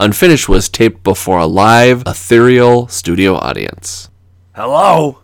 Unfinished 0.00 0.48
was 0.48 0.70
taped 0.70 1.02
before 1.02 1.38
a 1.40 1.44
live, 1.44 2.02
ethereal 2.06 2.88
studio 2.88 3.34
audience. 3.34 4.08
Hello? 4.54 5.18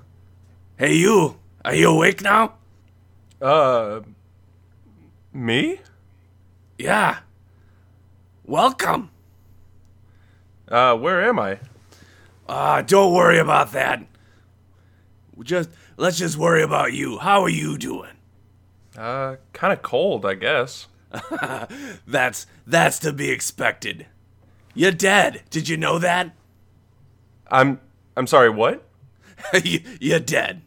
Hey, 0.78 0.96
you. 0.96 1.38
Are 1.64 1.74
you 1.74 1.88
awake 1.88 2.20
now? 2.20 2.56
Uh, 3.40 4.00
me? 5.32 5.80
Yeah. 6.78 7.20
Welcome. 8.44 9.08
Uh, 10.68 10.94
where 10.98 11.26
am 11.26 11.38
I? 11.38 11.58
Uh, 12.46 12.82
don't 12.82 13.14
worry 13.14 13.38
about 13.38 13.72
that. 13.72 14.04
Just 15.42 15.70
let's 15.96 16.18
just 16.18 16.36
worry 16.36 16.62
about 16.62 16.92
you. 16.92 17.16
How 17.16 17.40
are 17.40 17.48
you 17.48 17.78
doing? 17.78 18.12
Uh, 18.94 19.36
kind 19.54 19.72
of 19.72 19.80
cold, 19.80 20.26
I 20.26 20.34
guess. 20.34 20.88
That's 22.06 22.46
that's 22.66 22.98
to 22.98 23.12
be 23.14 23.30
expected. 23.30 24.06
You're 24.76 24.92
dead. 24.92 25.42
Did 25.50 25.68
you 25.68 25.76
know 25.76 25.98
that? 25.98 26.30
I'm 27.50 27.80
I'm 28.16 28.26
sorry, 28.26 28.50
what? 28.50 28.84
You- 29.64 29.80
You're 30.00 30.20
dead. 30.20 30.62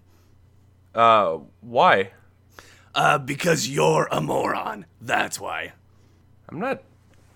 Uh, 0.96 1.40
why? 1.62 2.12
Uh, 2.96 3.18
because 3.20 3.70
you're 3.70 4.08
a 4.12 4.20
moron. 4.20 4.86
That's 5.00 5.40
why. 5.40 5.74
I'm 6.50 6.60
not 6.60 6.82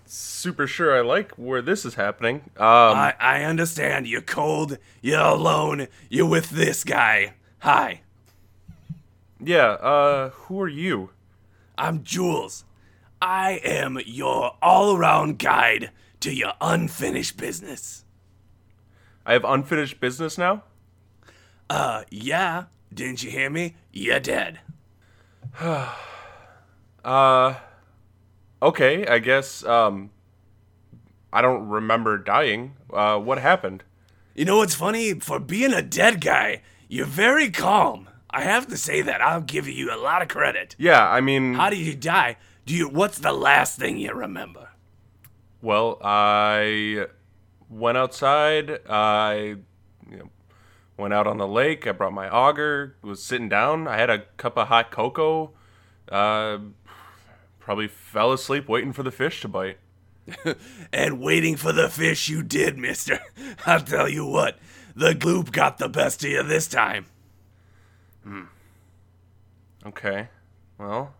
super 0.06 0.66
sure 0.66 0.96
I 0.96 1.00
like 1.00 1.32
where 1.32 1.62
this 1.62 1.84
is 1.84 1.94
happening. 1.94 2.36
Um, 2.56 2.66
I 2.98 3.14
I 3.20 3.44
understand. 3.44 4.06
You're 4.08 4.20
cold. 4.20 4.78
You're 5.00 5.20
alone. 5.20 5.86
You're 6.10 6.26
with 6.28 6.50
this 6.50 6.82
guy. 6.84 7.34
Hi. 7.60 8.00
yeah, 9.40 9.68
uh, 9.80 10.30
who 10.30 10.60
are 10.60 10.68
you? 10.68 11.10
I'm 11.78 12.02
Jules. 12.04 12.64
I 13.22 13.52
am 13.64 13.98
your 14.04 14.56
all-around 14.60 15.38
guide 15.38 15.90
to 16.24 16.32
your 16.32 16.54
unfinished 16.62 17.36
business. 17.36 18.02
I 19.26 19.34
have 19.34 19.44
unfinished 19.44 20.00
business 20.00 20.38
now? 20.38 20.62
Uh, 21.68 22.04
yeah. 22.08 22.64
Didn't 22.94 23.22
you 23.22 23.30
hear 23.30 23.50
me? 23.50 23.76
You're 23.92 24.20
dead. 24.20 24.60
Uh, 27.04 27.56
okay, 28.62 29.06
I 29.06 29.18
guess, 29.18 29.62
um, 29.62 30.08
I 31.30 31.42
don't 31.42 31.68
remember 31.68 32.16
dying. 32.16 32.76
Uh, 32.90 33.18
what 33.18 33.36
happened? 33.36 33.84
You 34.34 34.46
know 34.46 34.56
what's 34.56 34.74
funny? 34.74 35.20
For 35.20 35.38
being 35.38 35.74
a 35.74 35.82
dead 35.82 36.22
guy, 36.22 36.62
you're 36.88 37.04
very 37.04 37.50
calm. 37.50 38.08
I 38.30 38.40
have 38.40 38.66
to 38.68 38.78
say 38.78 39.02
that. 39.02 39.20
I'll 39.20 39.42
give 39.42 39.68
you 39.68 39.94
a 39.94 40.00
lot 40.00 40.22
of 40.22 40.28
credit. 40.28 40.76
Yeah, 40.78 41.06
I 41.06 41.20
mean, 41.20 41.52
How 41.52 41.68
did 41.68 41.80
you 41.80 41.94
die? 41.94 42.38
Do 42.64 42.74
you? 42.74 42.88
What's 42.88 43.18
the 43.18 43.34
last 43.34 43.78
thing 43.78 43.98
you 43.98 44.14
remember? 44.14 44.70
Well, 45.64 45.98
I 46.02 47.06
went 47.70 47.96
outside, 47.96 48.80
I, 48.88 49.56
you 50.10 50.16
know, 50.18 50.30
went 50.98 51.14
out 51.14 51.26
on 51.26 51.38
the 51.38 51.48
lake, 51.48 51.86
I 51.86 51.92
brought 51.92 52.12
my 52.12 52.28
auger, 52.28 52.96
was 53.00 53.22
sitting 53.22 53.48
down, 53.48 53.88
I 53.88 53.96
had 53.96 54.10
a 54.10 54.26
cup 54.36 54.58
of 54.58 54.68
hot 54.68 54.90
cocoa, 54.90 55.52
uh, 56.12 56.58
probably 57.58 57.88
fell 57.88 58.30
asleep 58.32 58.68
waiting 58.68 58.92
for 58.92 59.02
the 59.02 59.10
fish 59.10 59.40
to 59.40 59.48
bite. 59.48 59.78
And 60.92 61.20
waiting 61.20 61.56
for 61.56 61.72
the 61.72 61.88
fish 61.88 62.28
you 62.28 62.42
did, 62.42 62.78
mister. 62.78 63.20
I'll 63.66 63.80
tell 63.80 64.08
you 64.08 64.24
what, 64.26 64.58
the 64.94 65.12
gloop 65.12 65.50
got 65.50 65.78
the 65.78 65.88
best 65.88 66.24
of 66.24 66.30
you 66.30 66.42
this 66.42 66.66
time. 66.66 67.06
Hmm. 68.22 68.44
Okay. 69.84 70.28
Well, 70.78 71.14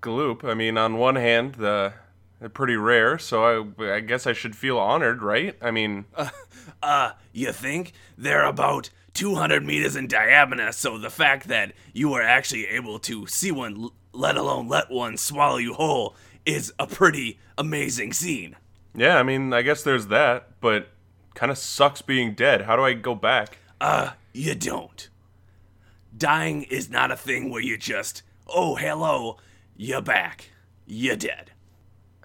gloop. 0.00 0.44
I 0.44 0.54
mean, 0.54 0.78
on 0.78 0.96
one 0.96 1.16
hand, 1.16 1.56
the 1.56 1.92
they're 2.40 2.48
pretty 2.48 2.76
rare, 2.76 3.18
so 3.18 3.72
I, 3.78 3.94
I 3.96 4.00
guess 4.00 4.26
I 4.26 4.32
should 4.32 4.54
feel 4.56 4.78
honored, 4.78 5.22
right? 5.22 5.56
I 5.60 5.70
mean, 5.70 6.04
Uh, 6.82 7.12
you 7.32 7.52
think? 7.52 7.92
They're 8.16 8.44
about 8.44 8.90
200 9.14 9.64
meters 9.64 9.96
in 9.96 10.06
diameter, 10.06 10.70
so 10.72 10.96
the 10.98 11.10
fact 11.10 11.48
that 11.48 11.72
you 11.92 12.08
were 12.10 12.22
actually 12.22 12.66
able 12.66 12.98
to 13.00 13.26
see 13.26 13.50
one, 13.50 13.88
let 14.12 14.36
alone 14.36 14.68
let 14.68 14.90
one 14.90 15.16
swallow 15.16 15.56
you 15.56 15.74
whole, 15.74 16.14
is 16.46 16.72
a 16.78 16.86
pretty 16.86 17.38
amazing 17.56 18.12
scene. 18.12 18.56
yeah, 18.94 19.16
I 19.16 19.22
mean, 19.22 19.52
I 19.52 19.62
guess 19.62 19.82
there's 19.82 20.06
that, 20.06 20.60
but 20.60 20.88
kind 21.34 21.50
of 21.50 21.58
sucks 21.58 22.02
being 22.02 22.34
dead. 22.34 22.62
How 22.62 22.76
do 22.76 22.82
I 22.82 22.94
go 22.94 23.14
back? 23.14 23.58
Uh, 23.80 24.10
you 24.32 24.54
don't. 24.54 25.08
Dying 26.16 26.62
is 26.64 26.88
not 26.90 27.10
a 27.10 27.16
thing 27.16 27.50
where 27.50 27.62
you 27.62 27.76
just, 27.76 28.22
oh, 28.46 28.76
hello, 28.76 29.36
you're 29.76 30.02
back. 30.02 30.50
You're 30.86 31.16
dead. 31.16 31.50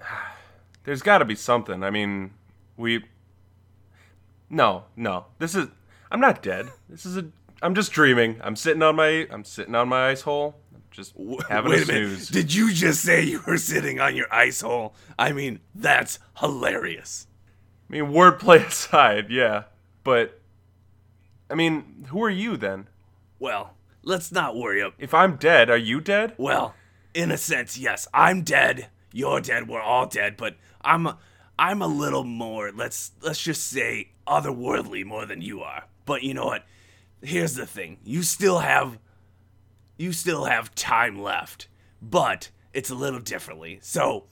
There's 0.84 1.02
got 1.02 1.19
to 1.19 1.25
be 1.25 1.36
something. 1.36 1.84
I 1.84 1.90
mean, 1.90 2.31
we. 2.78 3.06
No, 4.50 4.86
no. 4.96 5.25
This 5.40 5.56
is. 5.56 5.68
I'm 6.12 6.19
not 6.19 6.41
dead. 6.44 6.69
This 6.90 7.06
is 7.06 7.18
a. 7.18 7.25
I'm 7.62 7.75
just 7.75 7.91
dreaming. 7.91 8.40
I'm 8.44 8.56
sitting 8.56 8.84
on 8.84 8.96
my. 8.96 9.28
I'm 9.31 9.44
sitting 9.44 9.75
on 9.75 9.88
my 9.90 10.09
ice 10.09 10.22
hole. 10.22 10.56
Just 10.91 11.16
having 11.50 11.72
Wait 11.72 11.80
a 11.80 11.84
a 11.84 11.88
minute. 11.88 12.08
snooze. 12.19 12.28
Did 12.28 12.53
you 12.53 12.72
just 12.72 13.02
say 13.02 13.24
you 13.24 13.41
were 13.47 13.58
sitting 13.58 14.00
on 14.00 14.16
your 14.16 14.31
ice 14.31 14.62
hole? 14.62 14.94
I 15.18 15.31
mean, 15.31 15.59
that's 15.74 16.20
hilarious. 16.38 17.25
I 17.90 17.94
mean, 17.94 18.12
wordplay 18.12 18.66
aside, 18.68 19.30
yeah, 19.30 19.64
but. 20.03 20.40
I 21.50 21.56
mean, 21.56 22.06
who 22.09 22.24
are 22.24 22.30
you 22.30 22.58
then? 22.58 22.88
Well, 23.38 23.74
let's 24.02 24.31
not 24.31 24.56
worry. 24.56 24.84
If 24.97 25.14
I'm 25.14 25.35
dead, 25.35 25.70
are 25.70 25.78
you 25.78 26.00
dead? 26.00 26.34
Well, 26.38 26.74
in 27.14 27.31
a 27.31 27.38
sense, 27.38 27.78
yes. 27.78 28.08
I'm 28.14 28.41
dead. 28.44 28.88
You're 29.13 29.40
dead. 29.40 29.69
We're 29.69 29.81
all 29.81 30.07
dead. 30.07 30.35
But 30.35 30.57
I'm, 30.81 31.07
I'm 31.57 31.81
a 31.81 31.88
little 31.88 32.25
more. 32.25 32.72
Let's 32.74 33.12
let's 33.22 33.41
just 33.41 33.66
say 33.69 34.12
otherworldly 34.28 35.06
more 35.06 35.25
than 35.25 35.41
you 35.41 35.62
are. 35.62 35.85
But 36.06 36.24
you 36.24 36.34
know 36.34 36.46
what? 36.46 36.66
Here's 37.22 37.56
the 37.56 37.66
thing. 37.66 38.00
You 38.03 38.23
still 38.23 38.59
have, 38.59 39.00
you 39.97 40.12
still 40.12 40.46
have 40.46 40.75
time 40.75 41.22
left. 41.22 41.69
But 42.02 42.50
it's 42.73 42.90
a 42.90 42.96
little 42.96 43.22
differently. 43.22 43.79
So, 43.81 44.25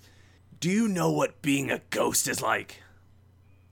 do 0.60 0.70
you 0.70 0.90
know 0.90 1.10
what 1.12 1.42
being 1.42 1.72
a 1.72 1.82
ghost 1.90 2.28
is 2.28 2.42
like? 2.42 2.82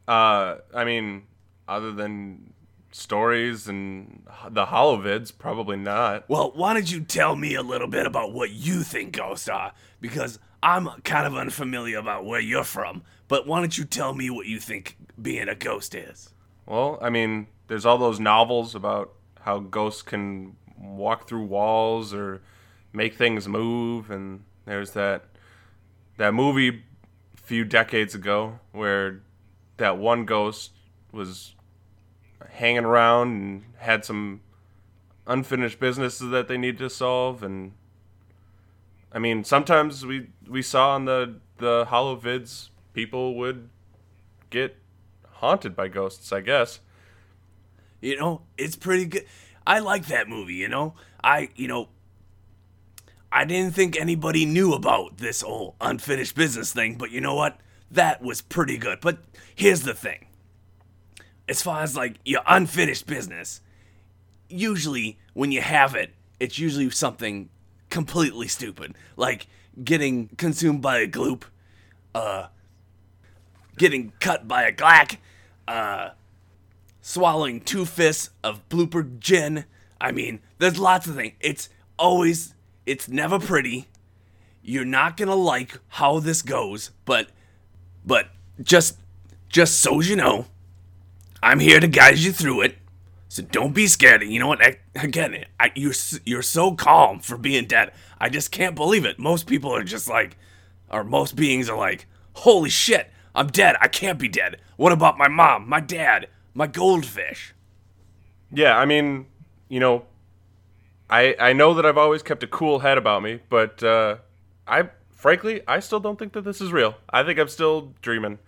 Uh, 0.07 0.59
I 0.73 0.85
mean, 0.85 1.23
other 1.67 1.91
than 1.91 2.53
stories 2.91 3.67
and 3.67 4.25
the 4.49 4.65
holovids, 4.65 5.31
probably 5.37 5.77
not. 5.77 6.27
Well, 6.29 6.51
why 6.55 6.73
don't 6.73 6.91
you 6.91 7.01
tell 7.01 7.35
me 7.35 7.55
a 7.55 7.61
little 7.61 7.87
bit 7.87 8.05
about 8.05 8.33
what 8.33 8.51
you 8.51 8.83
think 8.83 9.13
ghosts 9.13 9.47
are? 9.47 9.73
Because 10.01 10.39
I'm 10.61 10.89
kind 11.03 11.25
of 11.25 11.35
unfamiliar 11.35 11.97
about 11.97 12.25
where 12.25 12.39
you're 12.39 12.63
from. 12.63 13.03
But 13.27 13.47
why 13.47 13.59
don't 13.59 13.77
you 13.77 13.85
tell 13.85 14.13
me 14.13 14.29
what 14.29 14.47
you 14.47 14.59
think 14.59 14.97
being 15.21 15.47
a 15.47 15.55
ghost 15.55 15.95
is? 15.95 16.29
Well, 16.65 16.97
I 17.01 17.09
mean, 17.09 17.47
there's 17.67 17.85
all 17.85 17.97
those 17.97 18.19
novels 18.19 18.75
about 18.75 19.13
how 19.41 19.59
ghosts 19.59 20.01
can 20.01 20.55
walk 20.77 21.27
through 21.27 21.45
walls 21.45 22.13
or 22.13 22.41
make 22.93 23.15
things 23.15 23.47
move, 23.47 24.09
and 24.09 24.43
there's 24.65 24.91
that 24.91 25.25
that 26.17 26.33
movie 26.33 26.69
a 26.69 27.41
few 27.41 27.63
decades 27.63 28.13
ago 28.13 28.59
where 28.71 29.21
that 29.77 29.97
one 29.97 30.25
ghost 30.25 30.71
was 31.11 31.55
hanging 32.49 32.83
around 32.83 33.29
and 33.29 33.63
had 33.77 34.03
some 34.03 34.41
unfinished 35.25 35.79
businesses 35.79 36.29
that 36.31 36.47
they 36.47 36.57
need 36.57 36.77
to 36.77 36.89
solve 36.89 37.43
and 37.43 37.71
I 39.11 39.19
mean 39.19 39.43
sometimes 39.43 40.05
we 40.05 40.29
we 40.47 40.61
saw 40.61 40.91
on 40.95 41.05
the 41.05 41.35
the 41.57 41.85
holovids 41.85 42.69
people 42.93 43.35
would 43.35 43.69
get 44.49 44.77
haunted 45.39 45.75
by 45.75 45.87
ghosts, 45.87 46.31
I 46.31 46.41
guess. 46.41 46.79
You 48.01 48.17
know, 48.17 48.41
it's 48.57 48.75
pretty 48.75 49.05
good. 49.05 49.25
I 49.65 49.79
like 49.79 50.07
that 50.07 50.27
movie, 50.27 50.55
you 50.55 50.67
know? 50.67 50.95
I, 51.23 51.49
you 51.55 51.67
know, 51.67 51.89
I 53.31 53.45
didn't 53.45 53.75
think 53.75 53.99
anybody 53.99 54.45
knew 54.45 54.73
about 54.73 55.17
this 55.17 55.41
whole 55.41 55.75
unfinished 55.79 56.35
business 56.35 56.73
thing, 56.73 56.95
but 56.95 57.11
you 57.11 57.21
know 57.21 57.35
what? 57.35 57.59
That 57.91 58.21
was 58.21 58.41
pretty 58.41 58.77
good. 58.77 58.99
But 59.01 59.19
here's 59.55 59.83
the 59.83 59.93
thing 59.93 60.25
as 61.47 61.61
far 61.61 61.81
as 61.81 61.95
like 61.95 62.17
your 62.25 62.41
unfinished 62.47 63.07
business, 63.07 63.61
usually 64.47 65.19
when 65.33 65.51
you 65.51 65.61
have 65.61 65.95
it, 65.95 66.13
it's 66.39 66.59
usually 66.59 66.89
something 66.89 67.49
completely 67.89 68.47
stupid, 68.47 68.95
like 69.15 69.47
getting 69.83 70.29
consumed 70.37 70.81
by 70.81 70.99
a 70.99 71.07
gloop, 71.07 71.43
uh, 72.13 72.47
getting 73.77 74.13
cut 74.19 74.47
by 74.47 74.63
a 74.63 74.71
glack, 74.71 75.17
uh, 75.67 76.11
swallowing 77.01 77.61
two 77.61 77.85
fists 77.85 78.29
of 78.43 78.67
blooper 78.69 79.19
gin. 79.19 79.65
I 80.01 80.11
mean, 80.11 80.39
there's 80.57 80.77
lots 80.79 81.07
of 81.07 81.15
things. 81.15 81.33
It's 81.39 81.69
always, 81.97 82.53
it's 82.85 83.07
never 83.07 83.39
pretty. 83.39 83.87
You're 84.61 84.85
not 84.85 85.17
gonna 85.17 85.35
like 85.35 85.79
how 85.87 86.19
this 86.19 86.41
goes, 86.41 86.91
but, 87.05 87.29
but 88.05 88.27
just, 88.61 88.97
just 89.47 89.79
so 89.79 90.01
you 90.01 90.15
know, 90.15 90.45
I'm 91.41 91.59
here 91.59 91.79
to 91.79 91.87
guide 91.87 92.19
you 92.19 92.31
through 92.31 92.61
it. 92.61 92.77
So 93.29 93.43
don't 93.43 93.75
be 93.75 93.85
scared. 93.85 94.23
You 94.23 94.39
know 94.39 94.47
what? 94.47 94.61
I, 94.61 94.79
again, 94.95 95.45
I, 95.59 95.71
you're 95.75 95.93
you're 96.25 96.41
so 96.41 96.73
calm 96.73 97.19
for 97.19 97.37
being 97.37 97.65
dead. 97.65 97.93
I 98.19 98.27
just 98.27 98.51
can't 98.51 98.75
believe 98.75 99.05
it. 99.05 99.19
Most 99.19 99.45
people 99.45 99.73
are 99.73 99.83
just 99.83 100.09
like, 100.09 100.35
or 100.89 101.03
most 101.03 101.35
beings 101.35 101.69
are 101.69 101.77
like, 101.77 102.07
holy 102.33 102.71
shit, 102.71 103.11
I'm 103.35 103.47
dead. 103.47 103.75
I 103.79 103.87
can't 103.87 104.17
be 104.17 104.27
dead. 104.27 104.59
What 104.77 104.91
about 104.91 105.19
my 105.19 105.27
mom, 105.27 105.69
my 105.69 105.79
dad, 105.79 106.27
my 106.55 106.65
goldfish? 106.65 107.53
Yeah, 108.51 108.75
I 108.75 108.85
mean, 108.85 109.27
you 109.67 109.79
know, 109.79 110.05
I 111.07 111.35
I 111.39 111.53
know 111.53 111.75
that 111.75 111.85
I've 111.85 111.99
always 111.99 112.23
kept 112.23 112.41
a 112.41 112.47
cool 112.47 112.79
head 112.79 112.97
about 112.97 113.21
me, 113.21 113.41
but 113.47 113.83
uh, 113.83 114.17
I 114.67 114.89
frankly 115.11 115.61
I 115.67 115.81
still 115.81 115.99
don't 115.99 116.17
think 116.17 116.33
that 116.33 116.45
this 116.45 116.61
is 116.61 116.71
real. 116.71 116.95
I 117.11 117.21
think 117.21 117.37
I'm 117.37 117.47
still 117.47 117.93
dreaming. 118.01 118.39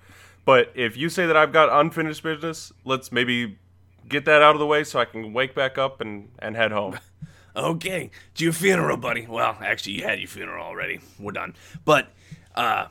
But 0.44 0.72
if 0.74 0.98
you 0.98 1.10
say 1.10 1.28
that 1.28 1.38
I've 1.38 1.54
got 1.54 1.70
unfinished 1.72 2.24
business, 2.24 2.74
let's 2.84 3.12
maybe 3.12 3.60
get 4.08 4.26
that 4.26 4.42
out 4.42 4.56
of 4.56 4.60
the 4.60 4.66
way 4.66 4.84
so 4.84 5.00
I 5.00 5.06
can 5.06 5.34
wake 5.34 5.56
back 5.56 5.78
up 5.78 6.02
and 6.02 6.30
and 6.40 6.56
head 6.56 6.72
home. 6.72 7.00
Okay, 7.56 8.12
it's 8.32 8.42
your 8.42 8.54
funeral, 8.54 8.96
buddy. 8.98 9.28
Well, 9.28 9.58
actually, 9.62 9.94
you 9.94 10.04
had 10.04 10.20
your 10.20 10.28
funeral 10.30 10.66
already. 10.66 11.02
We're 11.20 11.34
done. 11.34 11.54
But, 11.84 12.08
uh, 12.56 12.88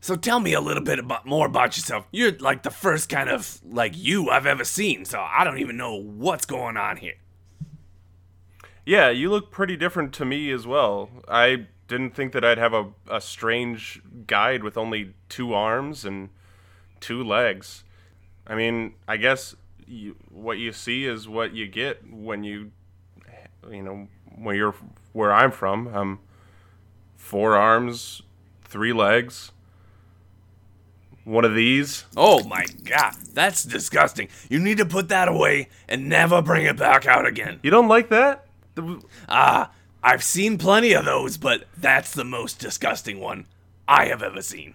so 0.00 0.16
tell 0.16 0.40
me 0.40 0.52
a 0.52 0.60
little 0.60 0.82
bit 0.82 0.98
about 0.98 1.24
more 1.24 1.46
about 1.46 1.76
yourself. 1.76 2.06
You're 2.10 2.32
like 2.32 2.62
the 2.62 2.70
first 2.70 3.08
kind 3.08 3.30
of 3.30 3.60
like 3.64 3.96
you 3.96 4.28
I've 4.28 4.46
ever 4.46 4.64
seen, 4.64 5.04
so 5.04 5.20
I 5.20 5.44
don't 5.44 5.58
even 5.58 5.76
know 5.76 5.94
what's 5.94 6.44
going 6.44 6.76
on 6.76 6.98
here. 6.98 7.14
Yeah, 8.84 9.10
you 9.10 9.30
look 9.30 9.50
pretty 9.50 9.76
different 9.76 10.12
to 10.14 10.24
me 10.24 10.50
as 10.50 10.66
well. 10.66 11.08
I 11.28 11.68
didn't 11.88 12.14
think 12.14 12.32
that 12.32 12.44
I'd 12.44 12.58
have 12.58 12.74
a, 12.74 12.88
a 13.08 13.20
strange 13.20 14.02
guide 14.26 14.64
with 14.64 14.76
only 14.76 15.14
two 15.28 15.54
arms 15.54 16.04
and 16.04 16.30
two 17.00 17.22
legs. 17.22 17.84
I 18.46 18.56
mean, 18.56 18.94
I 19.06 19.16
guess 19.18 19.54
you, 19.86 20.16
what 20.30 20.58
you 20.58 20.72
see 20.72 21.04
is 21.04 21.28
what 21.28 21.52
you 21.54 21.66
get 21.66 22.02
when 22.10 22.44
you, 22.44 22.70
you 23.70 23.82
know, 23.82 24.08
when 24.36 24.56
you're 24.56 24.74
where 25.12 25.32
I'm 25.32 25.50
from. 25.50 25.94
Um, 25.94 26.18
four 27.16 27.56
arms, 27.56 28.22
three 28.64 28.92
legs. 28.92 29.52
One 31.24 31.44
of 31.44 31.54
these. 31.54 32.04
Oh 32.16 32.42
my 32.44 32.66
god, 32.84 33.14
that's 33.32 33.62
disgusting. 33.62 34.28
You 34.48 34.58
need 34.58 34.78
to 34.78 34.84
put 34.84 35.08
that 35.10 35.28
away 35.28 35.68
and 35.88 36.08
never 36.08 36.42
bring 36.42 36.66
it 36.66 36.76
back 36.76 37.06
out 37.06 37.26
again. 37.26 37.60
You 37.62 37.70
don't 37.70 37.88
like 37.88 38.08
that? 38.08 38.46
Ah, 39.28 39.70
I've 40.02 40.24
seen 40.24 40.58
plenty 40.58 40.92
of 40.94 41.04
those, 41.04 41.36
but 41.36 41.64
that's 41.76 42.12
the 42.12 42.24
most 42.24 42.58
disgusting 42.58 43.20
one 43.20 43.46
I 43.86 44.06
have 44.06 44.22
ever 44.22 44.42
seen. 44.42 44.74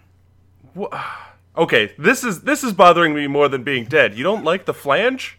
Okay, 1.58 1.92
this 1.98 2.22
is 2.22 2.42
this 2.42 2.62
is 2.62 2.72
bothering 2.72 3.14
me 3.14 3.26
more 3.26 3.48
than 3.48 3.64
being 3.64 3.84
dead. 3.84 4.16
You 4.16 4.22
don't 4.22 4.44
like 4.44 4.64
the 4.64 4.72
flange? 4.74 5.38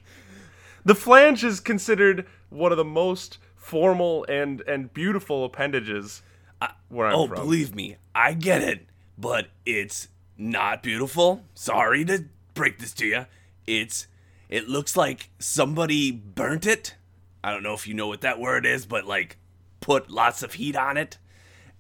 The 0.84 0.96
flange 0.96 1.44
is 1.46 1.60
considered 1.62 2.26
one 2.50 2.72
of 2.72 2.78
the 2.78 2.84
most 2.86 3.38
formal 3.56 4.26
and 4.28 4.62
and 4.68 4.94
beautiful 4.94 5.46
appendages 5.46 6.22
uh, 6.62 6.68
where 6.90 7.08
I'm 7.08 7.16
oh, 7.16 7.28
from. 7.28 7.36
believe 7.36 7.74
me, 7.74 7.96
I 8.14 8.34
get 8.34 8.62
it, 8.62 8.86
but 9.18 9.48
it's 9.66 10.10
not 10.38 10.84
beautiful. 10.84 11.44
Sorry 11.54 12.04
to 12.06 12.26
break 12.54 12.80
this 12.80 12.94
to 12.96 13.06
you. 13.08 13.26
It's 13.66 14.08
it 14.50 14.68
looks 14.68 14.98
like 14.98 15.30
somebody 15.40 16.12
burnt 16.12 16.66
it. 16.66 16.96
I 17.42 17.52
don't 17.54 17.64
know 17.64 17.74
if 17.76 17.88
you 17.88 17.94
know 17.94 18.08
what 18.08 18.22
that 18.22 18.40
word 18.40 18.66
is, 18.66 18.86
but 18.86 19.06
like 19.06 19.38
put 19.80 20.12
lots 20.12 20.44
of 20.44 20.56
heat 20.56 20.76
on 20.76 20.98
it, 20.98 21.18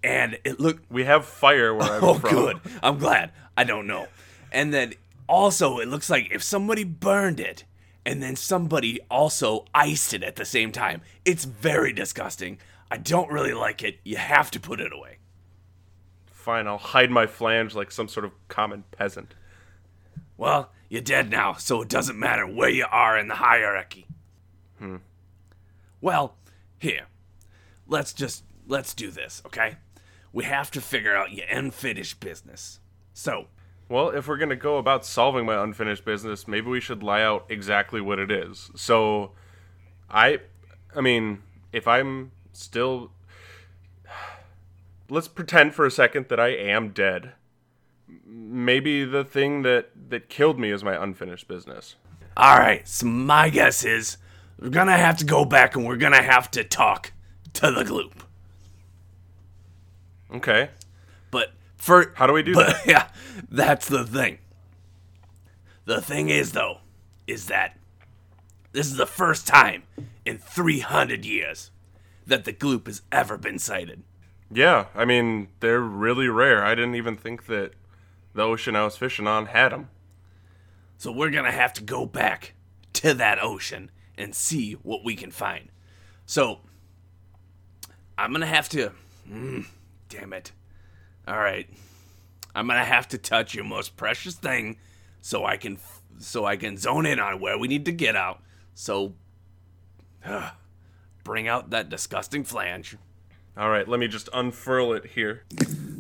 and 0.02 0.40
it 0.46 0.62
looked 0.62 0.90
we 0.90 1.04
have 1.04 1.26
fire 1.26 1.74
where 1.76 1.92
I'm 1.98 2.04
Oh, 2.06 2.14
from. 2.14 2.30
good. 2.34 2.60
I'm 2.82 2.98
glad. 3.00 3.34
I 3.58 3.66
don't 3.66 3.86
know. 3.88 4.08
And 4.52 4.74
then 4.74 4.94
also, 5.28 5.80
it 5.80 5.88
looks 5.88 6.10
like 6.10 6.30
if 6.32 6.44
somebody 6.44 6.84
burned 6.84 7.40
it 7.40 7.64
and 8.06 8.24
then 8.24 8.36
somebody 8.36 9.00
also 9.10 9.66
iced 9.74 10.14
it 10.14 10.24
at 10.24 10.36
the 10.36 10.46
same 10.46 10.72
time, 10.72 11.02
it's 11.26 11.46
very 11.46 11.94
disgusting. 11.94 12.58
I 12.90 12.98
don't 12.98 13.32
really 13.32 13.54
like 13.54 13.84
it. 13.84 14.00
You 14.04 14.18
have 14.18 14.50
to 14.52 14.60
put 14.60 14.82
it 14.82 14.92
away. 14.92 15.18
Fine, 16.26 16.68
I'll 16.68 16.78
hide 16.78 17.12
my 17.12 17.28
flange 17.28 17.76
like 17.76 17.92
some 17.92 18.08
sort 18.08 18.26
of 18.26 18.32
common 18.48 18.84
peasant. 18.92 19.36
Well, 20.38 20.72
you're 20.88 21.02
dead 21.02 21.30
now, 21.30 21.54
so 21.54 21.82
it 21.82 21.90
doesn't 21.90 22.18
matter 22.18 22.48
where 22.48 22.70
you 22.70 22.86
are 22.90 23.18
in 23.18 23.28
the 23.28 23.36
hierarchy. 23.36 24.08
Hmm. 24.80 24.98
Well, 26.02 26.36
here. 26.80 27.08
Let's 27.88 28.14
just 28.14 28.44
let's 28.66 28.94
do 28.94 29.12
this, 29.12 29.42
okay? 29.46 29.76
We 30.32 30.46
have 30.46 30.72
to 30.72 30.82
figure 30.82 31.16
out 31.16 31.34
your 31.34 31.46
unfinished 31.52 32.20
business. 32.20 32.80
So, 33.14 33.48
Well, 33.90 34.10
if 34.10 34.28
we're 34.28 34.38
gonna 34.38 34.56
go 34.56 34.78
about 34.78 35.04
solving 35.04 35.48
my 35.48 35.62
unfinished 35.62 36.06
business, 36.06 36.48
maybe 36.48 36.68
we 36.68 36.80
should 36.80 37.02
lie 37.02 37.24
out 37.24 37.46
exactly 37.50 38.00
what 38.00 38.20
it 38.20 38.30
is. 38.30 38.70
So, 38.76 39.32
I, 40.10 40.40
I 40.96 41.02
mean, 41.02 41.42
if 41.74 41.88
I'm 41.88 42.32
still, 42.54 43.12
let's 45.10 45.28
pretend 45.28 45.74
for 45.74 45.88
a 45.88 45.92
second 45.92 46.30
that 46.30 46.40
I 46.40 46.50
am 46.50 46.90
dead. 46.90 47.32
Maybe 48.26 49.06
the 49.06 49.24
thing 49.24 49.64
that 49.64 49.90
that 50.10 50.30
killed 50.30 50.60
me 50.60 50.70
is 50.70 50.84
my 50.84 51.02
unfinished 51.02 51.48
business. 51.48 51.96
All 52.38 52.60
right, 52.60 52.88
so 52.88 53.08
my 53.08 53.50
guess 53.50 53.84
is 53.84 54.18
we're 54.60 54.70
gonna 54.70 54.98
have 54.98 55.18
to 55.18 55.26
go 55.26 55.46
back 55.46 55.76
and 55.76 55.86
we're 55.86 55.98
gonna 55.98 56.22
have 56.22 56.52
to 56.52 56.64
talk 56.64 57.12
to 57.54 57.72
the 57.72 57.84
gloop. 57.84 58.22
Okay. 60.32 60.70
But 61.32 61.54
for 61.80 62.14
How 62.16 62.28
do 62.28 62.34
we 62.34 62.44
do 62.44 62.54
but, 62.54 62.68
that? 62.68 62.86
Yeah, 62.86 63.08
that's 63.50 63.88
the 63.88 64.06
thing. 64.06 64.38
The 65.86 66.02
thing 66.02 66.30
is, 66.30 66.52
though, 66.52 66.80
is 67.26 67.48
that 67.48 67.80
this 68.72 68.86
is 68.86 68.98
the 68.98 69.08
first 69.08 69.48
time 69.48 69.84
in 70.26 70.38
300 70.38 71.26
years 71.26 71.72
that 72.28 72.44
the 72.46 72.54
gloop 72.54 72.86
has 72.86 73.02
ever 73.12 73.38
been 73.38 73.58
sighted. 73.58 74.04
Yeah, 74.52 74.86
I 74.96 75.06
mean 75.06 75.48
they're 75.60 75.80
really 75.80 76.28
rare. 76.28 76.64
I 76.64 76.76
didn't 76.76 76.96
even 76.96 77.16
think 77.16 77.46
that 77.48 77.72
the 78.34 78.44
ocean 78.44 78.76
I 78.76 78.84
was 78.84 78.98
fishing 78.98 79.28
on 79.28 79.48
had 79.48 79.72
them. 79.72 79.90
So 80.98 81.12
we're 81.12 81.32
gonna 81.32 81.52
have 81.52 81.74
to 81.74 81.84
go 81.84 82.06
back 82.06 82.54
to 82.94 83.14
that 83.16 83.42
ocean 83.42 83.90
and 84.18 84.36
see 84.36 84.74
what 84.74 85.04
we 85.04 85.16
can 85.16 85.32
find. 85.32 85.70
So 86.26 86.60
I'm 88.18 88.32
gonna 88.32 88.46
have 88.46 88.70
to. 88.70 88.92
Mm, 89.30 89.66
damn 90.10 90.34
it! 90.34 90.52
All 91.30 91.38
right, 91.38 91.70
I'm 92.56 92.66
gonna 92.68 92.84
have 92.84 93.08
to 93.10 93.20
touch 93.20 93.54
your 93.54 93.64
most 93.64 93.96
precious 93.96 94.34
thing, 94.34 94.78
so 95.22 95.46
I 95.46 95.58
can 95.58 95.78
so 96.18 96.44
I 96.46 96.58
can 96.58 96.76
zone 96.76 97.06
in 97.06 97.20
on 97.20 97.40
where 97.40 97.56
we 97.56 97.68
need 97.68 97.86
to 97.86 97.92
get 97.92 98.16
out. 98.16 98.42
So 98.74 99.14
uh, 100.26 100.52
bring 101.24 101.48
out 101.48 101.70
that 101.70 101.88
disgusting 101.88 102.44
flange. 102.44 102.98
All 103.56 103.70
right, 103.70 103.88
let 103.88 104.00
me 104.00 104.08
just 104.08 104.28
unfurl 104.34 104.94
it 104.94 105.06
here. 105.06 105.44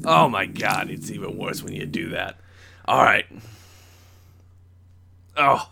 Oh 0.03 0.29
my 0.29 0.48
god, 0.48 0.89
it's 0.89 1.12
even 1.12 1.38
worse 1.38 1.62
when 1.62 1.74
you 1.74 1.86
do 1.86 2.09
that. 2.09 2.39
All 2.86 3.03
right. 3.03 3.27
Oh, 5.38 5.69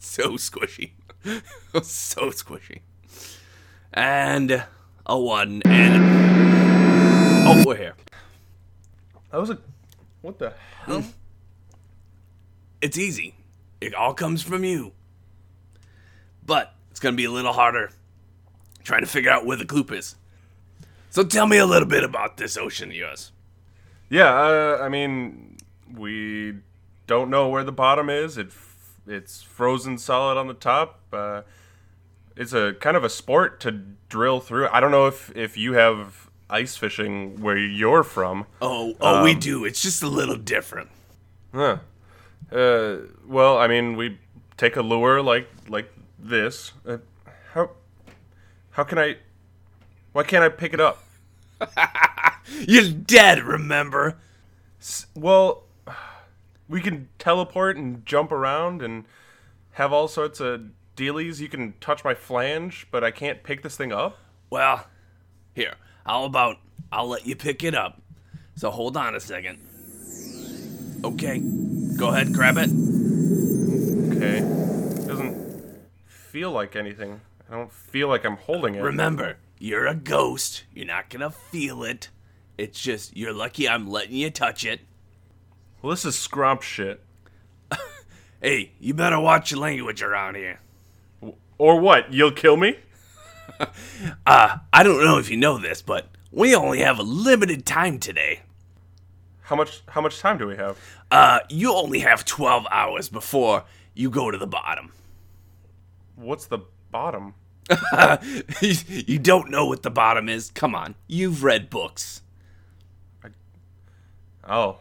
so 0.00 0.32
squishy. 0.32 0.90
so 1.84 2.30
squishy. 2.30 2.80
And 3.92 4.64
a 5.06 5.18
one 5.20 5.62
and 5.66 6.32
Oh, 7.44 7.62
we're 7.66 7.76
here. 7.76 7.94
That 9.32 9.40
was 9.40 9.50
a 9.50 9.58
what 10.20 10.38
the 10.38 10.52
hell? 10.84 11.04
It's 12.80 12.96
easy. 12.96 13.34
It 13.80 13.94
all 13.94 14.14
comes 14.14 14.42
from 14.42 14.62
you. 14.62 14.92
But 16.44 16.74
it's 16.90 17.00
going 17.00 17.14
to 17.14 17.16
be 17.16 17.24
a 17.24 17.30
little 17.30 17.52
harder 17.52 17.90
trying 18.84 19.00
to 19.00 19.06
figure 19.06 19.30
out 19.30 19.46
where 19.46 19.56
the 19.56 19.64
gloop 19.64 19.90
is. 19.92 20.16
So 21.10 21.24
tell 21.24 21.46
me 21.46 21.56
a 21.58 21.66
little 21.66 21.88
bit 21.88 22.04
about 22.04 22.36
this 22.36 22.56
ocean 22.56 22.90
of 22.90 22.96
yours. 22.96 23.32
Yeah, 24.08 24.28
uh, 24.28 24.78
I 24.80 24.88
mean, 24.88 25.56
we 25.92 26.54
don't 27.06 27.30
know 27.30 27.48
where 27.48 27.64
the 27.64 27.72
bottom 27.72 28.10
is. 28.10 28.36
It 28.36 28.48
f- 28.48 28.98
it's 29.06 29.42
frozen 29.42 29.98
solid 29.98 30.38
on 30.38 30.46
the 30.46 30.54
top. 30.54 31.00
Uh, 31.12 31.42
it's 32.36 32.52
a 32.52 32.74
kind 32.80 32.96
of 32.96 33.04
a 33.04 33.10
sport 33.10 33.60
to 33.60 33.72
drill 34.08 34.40
through. 34.40 34.68
I 34.68 34.80
don't 34.80 34.90
know 34.90 35.06
if 35.06 35.34
if 35.34 35.56
you 35.56 35.74
have 35.74 36.30
ice 36.52 36.76
fishing 36.76 37.40
where 37.40 37.56
you're 37.56 38.04
from. 38.04 38.46
Oh, 38.60 38.94
oh, 39.00 39.24
we 39.24 39.34
do. 39.34 39.64
It's 39.64 39.82
just 39.82 40.02
a 40.02 40.08
little 40.08 40.36
different. 40.36 40.90
Huh. 41.54 41.78
Uh, 42.50 42.96
well, 43.26 43.58
I 43.58 43.66
mean, 43.66 43.96
we 43.96 44.18
take 44.56 44.76
a 44.76 44.82
lure 44.82 45.22
like 45.22 45.48
like 45.68 45.92
this. 46.18 46.72
Uh, 46.86 46.98
how 47.52 47.70
how 48.70 48.84
can 48.84 48.98
I? 48.98 49.16
Why 50.12 50.22
can't 50.22 50.44
I 50.44 50.50
pick 50.50 50.74
it 50.74 50.80
up? 50.80 51.02
You're 52.60 52.90
dead, 52.90 53.42
remember? 53.42 54.18
Well, 55.14 55.64
we 56.68 56.80
can 56.80 57.08
teleport 57.18 57.76
and 57.76 58.04
jump 58.04 58.30
around 58.30 58.82
and 58.82 59.04
have 59.72 59.92
all 59.92 60.08
sorts 60.08 60.40
of 60.40 60.66
dealies. 60.96 61.40
You 61.40 61.48
can 61.48 61.74
touch 61.80 62.04
my 62.04 62.14
flange, 62.14 62.88
but 62.90 63.02
I 63.02 63.10
can't 63.10 63.42
pick 63.42 63.62
this 63.62 63.76
thing 63.76 63.92
up. 63.92 64.18
Well, 64.50 64.86
here. 65.54 65.76
How 66.06 66.24
about 66.24 66.58
I'll 66.90 67.08
let 67.08 67.26
you 67.26 67.36
pick 67.36 67.62
it 67.64 67.74
up. 67.74 68.00
So 68.56 68.70
hold 68.70 68.96
on 68.96 69.14
a 69.14 69.20
second. 69.20 69.58
Okay. 71.04 71.40
Go 71.96 72.08
ahead, 72.08 72.32
grab 72.32 72.56
it. 72.58 72.70
Okay. 74.16 74.40
Doesn't 75.06 75.80
feel 76.06 76.50
like 76.50 76.76
anything. 76.76 77.20
I 77.50 77.54
don't 77.54 77.72
feel 77.72 78.08
like 78.08 78.24
I'm 78.24 78.36
holding 78.36 78.74
it. 78.74 78.82
Remember, 78.82 79.36
you're 79.58 79.86
a 79.86 79.94
ghost. 79.94 80.64
You're 80.74 80.86
not 80.86 81.08
gonna 81.10 81.30
feel 81.30 81.82
it. 81.84 82.08
It's 82.58 82.80
just 82.80 83.16
you're 83.16 83.32
lucky 83.32 83.68
I'm 83.68 83.88
letting 83.88 84.16
you 84.16 84.30
touch 84.30 84.64
it. 84.64 84.80
Well, 85.80 85.90
this 85.90 86.04
is 86.04 86.16
scrump 86.16 86.62
shit. 86.62 87.00
Hey, 88.42 88.72
you 88.80 88.92
better 88.92 89.20
watch 89.20 89.52
your 89.52 89.60
language 89.60 90.02
around 90.02 90.34
here. 90.34 90.58
Or 91.58 91.78
what? 91.78 92.12
You'll 92.12 92.32
kill 92.32 92.56
me? 92.56 92.76
Uh, 94.26 94.58
I 94.72 94.82
don't 94.82 95.04
know 95.04 95.18
if 95.18 95.30
you 95.30 95.36
know 95.36 95.58
this, 95.58 95.82
but 95.82 96.08
we 96.30 96.54
only 96.54 96.80
have 96.80 96.98
a 96.98 97.02
limited 97.02 97.64
time 97.64 97.98
today. 97.98 98.40
How 99.42 99.56
much? 99.56 99.82
How 99.88 100.00
much 100.00 100.18
time 100.20 100.38
do 100.38 100.46
we 100.46 100.56
have? 100.56 100.78
Uh, 101.10 101.40
you 101.48 101.72
only 101.74 102.00
have 102.00 102.24
12 102.24 102.66
hours 102.70 103.08
before 103.08 103.64
you 103.94 104.10
go 104.10 104.30
to 104.30 104.38
the 104.38 104.46
bottom. 104.46 104.92
What's 106.16 106.46
the 106.46 106.60
bottom? 106.90 107.34
you 108.62 109.18
don't 109.18 109.50
know 109.50 109.66
what 109.66 109.82
the 109.82 109.90
bottom 109.90 110.28
is? 110.28 110.50
Come 110.50 110.74
on, 110.74 110.94
you've 111.06 111.44
read 111.44 111.70
books. 111.70 112.22
I... 113.22 113.28
Oh. 114.48 114.78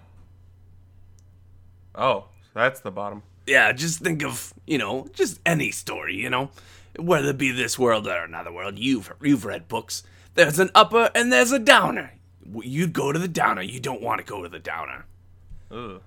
Oh, 1.93 2.25
that's 2.53 2.79
the 2.79 2.91
bottom. 2.91 3.23
Yeah, 3.45 3.71
just 3.73 3.99
think 3.99 4.23
of, 4.23 4.53
you 4.65 4.77
know, 4.77 5.07
just 5.13 5.39
any 5.45 5.71
story, 5.71 6.15
you 6.15 6.29
know? 6.29 6.51
Whether 6.97 7.29
it 7.29 7.37
be 7.37 7.51
this 7.51 7.79
world 7.79 8.07
or 8.07 8.23
another 8.23 8.51
world, 8.51 8.77
you've 8.77 9.11
you've 9.21 9.45
read 9.45 9.67
books. 9.67 10.03
There's 10.35 10.59
an 10.59 10.71
upper 10.75 11.09
and 11.15 11.31
there's 11.31 11.51
a 11.51 11.59
downer. 11.59 12.13
You'd 12.53 12.93
go 12.93 13.11
to 13.11 13.19
the 13.19 13.27
downer. 13.27 13.61
You 13.61 13.79
don't 13.79 14.01
want 14.01 14.19
to 14.19 14.25
go 14.25 14.43
to 14.43 14.49
the 14.49 14.59
downer. 14.59 15.05
Ugh. 15.71 16.01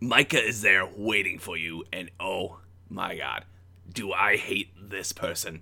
Micah 0.00 0.44
is 0.44 0.62
there 0.62 0.84
waiting 0.96 1.38
for 1.38 1.56
you, 1.56 1.84
and 1.92 2.10
oh 2.18 2.58
my 2.88 3.16
god, 3.16 3.44
do 3.92 4.12
I 4.12 4.36
hate 4.36 4.70
this 4.76 5.12
person. 5.12 5.60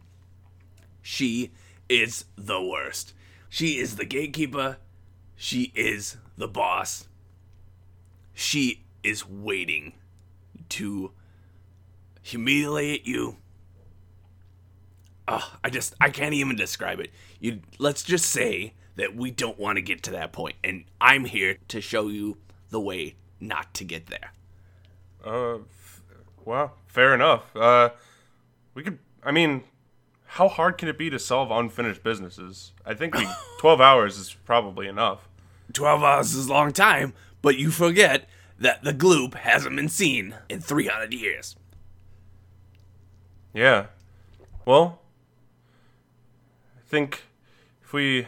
She 1.03 1.51
is 1.89 2.25
the 2.37 2.63
worst. 2.63 3.13
She 3.51 3.79
is 3.79 3.97
the 3.97 4.05
gatekeeper. 4.05 4.79
She 5.37 5.73
is 5.75 6.17
the 6.39 6.49
boss. 6.49 7.07
She 8.33 8.85
is 9.03 9.29
waiting 9.29 9.93
to 10.71 11.13
humiliate 12.23 13.07
you. 13.07 13.37
Oh, 15.33 15.59
I 15.63 15.71
just 15.71 15.95
I 16.01 16.11
can't 16.11 16.35
even 16.35 16.57
describe 16.57 16.99
it. 16.99 17.13
You 17.39 17.61
let's 17.79 18.03
just 18.03 18.27
say 18.27 18.75
that 18.97 19.15
we 19.15 19.31
don't 19.31 19.59
want 19.59 19.77
to 19.77 19.83
get 19.83 20.03
to 20.05 20.11
that 20.11 20.33
point, 20.33 20.57
and 20.65 20.85
I'm 21.01 21.25
here 21.25 21.59
to 21.69 21.81
show 21.81 22.09
you 22.09 22.39
the 22.71 22.81
way 22.81 23.15
not 23.39 23.73
to 23.75 23.85
get 23.85 24.09
there. 24.09 24.33
Uh, 25.25 25.59
f- 25.59 26.03
well, 26.45 26.75
fair 26.89 27.15
enough. 27.15 27.55
Uh, 27.55 27.91
we 28.75 28.83
could. 28.83 28.99
I 29.23 29.31
mean, 29.31 29.63
how 30.27 30.49
hard 30.49 30.79
can 30.79 30.89
it 30.89 30.99
be 30.99 31.11
to 31.11 31.19
solve 31.21 31.53
unfinished 31.53 32.03
businesses? 32.03 32.73
I 32.85 32.95
think 32.95 33.15
we 33.15 33.29
twelve 33.61 33.81
hours 33.81 34.19
is 34.19 34.35
probably 34.45 34.89
enough. 34.89 35.29
12 35.73 36.03
hours 36.03 36.35
is 36.35 36.47
a 36.47 36.53
long 36.53 36.73
time, 36.73 37.13
but 37.43 37.57
you 37.57 37.71
forget 37.71 38.29
that 38.59 38.83
the 38.83 38.93
gloop 38.93 39.35
hasn't 39.35 39.77
been 39.77 39.89
seen 39.89 40.35
in 40.49 40.61
300 40.61 41.15
years. 41.15 41.55
Yeah. 43.55 43.87
Well, 44.65 45.00
think 46.91 47.23
if 47.83 47.93
we. 47.93 48.27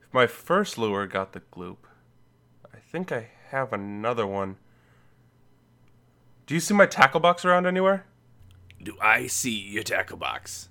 If 0.00 0.12
my 0.12 0.26
first 0.26 0.78
lure 0.78 1.06
got 1.06 1.32
the 1.32 1.40
gloop, 1.40 1.78
I 2.72 2.78
think 2.78 3.10
I 3.10 3.28
have 3.50 3.72
another 3.72 4.26
one. 4.26 4.56
Do 6.46 6.54
you 6.54 6.60
see 6.60 6.74
my 6.74 6.86
tackle 6.86 7.20
box 7.20 7.44
around 7.44 7.66
anywhere? 7.66 8.04
Do 8.82 8.96
I 9.02 9.26
see 9.26 9.50
your 9.50 9.82
tackle 9.82 10.16
box? 10.16 10.68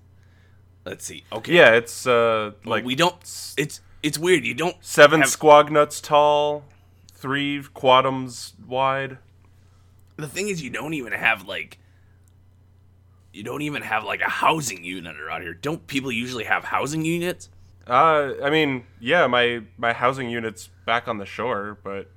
Let's 0.85 1.05
see. 1.05 1.23
Okay. 1.31 1.53
Yeah, 1.53 1.71
it's 1.73 2.07
uh 2.07 2.51
Like 2.63 2.65
like 2.65 2.85
we 2.85 2.95
don't. 2.95 3.15
It's 3.57 3.81
it's 4.01 4.17
weird. 4.17 4.45
You 4.45 4.53
don't 4.53 4.77
seven 4.81 5.19
have- 5.21 5.29
squag 5.29 5.71
nuts 5.71 5.99
tall, 5.99 6.63
three 7.11 7.61
quadums 7.75 8.53
wide. 8.65 9.17
The 10.15 10.27
thing 10.27 10.47
is, 10.47 10.63
you 10.63 10.69
don't 10.69 10.93
even 10.93 11.13
have 11.13 11.47
like. 11.47 11.77
You 13.37 13.43
don't 13.43 13.61
even 13.61 13.83
have 13.83 14.03
like 14.03 14.21
a 14.21 14.29
housing 14.29 14.83
unit 14.83 15.19
around 15.19 15.43
here. 15.43 15.53
Don't 15.53 15.85
people 15.85 16.11
usually 16.11 16.45
have 16.45 16.63
housing 16.63 17.05
units? 17.05 17.49
Uh, 17.85 18.33
I 18.43 18.49
mean, 18.49 18.87
yeah, 18.99 19.27
my 19.27 19.61
my 19.77 19.93
housing 19.93 20.31
unit's 20.31 20.69
back 20.87 21.07
on 21.07 21.19
the 21.19 21.25
shore, 21.27 21.77
but 21.83 22.09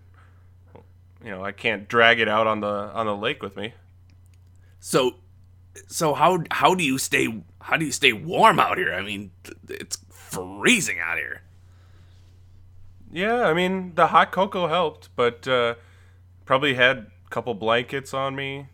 you 1.23 1.31
know, 1.31 1.45
I 1.45 1.53
can't 1.53 1.87
drag 1.89 2.21
it 2.21 2.29
out 2.29 2.47
on 2.47 2.61
the 2.61 2.67
on 2.67 3.05
the 3.05 3.15
lake 3.15 3.43
with 3.43 3.55
me. 3.55 3.75
So, 4.79 5.17
so 5.89 6.15
how 6.15 6.43
how 6.51 6.75
do 6.75 6.83
you 6.83 6.97
stay 6.97 7.43
how 7.61 7.77
do 7.77 7.85
you 7.85 7.93
stay 7.93 8.15
warm 8.15 8.59
out 8.59 8.79
here? 8.79 8.95
I 8.95 9.03
mean, 9.03 9.31
it's 9.69 9.99
freezing 10.09 11.01
out 11.01 11.19
here. 11.19 11.43
Yeah, 13.13 13.43
I 13.43 13.53
mean, 13.53 13.95
the 13.95 14.07
hot 14.07 14.33
cocoa 14.33 14.69
helped, 14.69 15.11
but 15.17 15.47
uh, 15.47 15.75
probably 16.47 16.77
had 16.77 16.97
a 17.27 17.29
couple 17.29 17.53
blankets 17.53 18.15
on 18.15 18.35
me, 18.35 18.69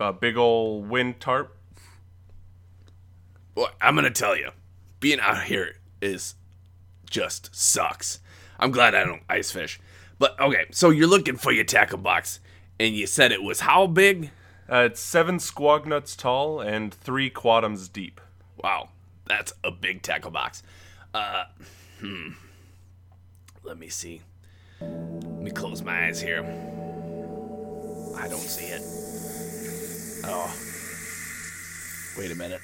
a 0.00 0.12
big 0.12 0.36
old 0.36 0.88
wind 0.88 1.20
tarp. 1.20 1.54
Well, 3.58 3.70
I'm 3.80 3.96
gonna 3.96 4.12
tell 4.12 4.36
you, 4.36 4.50
being 5.00 5.18
out 5.18 5.42
here 5.42 5.74
is 6.00 6.36
just 7.10 7.52
sucks. 7.56 8.20
I'm 8.56 8.70
glad 8.70 8.94
I 8.94 9.02
don't 9.02 9.24
ice 9.28 9.50
fish. 9.50 9.80
But 10.16 10.38
okay, 10.38 10.66
so 10.70 10.90
you're 10.90 11.08
looking 11.08 11.36
for 11.36 11.50
your 11.50 11.64
tackle 11.64 11.98
box, 11.98 12.38
and 12.78 12.94
you 12.94 13.08
said 13.08 13.32
it 13.32 13.42
was 13.42 13.58
how 13.58 13.88
big? 13.88 14.30
Uh, 14.70 14.86
it's 14.92 15.00
seven 15.00 15.40
squag 15.40 15.88
nuts 15.88 16.14
tall 16.14 16.60
and 16.60 16.94
three 16.94 17.30
quadums 17.32 17.92
deep. 17.92 18.20
Wow, 18.62 18.90
that's 19.26 19.52
a 19.64 19.72
big 19.72 20.02
tackle 20.02 20.30
box. 20.30 20.62
Uh, 21.12 21.46
hmm. 21.98 22.28
Let 23.64 23.76
me 23.76 23.88
see. 23.88 24.20
Let 24.80 25.42
me 25.42 25.50
close 25.50 25.82
my 25.82 26.06
eyes 26.06 26.22
here. 26.22 26.44
I 28.16 28.28
don't 28.28 28.38
see 28.38 28.66
it. 28.66 28.82
Oh. 30.28 30.54
Wait 32.16 32.30
a 32.30 32.36
minute. 32.36 32.60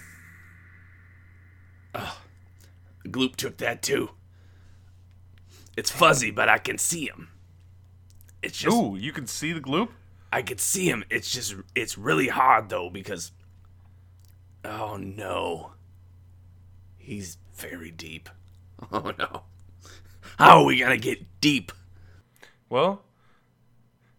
Oh. 1.94 2.20
Gloop 3.06 3.36
took 3.36 3.58
that 3.58 3.82
too. 3.82 4.10
It's 5.76 5.90
fuzzy, 5.90 6.30
but 6.30 6.48
I 6.48 6.58
can 6.58 6.78
see 6.78 7.06
him. 7.06 7.28
It's 8.42 8.58
just 8.58 8.76
Ooh, 8.76 8.96
you 8.96 9.12
can 9.12 9.26
see 9.26 9.52
the 9.52 9.60
gloop. 9.60 9.88
I 10.32 10.42
could 10.42 10.60
see 10.60 10.88
him. 10.88 11.04
It's 11.10 11.30
just 11.30 11.54
it's 11.74 11.96
really 11.96 12.28
hard 12.28 12.68
though 12.68 12.90
because 12.90 13.32
Oh 14.64 14.96
no. 14.96 15.72
He's 16.98 17.38
very 17.54 17.90
deep. 17.90 18.28
Oh 18.92 19.12
no. 19.18 19.42
How 20.38 20.58
are 20.60 20.64
we 20.64 20.80
gonna 20.80 20.98
get 20.98 21.40
deep? 21.40 21.72
Well, 22.68 23.02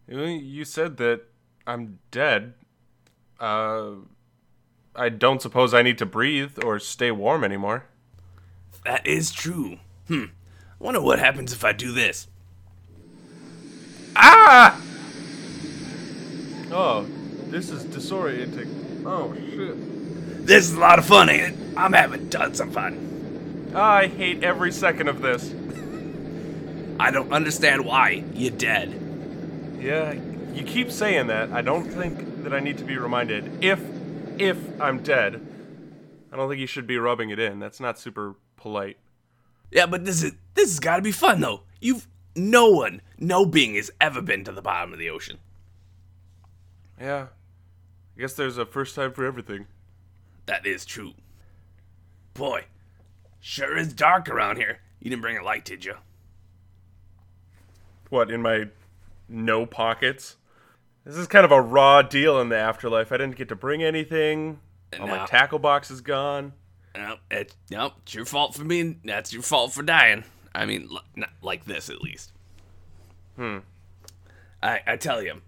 you 0.08 0.64
said 0.64 0.96
that 0.96 1.22
I'm 1.66 1.98
dead. 2.10 2.54
Uh, 3.38 3.90
I 4.96 5.08
don't 5.08 5.42
suppose 5.42 5.74
I 5.74 5.82
need 5.82 5.98
to 5.98 6.06
breathe 6.06 6.58
or 6.64 6.78
stay 6.78 7.10
warm 7.10 7.44
anymore. 7.44 7.84
That 8.84 9.06
is 9.06 9.32
true. 9.32 9.78
Hmm. 10.08 10.24
I 10.80 10.84
wonder 10.84 11.00
what 11.00 11.18
happens 11.18 11.52
if 11.52 11.64
I 11.64 11.72
do 11.72 11.92
this. 11.92 12.28
Ah! 14.14 14.80
Oh, 16.70 17.06
this 17.48 17.70
is 17.70 17.84
disorienting. 17.84 19.04
Oh 19.04 19.34
shit. 19.34 20.46
This 20.46 20.64
is 20.64 20.74
a 20.74 20.80
lot 20.80 20.98
of 20.98 21.04
fun, 21.04 21.28
ain't 21.28 21.54
it? 21.54 21.58
I'm 21.76 21.92
having 21.92 22.30
tons 22.30 22.60
of 22.60 22.72
fun. 22.72 23.72
I 23.74 24.06
hate 24.06 24.42
every 24.42 24.72
second 24.72 25.08
of 25.08 25.20
this. 25.20 25.52
I 27.00 27.10
don't 27.10 27.32
understand 27.32 27.84
why. 27.84 28.24
You're 28.32 28.52
dead. 28.52 29.78
Yeah, 29.80 30.12
you 30.54 30.64
keep 30.64 30.90
saying 30.90 31.26
that. 31.26 31.52
I 31.52 31.62
don't 31.62 31.84
think 31.84 32.42
that 32.44 32.54
I 32.54 32.60
need 32.60 32.78
to 32.78 32.84
be 32.84 32.96
reminded. 32.96 33.62
If, 33.62 33.80
if 34.38 34.58
I'm 34.80 35.02
dead, 35.02 35.46
I 36.32 36.36
don't 36.36 36.48
think 36.48 36.60
you 36.60 36.66
should 36.66 36.86
be 36.86 36.98
rubbing 36.98 37.30
it 37.30 37.38
in. 37.38 37.58
That's 37.58 37.80
not 37.80 37.98
super 37.98 38.36
polite. 38.56 38.98
Yeah, 39.70 39.86
but 39.86 40.04
this 40.04 40.22
is 40.22 40.32
this 40.54 40.70
has 40.70 40.80
got 40.80 40.96
to 40.96 41.02
be 41.02 41.12
fun 41.12 41.40
though. 41.40 41.62
You've 41.80 42.06
no 42.34 42.70
one, 42.70 43.02
no 43.18 43.46
being 43.46 43.74
has 43.74 43.90
ever 44.00 44.20
been 44.20 44.44
to 44.44 44.52
the 44.52 44.62
bottom 44.62 44.92
of 44.92 44.98
the 44.98 45.10
ocean. 45.10 45.38
Yeah, 47.00 47.26
I 48.16 48.20
guess 48.20 48.34
there's 48.34 48.58
a 48.58 48.66
first 48.66 48.94
time 48.94 49.12
for 49.12 49.24
everything. 49.24 49.66
That 50.46 50.66
is 50.66 50.84
true. 50.84 51.14
Boy, 52.34 52.64
sure 53.40 53.76
is 53.76 53.92
dark 53.92 54.28
around 54.28 54.56
here. 54.56 54.80
You 55.00 55.10
didn't 55.10 55.22
bring 55.22 55.38
a 55.38 55.44
light, 55.44 55.64
did 55.64 55.84
you? 55.84 55.94
What 58.08 58.30
in 58.30 58.42
my 58.42 58.68
no 59.28 59.66
pockets? 59.66 60.36
This 61.06 61.16
is 61.16 61.28
kind 61.28 61.44
of 61.44 61.52
a 61.52 61.62
raw 61.62 62.02
deal 62.02 62.40
in 62.40 62.48
the 62.48 62.58
afterlife. 62.58 63.12
I 63.12 63.16
didn't 63.16 63.36
get 63.36 63.48
to 63.50 63.54
bring 63.54 63.80
anything. 63.80 64.58
All 64.98 65.06
my 65.06 65.24
tackle 65.26 65.60
box 65.60 65.88
is 65.88 66.00
gone. 66.00 66.52
No, 66.96 67.18
it, 67.30 67.54
no, 67.70 67.92
it's 68.02 68.12
your 68.12 68.24
fault 68.24 68.56
for 68.56 68.64
being. 68.64 69.00
That's 69.04 69.32
your 69.32 69.42
fault 69.42 69.72
for 69.72 69.84
dying. 69.84 70.24
I 70.52 70.66
mean, 70.66 70.88
l- 70.90 71.04
not 71.14 71.30
like 71.42 71.64
this 71.64 71.90
at 71.90 72.02
least. 72.02 72.32
Hmm. 73.36 73.58
I 74.60 74.80
I 74.84 74.96
tell 74.96 75.22
you, 75.22 75.42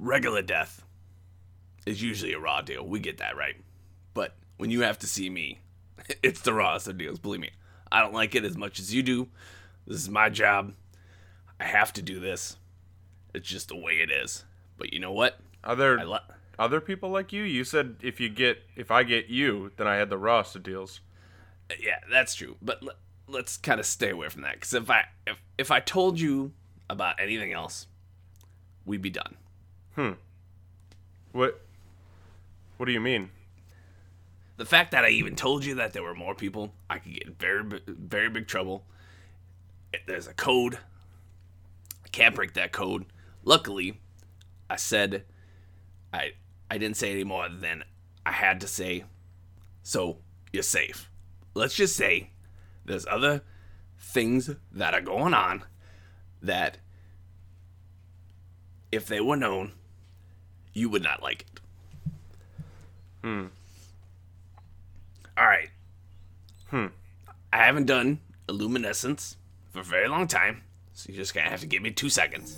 regular 0.00 0.42
death 0.42 0.84
is 1.86 2.02
usually 2.02 2.32
a 2.32 2.40
raw 2.40 2.60
deal. 2.60 2.84
We 2.84 2.98
get 2.98 3.18
that 3.18 3.36
right. 3.36 3.54
But 4.14 4.34
when 4.56 4.70
you 4.70 4.80
have 4.80 4.98
to 5.00 5.06
see 5.06 5.30
me, 5.30 5.60
it's 6.24 6.40
the 6.40 6.54
rawest 6.54 6.88
of 6.88 6.98
deals. 6.98 7.20
Believe 7.20 7.40
me, 7.40 7.50
I 7.92 8.00
don't 8.00 8.14
like 8.14 8.34
it 8.34 8.44
as 8.44 8.56
much 8.56 8.80
as 8.80 8.92
you 8.92 9.04
do. 9.04 9.28
This 9.86 10.00
is 10.00 10.08
my 10.08 10.28
job. 10.28 10.72
I 11.60 11.64
have 11.66 11.92
to 11.92 12.02
do 12.02 12.18
this. 12.18 12.56
It's 13.34 13.48
just 13.48 13.68
the 13.68 13.76
way 13.76 13.92
it 13.94 14.10
is. 14.10 14.44
But 14.76 14.92
you 14.92 14.98
know 14.98 15.12
what? 15.12 15.38
Are 15.64 15.76
there 15.76 16.04
lo- 16.04 16.18
other 16.58 16.80
people 16.80 17.10
like 17.10 17.32
you? 17.32 17.42
You 17.42 17.64
said 17.64 17.96
if 18.02 18.20
you 18.20 18.28
get 18.28 18.58
if 18.76 18.90
I 18.90 19.02
get 19.02 19.28
you, 19.28 19.72
then 19.76 19.86
I 19.86 19.96
had 19.96 20.10
the 20.10 20.18
Rasta 20.18 20.58
deals. 20.58 21.00
yeah, 21.80 21.98
that's 22.10 22.34
true. 22.34 22.56
But 22.60 22.82
let, 22.82 22.96
let's 23.28 23.56
kind 23.56 23.80
of 23.80 23.86
stay 23.86 24.10
away 24.10 24.28
from 24.28 24.42
that 24.42 24.54
because 24.54 24.74
if 24.74 24.90
I 24.90 25.04
if 25.26 25.36
if 25.58 25.70
I 25.70 25.80
told 25.80 26.20
you 26.20 26.52
about 26.90 27.20
anything 27.20 27.52
else, 27.52 27.86
we'd 28.84 29.02
be 29.02 29.10
done. 29.10 29.36
Hmm. 29.94 30.12
What 31.32 31.60
What 32.76 32.86
do 32.86 32.92
you 32.92 33.00
mean? 33.00 33.30
The 34.58 34.66
fact 34.66 34.90
that 34.92 35.04
I 35.04 35.08
even 35.08 35.34
told 35.34 35.64
you 35.64 35.76
that 35.76 35.92
there 35.92 36.02
were 36.02 36.14
more 36.14 36.34
people, 36.34 36.72
I 36.90 36.98
could 36.98 37.14
get 37.14 37.22
in 37.26 37.34
very 37.34 37.64
very 37.86 38.28
big 38.28 38.46
trouble. 38.46 38.84
There's 40.06 40.26
a 40.26 40.34
code. 40.34 40.78
I 42.04 42.08
can't 42.08 42.34
break 42.34 42.54
that 42.54 42.72
code. 42.72 43.06
Luckily, 43.44 44.00
I 44.70 44.76
said 44.76 45.24
I 46.12 46.32
I 46.70 46.78
didn't 46.78 46.96
say 46.96 47.10
any 47.10 47.24
more 47.24 47.48
than 47.48 47.84
I 48.24 48.32
had 48.32 48.60
to 48.60 48.66
say. 48.66 49.04
So 49.82 50.18
you're 50.52 50.62
safe. 50.62 51.10
Let's 51.54 51.74
just 51.74 51.96
say 51.96 52.30
there's 52.84 53.06
other 53.06 53.42
things 53.98 54.50
that 54.72 54.94
are 54.94 55.00
going 55.00 55.34
on 55.34 55.64
that 56.42 56.78
if 58.90 59.06
they 59.06 59.20
were 59.20 59.36
known, 59.36 59.72
you 60.72 60.88
would 60.88 61.02
not 61.02 61.22
like 61.22 61.42
it. 61.42 61.60
Hmm. 63.22 63.46
All 65.36 65.46
right. 65.46 65.70
Hmm. 66.68 66.86
I 67.52 67.58
haven't 67.58 67.86
done 67.86 68.20
Illuminescence 68.48 69.36
for 69.70 69.80
a 69.80 69.84
very 69.84 70.08
long 70.08 70.26
time, 70.26 70.62
so 70.92 71.08
you're 71.08 71.16
just 71.16 71.34
gonna 71.34 71.48
have 71.48 71.60
to 71.60 71.66
give 71.66 71.82
me 71.82 71.90
two 71.90 72.08
seconds. 72.08 72.56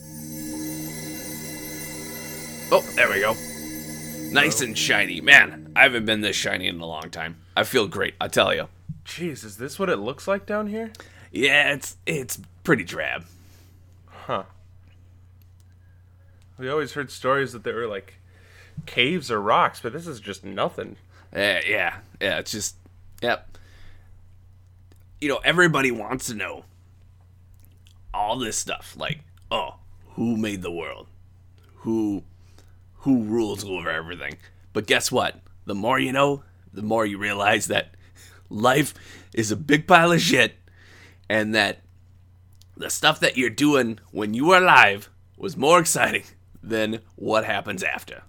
Oh, 2.71 2.81
there 2.95 3.09
we 3.09 3.21
go. 3.21 3.35
Nice 4.33 4.61
and 4.61 4.77
shiny. 4.77 5.21
Man, 5.21 5.73
I 5.77 5.83
haven't 5.83 6.07
been 6.07 6.23
this 6.23 6.37
shiny 6.37 6.67
in 6.67 6.81
a 6.81 6.87
long 6.87 7.11
time. 7.11 7.37
I 7.57 7.65
feel 7.65 7.87
great, 7.87 8.15
I 8.21 8.29
tell 8.29 8.55
you. 8.55 8.69
Jeez, 9.05 9.45
is 9.45 9.59
this 9.59 9.79
what 9.79 9.91
it 9.91 9.99
looks 9.99 10.27
like 10.27 10.47
down 10.47 10.67
here? 10.67 10.93
Yeah, 11.31 11.73
it's 11.73 11.97
it's 12.07 12.39
pretty 12.65 12.85
drab. 12.85 13.25
Huh. 14.07 14.45
We 16.59 16.69
always 16.69 16.93
heard 16.93 17.11
stories 17.11 17.53
that 17.53 17.65
there 17.65 17.75
were 17.75 17.87
like 17.87 18.15
caves 18.87 19.31
or 19.31 19.41
rocks, 19.41 19.81
but 19.81 19.93
this 19.93 20.07
is 20.07 20.21
just 20.21 20.45
nothing. 20.45 20.97
Uh, 21.35 21.61
yeah, 21.67 21.97
yeah, 22.21 22.39
it's 22.39 22.53
just, 22.53 22.77
yep. 23.21 23.57
You 25.21 25.29
know, 25.29 25.39
everybody 25.39 25.91
wants 25.91 26.27
to 26.27 26.35
know 26.35 26.65
all 28.13 28.39
this 28.39 28.57
stuff. 28.57 28.95
Like, 28.97 29.21
oh, 29.51 29.77
who 30.11 30.37
made 30.37 30.63
the 30.63 30.71
world? 30.71 31.09
Who, 31.79 32.23
who 33.05 33.23
rules 33.23 33.65
over 33.65 33.91
everything? 33.91 34.39
But 34.73 34.87
guess 34.87 35.13
what? 35.13 35.41
The 35.67 35.75
more 35.75 35.99
you 35.99 36.13
know, 36.13 36.43
the 36.73 36.83
more 36.83 37.07
you 37.07 37.19
realize 37.19 37.67
that 37.67 37.95
life 38.49 38.95
is 39.33 39.51
a 39.51 39.57
big 39.57 39.87
pile 39.87 40.13
of 40.13 40.21
shit, 40.21 40.57
and 41.29 41.55
that 41.55 41.81
the 42.77 42.91
stuff 42.91 43.21
that 43.21 43.37
you're 43.37 43.51
doing 43.51 43.99
when 44.11 44.35
you 44.35 44.51
are 44.53 44.63
alive 44.63 45.11
was 45.37 45.57
more 45.57 45.79
exciting 45.79 46.25
than 46.63 47.01
what 47.17 47.45
happens 47.45 47.83
after. 47.83 48.23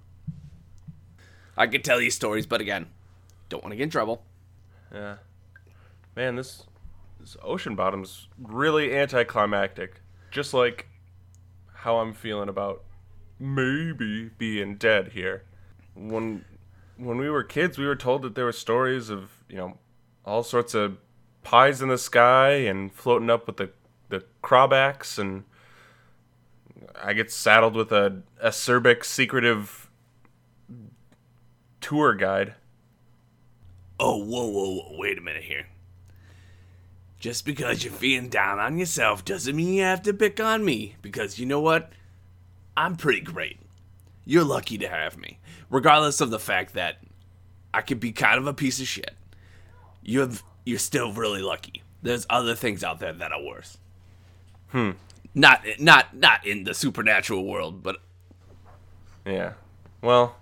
I 1.57 1.67
could 1.67 1.83
tell 1.83 2.01
you 2.01 2.11
stories, 2.11 2.45
but 2.45 2.59
again, 2.61 2.87
don't 3.47 3.63
want 3.63 3.71
to 3.71 3.77
get 3.77 3.83
in 3.83 3.89
trouble. 3.89 4.23
Yeah. 4.93 5.15
Man, 6.15 6.35
this 6.35 6.63
this 7.19 7.37
ocean 7.41 7.75
bottom's 7.75 8.27
really 8.37 8.93
anticlimactic. 8.93 10.01
Just 10.31 10.53
like 10.53 10.87
how 11.73 11.97
I'm 11.97 12.13
feeling 12.13 12.49
about 12.49 12.83
maybe 13.39 14.29
being 14.37 14.75
dead 14.75 15.09
here. 15.09 15.43
When 15.95 16.45
when 16.97 17.17
we 17.17 17.29
were 17.29 17.43
kids, 17.43 17.77
we 17.77 17.85
were 17.85 17.95
told 17.95 18.21
that 18.21 18.35
there 18.35 18.45
were 18.45 18.51
stories 18.51 19.09
of, 19.09 19.31
you 19.49 19.57
know, 19.57 19.77
all 20.23 20.43
sorts 20.43 20.73
of 20.73 20.97
pies 21.43 21.81
in 21.81 21.89
the 21.89 21.97
sky 21.97 22.51
and 22.51 22.93
floating 22.93 23.29
up 23.29 23.47
with 23.47 23.57
the 23.57 23.71
the 24.09 24.23
crabacks 24.41 25.17
and 25.17 25.43
I 27.01 27.13
get 27.13 27.31
saddled 27.31 27.75
with 27.75 27.91
a 27.91 28.21
acerbic 28.43 29.03
secretive 29.03 29.89
tour 31.81 32.13
guide. 32.13 32.55
Oh, 33.99 34.17
whoa, 34.17 34.45
whoa, 34.47 34.75
whoa, 34.75 34.97
wait 34.97 35.17
a 35.17 35.21
minute 35.21 35.43
here. 35.43 35.67
Just 37.19 37.45
because 37.45 37.83
you're 37.83 37.93
feeling 37.93 38.29
down 38.29 38.59
on 38.59 38.77
yourself 38.77 39.23
doesn't 39.23 39.55
mean 39.55 39.73
you 39.73 39.83
have 39.83 40.01
to 40.03 40.13
pick 40.13 40.39
on 40.39 40.65
me, 40.65 40.95
because 41.01 41.39
you 41.39 41.45
know 41.45 41.61
what? 41.61 41.91
I'm 42.77 42.95
pretty 42.95 43.21
great. 43.21 43.59
You're 44.25 44.43
lucky 44.43 44.77
to 44.79 44.87
have 44.87 45.17
me, 45.17 45.39
regardless 45.69 46.19
of 46.19 46.29
the 46.29 46.39
fact 46.39 46.73
that 46.73 46.97
I 47.73 47.81
could 47.81 47.99
be 47.99 48.11
kind 48.11 48.37
of 48.37 48.47
a 48.47 48.53
piece 48.53 48.79
of 48.79 48.87
shit. 48.87 49.11
You're 50.01 50.29
you're 50.65 50.79
still 50.79 51.13
really 51.13 51.41
lucky. 51.41 51.83
There's 52.01 52.25
other 52.29 52.55
things 52.55 52.83
out 52.83 52.99
there 52.99 53.13
that 53.13 53.31
are 53.31 53.41
worse. 53.43 53.77
Hmm. 54.69 54.91
Not 55.33 55.63
not 55.79 56.15
not 56.15 56.45
in 56.45 56.63
the 56.63 56.73
supernatural 56.73 57.45
world, 57.45 57.83
but 57.83 57.97
Yeah. 59.25 59.53
Well, 60.01 60.35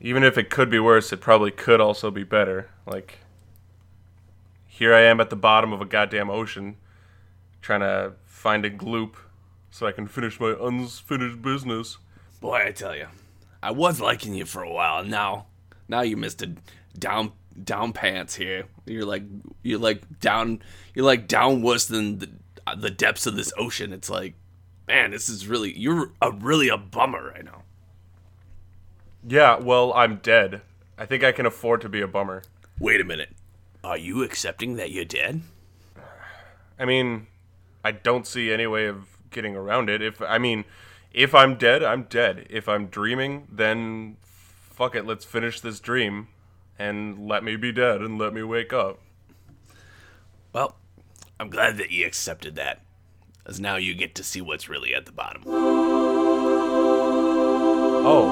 even 0.00 0.22
if 0.22 0.38
it 0.38 0.50
could 0.50 0.70
be 0.70 0.78
worse, 0.78 1.12
it 1.12 1.20
probably 1.20 1.50
could 1.50 1.80
also 1.80 2.10
be 2.10 2.22
better. 2.22 2.70
Like, 2.86 3.18
here 4.66 4.94
I 4.94 5.00
am 5.02 5.20
at 5.20 5.30
the 5.30 5.36
bottom 5.36 5.72
of 5.72 5.80
a 5.80 5.84
goddamn 5.84 6.30
ocean, 6.30 6.76
trying 7.60 7.80
to 7.80 8.12
find 8.24 8.64
a 8.64 8.70
gloop 8.70 9.14
so 9.78 9.86
I 9.86 9.92
can 9.92 10.08
finish 10.08 10.40
my 10.40 10.56
unfinished 10.60 11.40
business. 11.40 11.98
Boy, 12.40 12.64
I 12.66 12.72
tell 12.72 12.96
you, 12.96 13.06
I 13.62 13.70
was 13.70 14.00
liking 14.00 14.34
you 14.34 14.44
for 14.44 14.60
a 14.60 14.72
while. 14.72 15.04
Now, 15.04 15.46
now 15.86 16.00
you 16.00 16.16
missed 16.16 16.42
a 16.42 16.56
down 16.98 17.30
down 17.62 17.92
pants 17.92 18.34
here. 18.34 18.64
You're 18.86 19.04
like 19.04 19.22
you're 19.62 19.78
like 19.78 20.18
down 20.18 20.64
you're 20.94 21.04
like 21.04 21.28
down 21.28 21.62
worse 21.62 21.86
than 21.86 22.18
the 22.18 22.28
the 22.76 22.90
depths 22.90 23.26
of 23.26 23.36
this 23.36 23.52
ocean. 23.56 23.92
It's 23.92 24.10
like, 24.10 24.34
man, 24.88 25.12
this 25.12 25.28
is 25.28 25.46
really 25.46 25.78
you're 25.78 26.10
a 26.20 26.32
really 26.32 26.68
a 26.68 26.76
bummer 26.76 27.30
right 27.32 27.44
now. 27.44 27.62
Yeah, 29.24 29.60
well, 29.60 29.92
I'm 29.94 30.16
dead. 30.16 30.60
I 30.98 31.06
think 31.06 31.22
I 31.22 31.30
can 31.30 31.46
afford 31.46 31.82
to 31.82 31.88
be 31.88 32.00
a 32.00 32.08
bummer. 32.08 32.42
Wait 32.80 33.00
a 33.00 33.04
minute, 33.04 33.30
are 33.84 33.96
you 33.96 34.24
accepting 34.24 34.74
that 34.74 34.90
you're 34.90 35.04
dead? 35.04 35.42
I 36.80 36.84
mean, 36.84 37.28
I 37.84 37.92
don't 37.92 38.26
see 38.26 38.50
any 38.52 38.66
way 38.66 38.86
of 38.86 39.17
getting 39.30 39.56
around 39.56 39.90
it. 39.90 40.02
If 40.02 40.20
I 40.22 40.38
mean, 40.38 40.64
if 41.12 41.34
I'm 41.34 41.56
dead, 41.56 41.82
I'm 41.82 42.04
dead. 42.04 42.46
If 42.50 42.68
I'm 42.68 42.86
dreaming, 42.86 43.48
then 43.50 44.16
fuck 44.22 44.94
it, 44.94 45.04
let's 45.06 45.24
finish 45.24 45.60
this 45.60 45.80
dream 45.80 46.28
and 46.78 47.26
let 47.26 47.42
me 47.42 47.56
be 47.56 47.72
dead 47.72 48.00
and 48.00 48.18
let 48.18 48.32
me 48.32 48.42
wake 48.42 48.72
up. 48.72 49.00
Well, 50.52 50.76
I'm 51.40 51.50
glad 51.50 51.76
that 51.78 51.90
you 51.90 52.06
accepted 52.06 52.54
that, 52.56 52.82
as 53.44 53.60
now 53.60 53.76
you 53.76 53.94
get 53.94 54.14
to 54.16 54.22
see 54.22 54.40
what's 54.40 54.68
really 54.68 54.94
at 54.94 55.06
the 55.06 55.12
bottom. 55.12 55.42
Oh, 58.10 58.28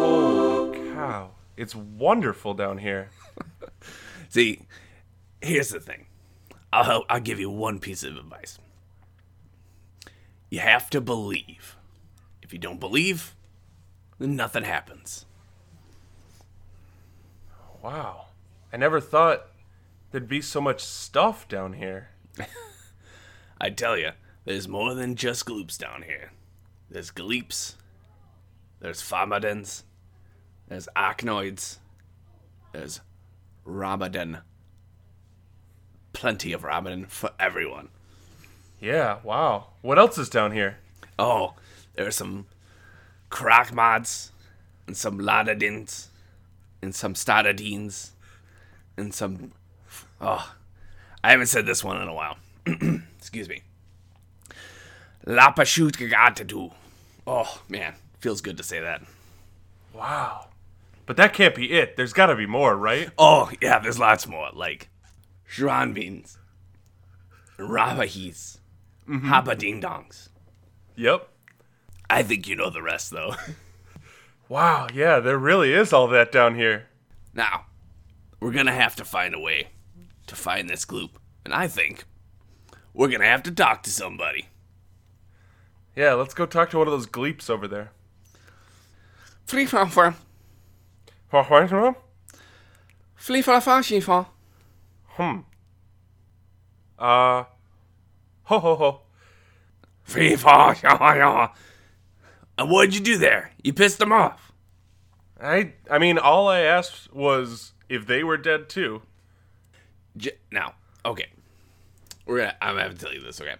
holy 0.00 0.92
cow. 0.94 1.32
It's 1.56 1.74
wonderful 1.74 2.54
down 2.54 2.78
here. 2.78 3.10
See, 4.30 4.62
here's 5.42 5.68
the 5.68 5.80
thing. 5.80 6.06
I'll 6.72 6.84
help, 6.84 7.04
I'll 7.10 7.20
give 7.20 7.38
you 7.38 7.50
one 7.50 7.78
piece 7.78 8.02
of 8.02 8.16
advice. 8.16 8.58
You 10.52 10.58
have 10.58 10.90
to 10.90 11.00
believe. 11.00 11.78
If 12.42 12.52
you 12.52 12.58
don't 12.58 12.78
believe, 12.78 13.34
then 14.18 14.36
nothing 14.36 14.64
happens. 14.64 15.24
Wow. 17.80 18.26
I 18.70 18.76
never 18.76 19.00
thought 19.00 19.46
there'd 20.10 20.28
be 20.28 20.42
so 20.42 20.60
much 20.60 20.84
stuff 20.84 21.48
down 21.48 21.72
here. 21.72 22.10
I 23.62 23.70
tell 23.70 23.96
you, 23.96 24.10
there's 24.44 24.68
more 24.68 24.92
than 24.92 25.16
just 25.16 25.46
gloops 25.46 25.78
down 25.78 26.02
here. 26.02 26.32
There's 26.90 27.10
gleeps. 27.10 27.76
There's 28.78 29.00
fomadens. 29.00 29.84
There's 30.68 30.86
arachnoids. 30.94 31.78
There's 32.74 33.00
ramadan. 33.64 34.42
Plenty 36.12 36.52
of 36.52 36.62
ramadan 36.62 37.06
for 37.06 37.30
everyone. 37.40 37.88
Yeah, 38.82 39.18
wow. 39.22 39.68
What 39.80 39.96
else 39.96 40.18
is 40.18 40.28
down 40.28 40.50
here? 40.50 40.78
Oh, 41.16 41.54
there 41.94 42.04
are 42.04 42.10
some 42.10 42.46
Krakmods 43.30 44.30
and 44.88 44.96
some 44.96 45.20
Ladadins 45.20 46.08
and 46.82 46.92
some 46.92 47.14
Stadadines 47.14 48.10
and 48.96 49.14
some. 49.14 49.52
Oh, 50.20 50.52
I 51.22 51.30
haven't 51.30 51.46
said 51.46 51.64
this 51.64 51.84
one 51.84 52.02
in 52.02 52.08
a 52.08 52.12
while. 52.12 52.36
Excuse 53.18 53.48
me. 53.48 53.62
Lapashutgagatadu. 55.28 56.72
Oh, 57.24 57.62
man. 57.68 57.94
Feels 58.18 58.40
good 58.40 58.56
to 58.56 58.64
say 58.64 58.80
that. 58.80 59.02
Wow. 59.94 60.48
But 61.06 61.16
that 61.18 61.34
can't 61.34 61.54
be 61.54 61.70
it. 61.70 61.96
There's 61.96 62.12
got 62.12 62.26
to 62.26 62.36
be 62.36 62.46
more, 62.46 62.76
right? 62.76 63.10
Oh, 63.16 63.48
yeah, 63.60 63.78
there's 63.78 64.00
lots 64.00 64.26
more. 64.26 64.50
Like 64.52 64.88
Shranvins, 65.48 66.36
Ravahis, 67.58 68.58
Haba 69.08 69.56
ding 69.58 69.80
dongs. 69.80 70.28
Yep. 70.96 71.28
I 72.10 72.22
think 72.22 72.46
you 72.48 72.54
know 72.56 72.70
the 72.70 72.82
rest, 72.82 73.10
though. 73.10 73.34
Wow, 74.48 74.86
yeah, 74.92 75.18
there 75.18 75.38
really 75.38 75.72
is 75.72 75.94
all 75.94 76.08
that 76.08 76.30
down 76.30 76.56
here. 76.56 76.88
now, 77.32 77.64
we're 78.38 78.52
gonna 78.52 78.72
have 78.72 78.94
to 78.96 79.04
find 79.04 79.34
a 79.34 79.38
way 79.40 79.68
to 80.26 80.36
find 80.36 80.68
this 80.68 80.84
gloop, 80.84 81.10
and 81.42 81.54
I 81.54 81.68
think 81.68 82.04
we're 82.92 83.08
gonna 83.08 83.24
have 83.24 83.42
to 83.44 83.50
talk 83.50 83.82
to 83.84 83.90
somebody. 83.90 84.48
Yeah, 85.96 86.12
let's 86.14 86.34
go 86.34 86.44
talk 86.44 86.68
to 86.70 86.78
one 86.78 86.86
of 86.86 86.92
those 86.92 87.06
gleeps 87.06 87.48
over 87.48 87.66
there. 87.66 87.92
Flee 89.46 89.64
from 89.64 89.88
for 89.88 90.16
Wha- 91.32 91.46
wha- 91.48 91.66
wha- 91.70 91.94
flee 93.16 93.40
from 93.40 94.26
Hmm. 95.16 95.38
Uh. 96.98 97.44
Ho 98.44 98.58
ho 98.58 98.76
ho. 98.76 99.00
Free 100.02 100.36
fall, 100.36 100.74
And 102.58 102.70
what'd 102.70 102.94
you 102.94 103.00
do 103.00 103.18
there? 103.18 103.52
You 103.62 103.72
pissed 103.72 103.98
them 103.98 104.12
off. 104.12 104.52
I 105.40 105.72
I 105.90 105.98
mean, 105.98 106.18
all 106.18 106.48
I 106.48 106.60
asked 106.60 107.12
was 107.12 107.72
if 107.88 108.06
they 108.06 108.22
were 108.24 108.36
dead 108.36 108.68
too. 108.68 109.02
J- 110.16 110.38
now, 110.50 110.74
okay. 111.04 111.26
We're 112.26 112.38
gonna 112.38 112.54
I'm 112.62 112.74
gonna 112.74 112.82
have 112.84 112.98
to 112.98 113.04
tell 113.04 113.14
you 113.14 113.20
this, 113.22 113.40
okay? 113.40 113.56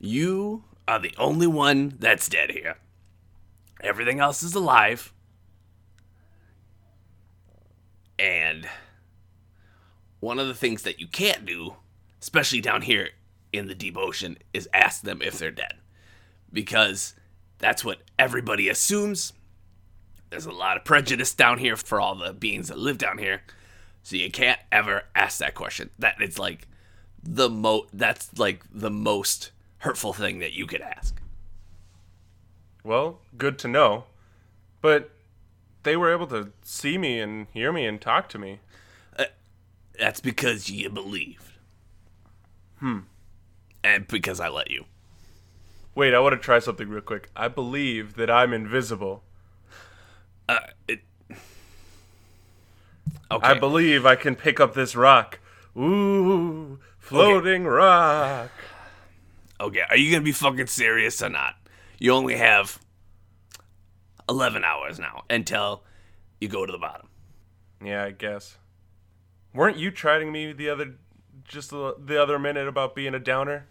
You 0.00 0.64
are 0.86 0.98
the 1.00 1.14
only 1.18 1.46
one 1.46 1.94
that's 1.98 2.28
dead 2.28 2.50
here. 2.50 2.76
Everything 3.82 4.20
else 4.20 4.42
is 4.42 4.54
alive. 4.54 5.12
And 8.18 8.68
one 10.20 10.38
of 10.38 10.48
the 10.48 10.54
things 10.54 10.82
that 10.82 11.00
you 11.00 11.06
can't 11.06 11.46
do, 11.46 11.76
especially 12.20 12.60
down 12.60 12.82
here 12.82 13.10
in 13.52 13.66
the 13.66 13.74
deep 13.74 13.96
ocean, 13.96 14.38
is 14.52 14.68
ask 14.72 15.02
them 15.02 15.20
if 15.22 15.38
they're 15.38 15.50
dead. 15.50 15.74
Because 16.52 17.14
that's 17.58 17.84
what 17.84 17.98
everybody 18.18 18.68
assumes. 18.68 19.32
There's 20.30 20.46
a 20.46 20.52
lot 20.52 20.76
of 20.76 20.84
prejudice 20.84 21.34
down 21.34 21.58
here 21.58 21.76
for 21.76 22.00
all 22.00 22.14
the 22.14 22.32
beings 22.32 22.68
that 22.68 22.78
live 22.78 22.98
down 22.98 23.18
here. 23.18 23.42
So 24.02 24.16
you 24.16 24.30
can't 24.30 24.60
ever 24.70 25.04
ask 25.14 25.38
that 25.38 25.54
question. 25.54 25.90
That 25.98 26.16
it's 26.20 26.38
like 26.38 26.68
the 27.22 27.50
mo 27.50 27.86
that's 27.92 28.38
like 28.38 28.62
the 28.72 28.90
most 28.90 29.50
hurtful 29.78 30.12
thing 30.12 30.38
that 30.38 30.52
you 30.52 30.66
could 30.66 30.80
ask. 30.80 31.20
Well, 32.84 33.20
good 33.36 33.58
to 33.60 33.68
know. 33.68 34.04
But 34.80 35.10
they 35.82 35.96
were 35.96 36.12
able 36.12 36.26
to 36.28 36.52
see 36.62 36.96
me 36.98 37.20
and 37.20 37.46
hear 37.52 37.72
me 37.72 37.86
and 37.86 38.00
talk 38.00 38.28
to 38.30 38.38
me. 38.38 38.60
That's 39.98 40.20
because 40.20 40.70
you 40.70 40.88
believed. 40.90 41.52
Hmm. 42.78 43.00
And 43.88 44.06
because 44.06 44.38
I 44.38 44.48
let 44.48 44.70
you. 44.70 44.84
Wait, 45.94 46.12
I 46.12 46.20
want 46.20 46.34
to 46.34 46.38
try 46.38 46.58
something 46.58 46.90
real 46.90 47.00
quick. 47.00 47.30
I 47.34 47.48
believe 47.48 48.16
that 48.16 48.30
I'm 48.30 48.52
invisible. 48.52 49.24
Uh, 50.46 50.58
it, 50.86 51.00
okay. 51.30 51.38
I 53.30 53.54
believe 53.58 54.04
I 54.04 54.14
can 54.14 54.36
pick 54.36 54.60
up 54.60 54.74
this 54.74 54.94
rock. 54.94 55.38
Ooh, 55.74 56.78
floating 56.98 57.64
rock. 57.64 58.50
okay. 59.58 59.82
Are 59.88 59.96
you 59.96 60.12
gonna 60.12 60.22
be 60.22 60.32
fucking 60.32 60.66
serious 60.66 61.22
or 61.22 61.30
not? 61.30 61.54
You 61.98 62.12
only 62.12 62.36
have 62.36 62.78
eleven 64.28 64.64
hours 64.64 64.98
now 64.98 65.24
until 65.30 65.82
you 66.42 66.48
go 66.48 66.66
to 66.66 66.72
the 66.72 66.78
bottom. 66.78 67.08
Yeah, 67.82 68.04
I 68.04 68.10
guess. 68.10 68.58
Weren't 69.54 69.78
you 69.78 69.90
trying 69.90 70.30
me 70.30 70.52
the 70.52 70.68
other 70.68 70.96
just 71.48 71.70
the 71.70 72.22
other 72.22 72.38
minute 72.38 72.68
about 72.68 72.94
being 72.94 73.14
a 73.14 73.18
downer? 73.18 73.66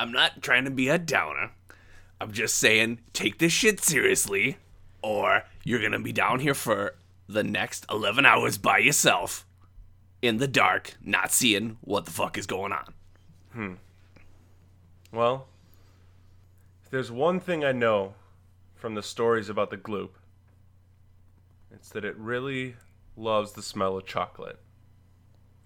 I'm 0.00 0.12
not 0.12 0.40
trying 0.40 0.64
to 0.64 0.70
be 0.70 0.88
a 0.88 0.96
downer. 0.96 1.50
I'm 2.22 2.32
just 2.32 2.56
saying, 2.56 3.00
take 3.12 3.38
this 3.38 3.52
shit 3.52 3.80
seriously, 3.80 4.56
or 5.02 5.44
you're 5.62 5.82
gonna 5.82 6.00
be 6.00 6.10
down 6.10 6.40
here 6.40 6.54
for 6.54 6.94
the 7.28 7.44
next 7.44 7.84
11 7.90 8.24
hours 8.24 8.56
by 8.56 8.78
yourself 8.78 9.46
in 10.22 10.38
the 10.38 10.48
dark, 10.48 10.94
not 11.04 11.32
seeing 11.32 11.76
what 11.82 12.06
the 12.06 12.10
fuck 12.10 12.38
is 12.38 12.46
going 12.46 12.72
on. 12.72 12.94
Hmm. 13.52 13.74
Well, 15.12 15.48
if 16.82 16.88
there's 16.88 17.12
one 17.12 17.38
thing 17.38 17.62
I 17.62 17.72
know 17.72 18.14
from 18.76 18.94
the 18.94 19.02
stories 19.02 19.50
about 19.50 19.68
the 19.68 19.76
gloop, 19.76 20.12
it's 21.70 21.90
that 21.90 22.06
it 22.06 22.16
really 22.16 22.76
loves 23.18 23.52
the 23.52 23.62
smell 23.62 23.98
of 23.98 24.06
chocolate. 24.06 24.60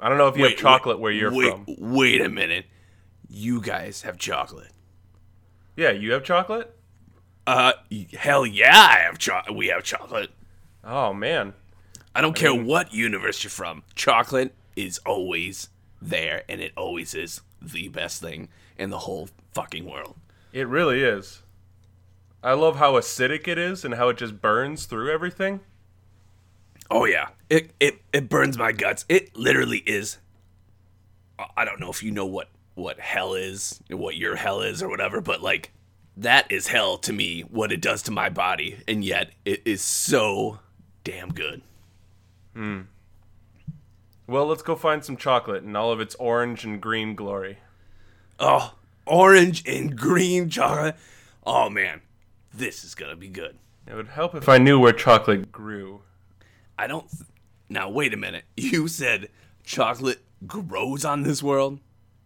I 0.00 0.08
don't 0.08 0.18
know 0.18 0.26
if 0.26 0.36
you 0.36 0.42
have 0.42 0.56
chocolate 0.56 0.98
where 0.98 1.12
you're 1.12 1.32
wait, 1.32 1.52
from. 1.52 1.66
Wait 1.78 2.20
a 2.20 2.28
minute. 2.28 2.66
You 3.36 3.60
guys 3.60 4.02
have 4.02 4.16
chocolate. 4.16 4.70
Yeah, 5.76 5.90
you 5.90 6.12
have 6.12 6.22
chocolate? 6.22 6.72
Uh, 7.48 7.72
hell 8.16 8.46
yeah, 8.46 8.70
I 8.78 8.98
have 9.00 9.18
cho- 9.18 9.42
We 9.52 9.66
have 9.68 9.82
chocolate. 9.82 10.30
Oh 10.84 11.12
man. 11.12 11.54
I 12.14 12.20
don't 12.20 12.36
care 12.36 12.54
what 12.54 12.94
universe 12.94 13.42
you're 13.42 13.50
from. 13.50 13.82
Chocolate 13.96 14.54
is 14.76 14.98
always 14.98 15.68
there, 16.00 16.44
and 16.48 16.60
it 16.60 16.72
always 16.76 17.12
is 17.12 17.40
the 17.60 17.88
best 17.88 18.20
thing 18.20 18.50
in 18.78 18.90
the 18.90 18.98
whole 19.00 19.28
fucking 19.52 19.84
world. 19.84 20.14
It 20.52 20.68
really 20.68 21.02
is. 21.02 21.42
I 22.40 22.52
love 22.52 22.76
how 22.76 22.92
acidic 22.92 23.48
it 23.48 23.58
is 23.58 23.84
and 23.84 23.94
how 23.94 24.10
it 24.10 24.18
just 24.18 24.40
burns 24.40 24.84
through 24.84 25.10
everything. 25.10 25.58
Oh 26.88 27.04
yeah, 27.04 27.30
it 27.50 27.72
it 27.80 28.00
it 28.12 28.28
burns 28.28 28.56
my 28.56 28.70
guts. 28.70 29.04
It 29.08 29.36
literally 29.36 29.78
is. 29.78 30.18
I 31.56 31.64
don't 31.64 31.80
know 31.80 31.90
if 31.90 32.00
you 32.00 32.12
know 32.12 32.26
what 32.26 32.48
what 32.74 32.98
hell 32.98 33.34
is, 33.34 33.80
what 33.88 34.16
your 34.16 34.36
hell 34.36 34.60
is, 34.60 34.82
or 34.82 34.88
whatever, 34.88 35.20
but 35.20 35.42
like 35.42 35.72
that 36.16 36.50
is 36.50 36.68
hell 36.68 36.98
to 36.98 37.12
me. 37.12 37.42
What 37.42 37.72
it 37.72 37.80
does 37.80 38.02
to 38.02 38.10
my 38.10 38.28
body, 38.28 38.78
and 38.86 39.04
yet 39.04 39.30
it 39.44 39.62
is 39.64 39.82
so 39.82 40.60
damn 41.02 41.32
good. 41.32 41.62
Hmm. 42.54 42.82
Well, 44.26 44.46
let's 44.46 44.62
go 44.62 44.74
find 44.74 45.04
some 45.04 45.16
chocolate 45.16 45.64
in 45.64 45.76
all 45.76 45.92
of 45.92 46.00
its 46.00 46.14
orange 46.16 46.64
and 46.64 46.80
green 46.80 47.14
glory. 47.14 47.58
Oh, 48.38 48.74
orange 49.06 49.66
and 49.66 49.96
green 49.96 50.48
chocolate. 50.48 50.96
Oh 51.46 51.68
man, 51.68 52.00
this 52.52 52.84
is 52.84 52.94
gonna 52.94 53.16
be 53.16 53.28
good. 53.28 53.58
It 53.86 53.94
would 53.94 54.08
help 54.08 54.34
if 54.34 54.48
I 54.48 54.58
knew 54.58 54.80
where 54.80 54.92
chocolate 54.92 55.52
grew. 55.52 56.02
I 56.78 56.86
don't. 56.86 57.08
Th- 57.10 57.28
now 57.68 57.88
wait 57.90 58.14
a 58.14 58.16
minute. 58.16 58.44
You 58.56 58.88
said 58.88 59.28
chocolate 59.62 60.22
grows 60.46 61.04
on 61.04 61.22
this 61.22 61.42
world. 61.42 61.80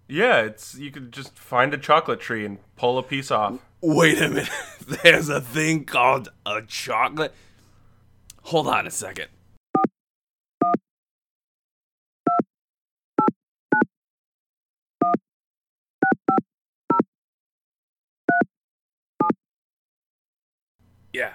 Yeah, 0.09 0.41
it's 0.41 0.75
you 0.75 0.91
could 0.91 1.13
just 1.13 1.39
find 1.39 1.75
a 1.75 1.79
chocolate 1.79 2.21
tree 2.21 2.45
and 2.47 2.59
pull 2.77 2.99
a 2.99 3.03
piece 3.03 3.31
off. 3.31 3.59
Wait 3.83 4.19
a 4.19 4.29
minute. 4.29 4.49
There's 5.03 5.29
a 5.29 5.41
thing 5.41 5.85
called 5.85 6.31
a 6.47 6.63
chocolate. 6.63 7.35
Hold 8.45 8.69
on 8.69 8.87
a 8.87 8.91
second. 8.91 9.29
Yeah. 21.13 21.35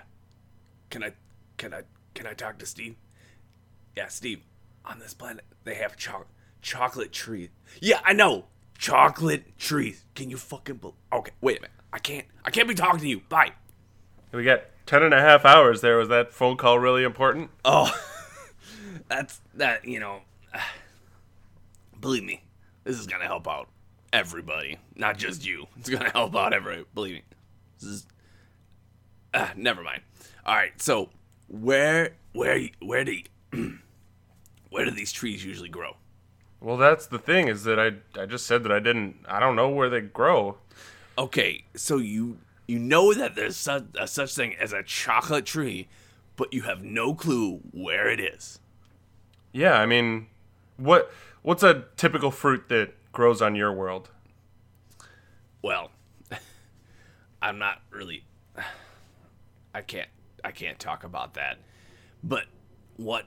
Can 0.90 1.04
I 1.04 1.12
can 1.58 1.74
I 1.74 1.82
can 2.14 2.28
I 2.28 2.34
talk 2.34 2.58
to 2.60 2.66
Steve? 2.66 2.96
Yeah, 3.96 4.08
Steve. 4.08 4.42
On 4.86 5.00
this 5.00 5.14
planet 5.14 5.46
they 5.64 5.76
have 5.76 5.96
cho- 5.96 6.26
chocolate 6.62 7.12
tree. 7.12 7.50
Yeah, 7.82 8.00
I 8.04 8.14
know. 8.14 8.46
Chocolate 8.84 9.58
trees. 9.58 10.04
Can 10.14 10.30
you 10.30 10.36
fucking 10.36 10.76
bel 10.76 10.94
Okay, 11.14 11.32
wait 11.40 11.60
a 11.60 11.62
minute. 11.62 11.72
I 11.94 12.00
can't 12.00 12.26
I 12.44 12.52
can't 12.52 12.68
be 12.68 12.76
talking 12.76 13.00
to 13.00 13.08
you. 13.08 13.22
Bye. 13.30 13.54
We 14.34 14.44
got 14.44 14.64
ten 14.86 15.04
and 15.04 15.14
a 15.14 15.22
half 15.22 15.46
hours 15.46 15.80
there. 15.80 15.96
Was 15.96 16.10
that 16.10 16.34
phone 16.34 16.58
call 16.58 16.78
really 16.80 17.06
important? 17.06 17.50
Oh, 17.64 17.90
that's 19.08 19.40
that. 19.54 19.86
You 19.86 20.02
know, 20.02 20.20
believe 22.02 22.26
me, 22.26 22.44
this 22.84 23.00
is 23.00 23.08
gonna 23.08 23.24
help 23.24 23.48
out 23.48 23.70
everybody, 24.12 24.78
not 24.98 25.18
just 25.18 25.46
you. 25.46 25.68
It's 25.80 25.90
gonna 25.90 26.12
help 26.12 26.36
out 26.36 26.52
everybody. 26.52 26.86
Believe 26.94 27.14
me. 27.14 27.24
This 27.80 27.90
is. 27.90 28.08
Uh, 29.34 29.48
never 29.56 29.82
mind. 29.82 30.02
All 30.46 30.56
right. 30.56 30.74
So 30.82 31.10
where 31.48 32.18
where 32.34 32.68
where 32.82 33.06
do 33.06 33.14
you, 33.14 33.24
where 34.72 34.84
do 34.84 34.92
these 34.92 35.14
trees 35.14 35.46
usually 35.46 35.70
grow? 35.70 35.96
Well, 36.64 36.78
that's 36.78 37.08
the 37.08 37.20
thing 37.20 37.50
is 37.50 37.66
that 37.66 37.78
I 37.78 37.92
I 38.20 38.26
just 38.26 38.48
said 38.48 38.64
that 38.64 38.72
I 38.72 38.80
didn't 38.80 39.18
I 39.28 39.42
don't 39.42 39.58
know 39.58 39.68
where 39.68 39.90
they 39.90 40.00
grow. 40.00 40.58
Okay, 41.18 41.66
so 41.76 41.98
you 41.98 42.38
you 42.68 42.80
know 42.80 43.14
that 43.14 43.36
there's 43.36 43.58
such 43.58 43.84
a 44.00 44.08
such 44.08 44.34
thing 44.34 44.56
as 44.56 44.72
a 44.72 44.82
chocolate 44.82 45.46
tree, 45.46 45.90
but 46.38 46.54
you 46.54 46.62
have 46.62 46.82
no 46.82 47.14
clue 47.14 47.60
where 47.74 48.10
it 48.10 48.22
is. 48.22 48.60
Yeah, 49.52 49.74
I 49.74 49.86
mean, 49.86 50.28
what 50.78 51.12
what's 51.42 51.64
a 51.64 51.84
typical 51.98 52.32
fruit 52.32 52.70
that 52.70 52.94
grows 53.12 53.42
on 53.42 53.56
your 53.56 53.74
world? 53.74 54.10
Well, 55.62 55.92
I'm 57.42 57.60
not 57.60 57.82
really. 57.92 58.24
I 59.76 59.82
can't. 59.82 60.10
I 60.46 60.52
can't 60.52 60.80
talk 60.80 61.04
about 61.04 61.34
that. 61.34 61.58
But 62.24 62.46
what 62.96 63.26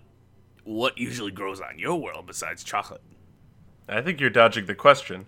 what 0.64 0.96
usually 0.96 1.32
grows 1.32 1.60
on 1.60 1.78
your 1.78 2.00
world 2.00 2.26
besides 2.26 2.64
chocolate? 2.64 3.02
I 3.88 4.00
think 4.00 4.20
you're 4.20 4.30
dodging 4.30 4.66
the 4.66 4.74
question. 4.74 5.26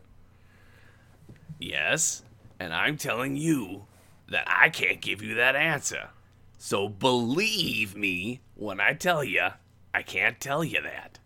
Yes, 1.59 2.23
and 2.59 2.73
I'm 2.73 2.97
telling 2.97 3.37
you 3.37 3.85
that 4.29 4.45
I 4.47 4.69
can't 4.69 5.01
give 5.01 5.23
you 5.23 5.35
that 5.35 5.57
answer. 5.57 6.11
So 6.59 6.89
believe 6.89 7.97
me 7.97 8.41
when 8.55 8.81
I 8.81 8.95
tell 8.95 9.23
you 9.23 9.49
I 9.95 10.03
can't 10.03 10.41
tell 10.41 10.63
you 10.63 10.83
that. 10.83 11.19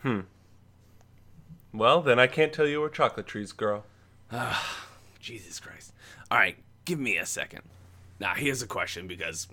Hmm. 0.00 0.20
Well, 1.72 2.02
then 2.02 2.18
I 2.18 2.26
can't 2.26 2.52
tell 2.52 2.66
you 2.66 2.80
where 2.80 2.88
chocolate 2.88 3.26
trees 3.26 3.52
grow. 3.52 3.82
Ah, 4.30 4.86
Jesus 5.18 5.58
Christ. 5.58 5.92
All 6.30 6.38
right, 6.38 6.56
give 6.84 6.98
me 6.98 7.16
a 7.16 7.26
second. 7.26 7.62
Now, 8.20 8.34
here's 8.34 8.62
a 8.62 8.66
question 8.66 9.06
because 9.06 9.48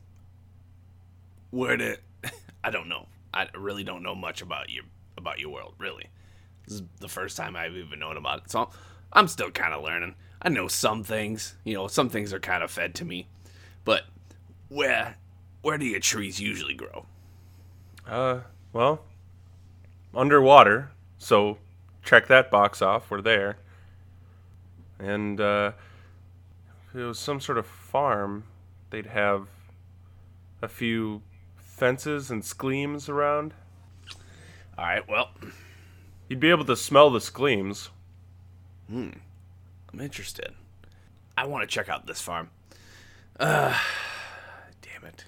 where 1.49 1.77
did 1.77 1.99
I 2.63 2.69
don't 2.69 2.89
know. 2.89 3.07
I 3.33 3.47
really 3.57 3.83
don't 3.83 4.03
know 4.03 4.15
much 4.15 4.41
about 4.41 4.69
your 4.69 4.83
about 5.17 5.39
your 5.39 5.49
world, 5.49 5.73
really. 5.77 6.07
This 6.71 6.79
is 6.79 6.87
the 7.01 7.09
first 7.09 7.35
time 7.35 7.57
I've 7.57 7.75
even 7.75 7.99
known 7.99 8.15
about 8.15 8.43
it. 8.43 8.51
So 8.51 8.69
I'm 9.11 9.27
still 9.27 9.51
kind 9.51 9.73
of 9.73 9.83
learning. 9.83 10.15
I 10.41 10.47
know 10.47 10.69
some 10.69 11.03
things, 11.03 11.55
you 11.65 11.73
know, 11.73 11.87
some 11.87 12.07
things 12.07 12.31
are 12.31 12.39
kind 12.39 12.63
of 12.63 12.71
fed 12.71 12.95
to 12.95 13.05
me. 13.05 13.27
But 13.83 14.03
where 14.69 15.17
where 15.63 15.77
do 15.77 15.85
your 15.85 15.99
trees 15.99 16.39
usually 16.39 16.73
grow? 16.73 17.05
Uh, 18.07 18.39
well, 18.71 19.03
underwater. 20.15 20.91
So 21.17 21.57
check 22.03 22.27
that 22.27 22.49
box 22.49 22.81
off. 22.81 23.11
We're 23.11 23.21
there. 23.21 23.57
And 24.97 25.41
uh, 25.41 25.73
if 26.87 26.95
it 26.95 27.03
was 27.03 27.19
some 27.19 27.41
sort 27.41 27.57
of 27.57 27.65
farm, 27.65 28.45
they'd 28.91 29.07
have 29.07 29.47
a 30.61 30.69
few 30.69 31.21
fences 31.57 32.31
and 32.31 32.45
scleams 32.45 33.09
around. 33.09 33.55
All 34.77 34.85
right, 34.85 35.07
well, 35.09 35.31
You'd 36.31 36.39
be 36.39 36.49
able 36.49 36.63
to 36.63 36.77
smell 36.77 37.09
the 37.09 37.19
scleams. 37.19 37.89
Hmm. 38.89 39.09
I'm 39.91 39.99
interested. 39.99 40.53
I 41.35 41.45
want 41.45 41.63
to 41.63 41.67
check 41.67 41.89
out 41.89 42.07
this 42.07 42.21
farm. 42.21 42.49
Uh, 43.37 43.77
damn 44.81 45.03
it. 45.09 45.25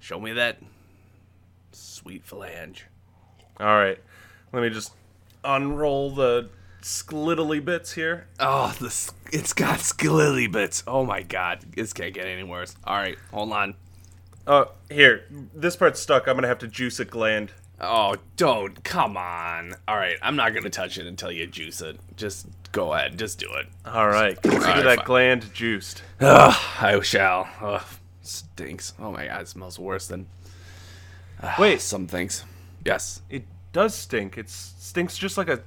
Show 0.00 0.18
me 0.18 0.32
that 0.32 0.56
sweet 1.72 2.26
phalange. 2.26 2.78
All 3.60 3.76
right, 3.76 3.98
let 4.54 4.62
me 4.62 4.70
just 4.70 4.94
unroll 5.44 6.14
the 6.14 6.48
sklittly 6.80 7.62
bits 7.62 7.92
here. 7.92 8.26
Oh, 8.40 8.74
this 8.80 9.12
it's 9.34 9.52
got 9.52 9.80
skilly 9.80 10.46
bits. 10.46 10.82
Oh 10.86 11.04
my 11.04 11.20
god, 11.20 11.60
this 11.76 11.92
can't 11.92 12.14
get 12.14 12.24
any 12.24 12.42
worse. 12.42 12.74
All 12.84 12.96
right, 12.96 13.18
hold 13.34 13.52
on. 13.52 13.74
Oh, 14.46 14.70
here, 14.88 15.26
this 15.54 15.76
part's 15.76 16.00
stuck. 16.00 16.26
I'm 16.26 16.36
gonna 16.36 16.48
have 16.48 16.60
to 16.60 16.68
juice 16.68 16.98
a 17.00 17.04
gland. 17.04 17.50
Oh, 17.82 18.14
don't. 18.36 18.82
Come 18.84 19.16
on. 19.16 19.74
All 19.88 19.96
right, 19.96 20.16
I'm 20.22 20.36
not 20.36 20.52
going 20.52 20.62
to 20.62 20.70
touch 20.70 20.98
it 20.98 21.06
until 21.06 21.32
you 21.32 21.46
juice 21.48 21.80
it. 21.80 21.98
Just 22.16 22.46
go 22.70 22.92
ahead. 22.92 23.18
Just 23.18 23.38
do 23.40 23.52
it. 23.54 23.66
All 23.84 24.06
right, 24.08 24.40
consider 24.40 24.64
All 24.64 24.74
right, 24.74 24.84
that 24.84 24.96
fine. 24.98 25.06
gland 25.06 25.52
juiced. 25.54 26.02
Ugh, 26.20 26.54
I 26.80 27.00
shall. 27.00 27.48
Ugh, 27.60 27.82
stinks. 28.22 28.94
Oh 29.00 29.10
my 29.10 29.26
god, 29.26 29.42
it 29.42 29.48
smells 29.48 29.78
worse 29.78 30.06
than 30.06 30.26
Wait, 31.58 31.80
some 31.80 32.06
things. 32.06 32.44
Yes. 32.84 33.22
it 33.28 33.44
does 33.72 33.94
stink. 33.94 34.38
It 34.38 34.48
stinks 34.48 35.18
just 35.18 35.36
like 35.36 35.48
a. 35.48 35.60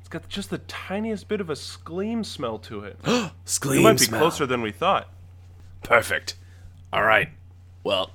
It's 0.00 0.08
got 0.08 0.26
just 0.28 0.48
the 0.50 0.58
tiniest 0.58 1.28
bit 1.28 1.40
of 1.40 1.50
a 1.50 1.56
scleam 1.56 2.24
smell 2.24 2.58
to 2.60 2.84
it. 2.84 2.98
Scleam 3.44 3.80
smell. 3.80 3.80
It 3.80 3.82
might 3.82 3.98
be 3.98 4.04
smell. 4.06 4.20
closer 4.20 4.46
than 4.46 4.62
we 4.62 4.70
thought. 4.72 5.08
Perfect. 5.82 6.36
All 6.92 7.02
right. 7.02 7.28
Well, 7.82 8.10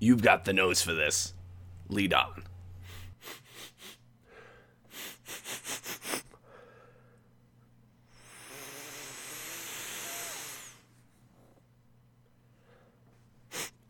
you've 0.00 0.22
got 0.22 0.44
the 0.44 0.52
nose 0.52 0.82
for 0.82 0.92
this. 0.94 1.34
Lead 1.88 2.12
on. 2.12 2.42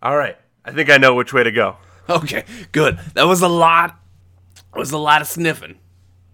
All 0.03 0.17
right, 0.17 0.37
I 0.65 0.71
think 0.73 0.89
I 0.91 0.99
know 0.99 1.15
which 1.15 1.33
way 1.33 1.43
to 1.43 1.53
go. 1.53 1.77
Okay, 2.09 2.45
good. 2.71 3.01
That 3.15 3.25
was 3.25 3.43
a 3.43 3.49
lot. 3.49 3.99
That 4.73 4.79
was 4.79 4.93
a 4.93 4.99
lot 4.99 5.23
of 5.23 5.27
sniffing. 5.27 5.81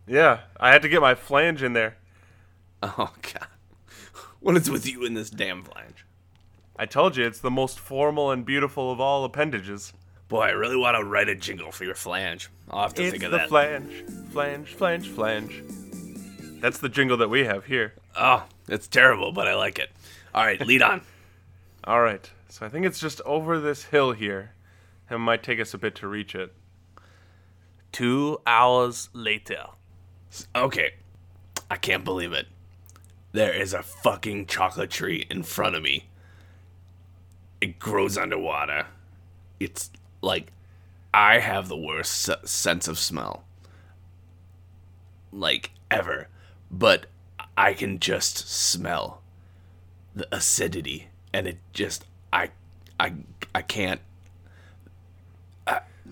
Yeah, 0.06 0.40
I 0.60 0.70
had 0.70 0.82
to 0.82 0.88
get 0.90 1.00
my 1.00 1.14
flange 1.14 1.62
in 1.62 1.72
there. 1.72 1.96
Oh 2.82 3.10
god. 3.22 3.46
What 4.40 4.54
is 4.58 4.68
with 4.68 4.86
you 4.86 5.06
in 5.06 5.14
this 5.14 5.30
damn 5.30 5.62
flange? 5.64 6.04
I 6.76 6.84
told 6.84 7.16
you 7.16 7.24
it's 7.24 7.40
the 7.40 7.50
most 7.50 7.78
formal 7.78 8.30
and 8.30 8.44
beautiful 8.44 8.92
of 8.92 9.00
all 9.00 9.24
appendages. 9.24 9.94
Boy, 10.32 10.44
I 10.44 10.50
really 10.52 10.78
want 10.78 10.96
to 10.96 11.04
write 11.04 11.28
a 11.28 11.34
jingle 11.34 11.70
for 11.72 11.84
your 11.84 11.94
flange. 11.94 12.48
I'll 12.70 12.84
have 12.84 12.94
to 12.94 13.02
It's 13.02 13.10
think 13.10 13.22
of 13.24 13.32
the 13.32 13.36
that. 13.36 13.48
flange, 13.50 13.92
flange, 14.30 14.68
flange, 14.72 15.08
flange. 15.08 15.62
That's 16.58 16.78
the 16.78 16.88
jingle 16.88 17.18
that 17.18 17.28
we 17.28 17.44
have 17.44 17.66
here. 17.66 17.92
oh, 18.16 18.46
it's 18.66 18.88
terrible, 18.88 19.32
but 19.32 19.46
I 19.46 19.54
like 19.56 19.78
it. 19.78 19.90
All 20.34 20.42
right, 20.42 20.58
lead 20.66 20.80
on. 20.80 21.02
All 21.84 22.00
right, 22.00 22.30
so 22.48 22.64
I 22.64 22.70
think 22.70 22.86
it's 22.86 22.98
just 22.98 23.20
over 23.26 23.60
this 23.60 23.84
hill 23.84 24.12
here. 24.12 24.52
It 25.10 25.18
might 25.18 25.42
take 25.42 25.60
us 25.60 25.74
a 25.74 25.78
bit 25.78 25.94
to 25.96 26.08
reach 26.08 26.34
it. 26.34 26.54
Two 27.92 28.38
hours 28.46 29.10
later. 29.12 29.66
Okay. 30.56 30.92
I 31.70 31.76
can't 31.76 32.04
believe 32.04 32.32
it. 32.32 32.46
There 33.32 33.52
is 33.52 33.74
a 33.74 33.82
fucking 33.82 34.46
chocolate 34.46 34.88
tree 34.90 35.26
in 35.28 35.42
front 35.42 35.76
of 35.76 35.82
me. 35.82 36.06
It 37.60 37.78
grows 37.78 38.16
underwater. 38.16 38.86
It's 39.60 39.90
like 40.22 40.50
I 41.12 41.40
have 41.40 41.68
the 41.68 41.76
worst 41.76 42.28
s- 42.30 42.50
sense 42.50 42.88
of 42.88 42.98
smell. 42.98 43.44
Like 45.32 45.72
ever. 45.90 46.28
But 46.70 47.06
I 47.56 47.74
can 47.74 47.98
just 47.98 48.48
smell 48.48 49.20
the 50.14 50.26
acidity 50.34 51.08
and 51.32 51.46
it 51.46 51.58
just 51.72 52.04
I 52.32 52.50
I 52.98 53.12
I 53.54 53.60
can't 53.62 54.00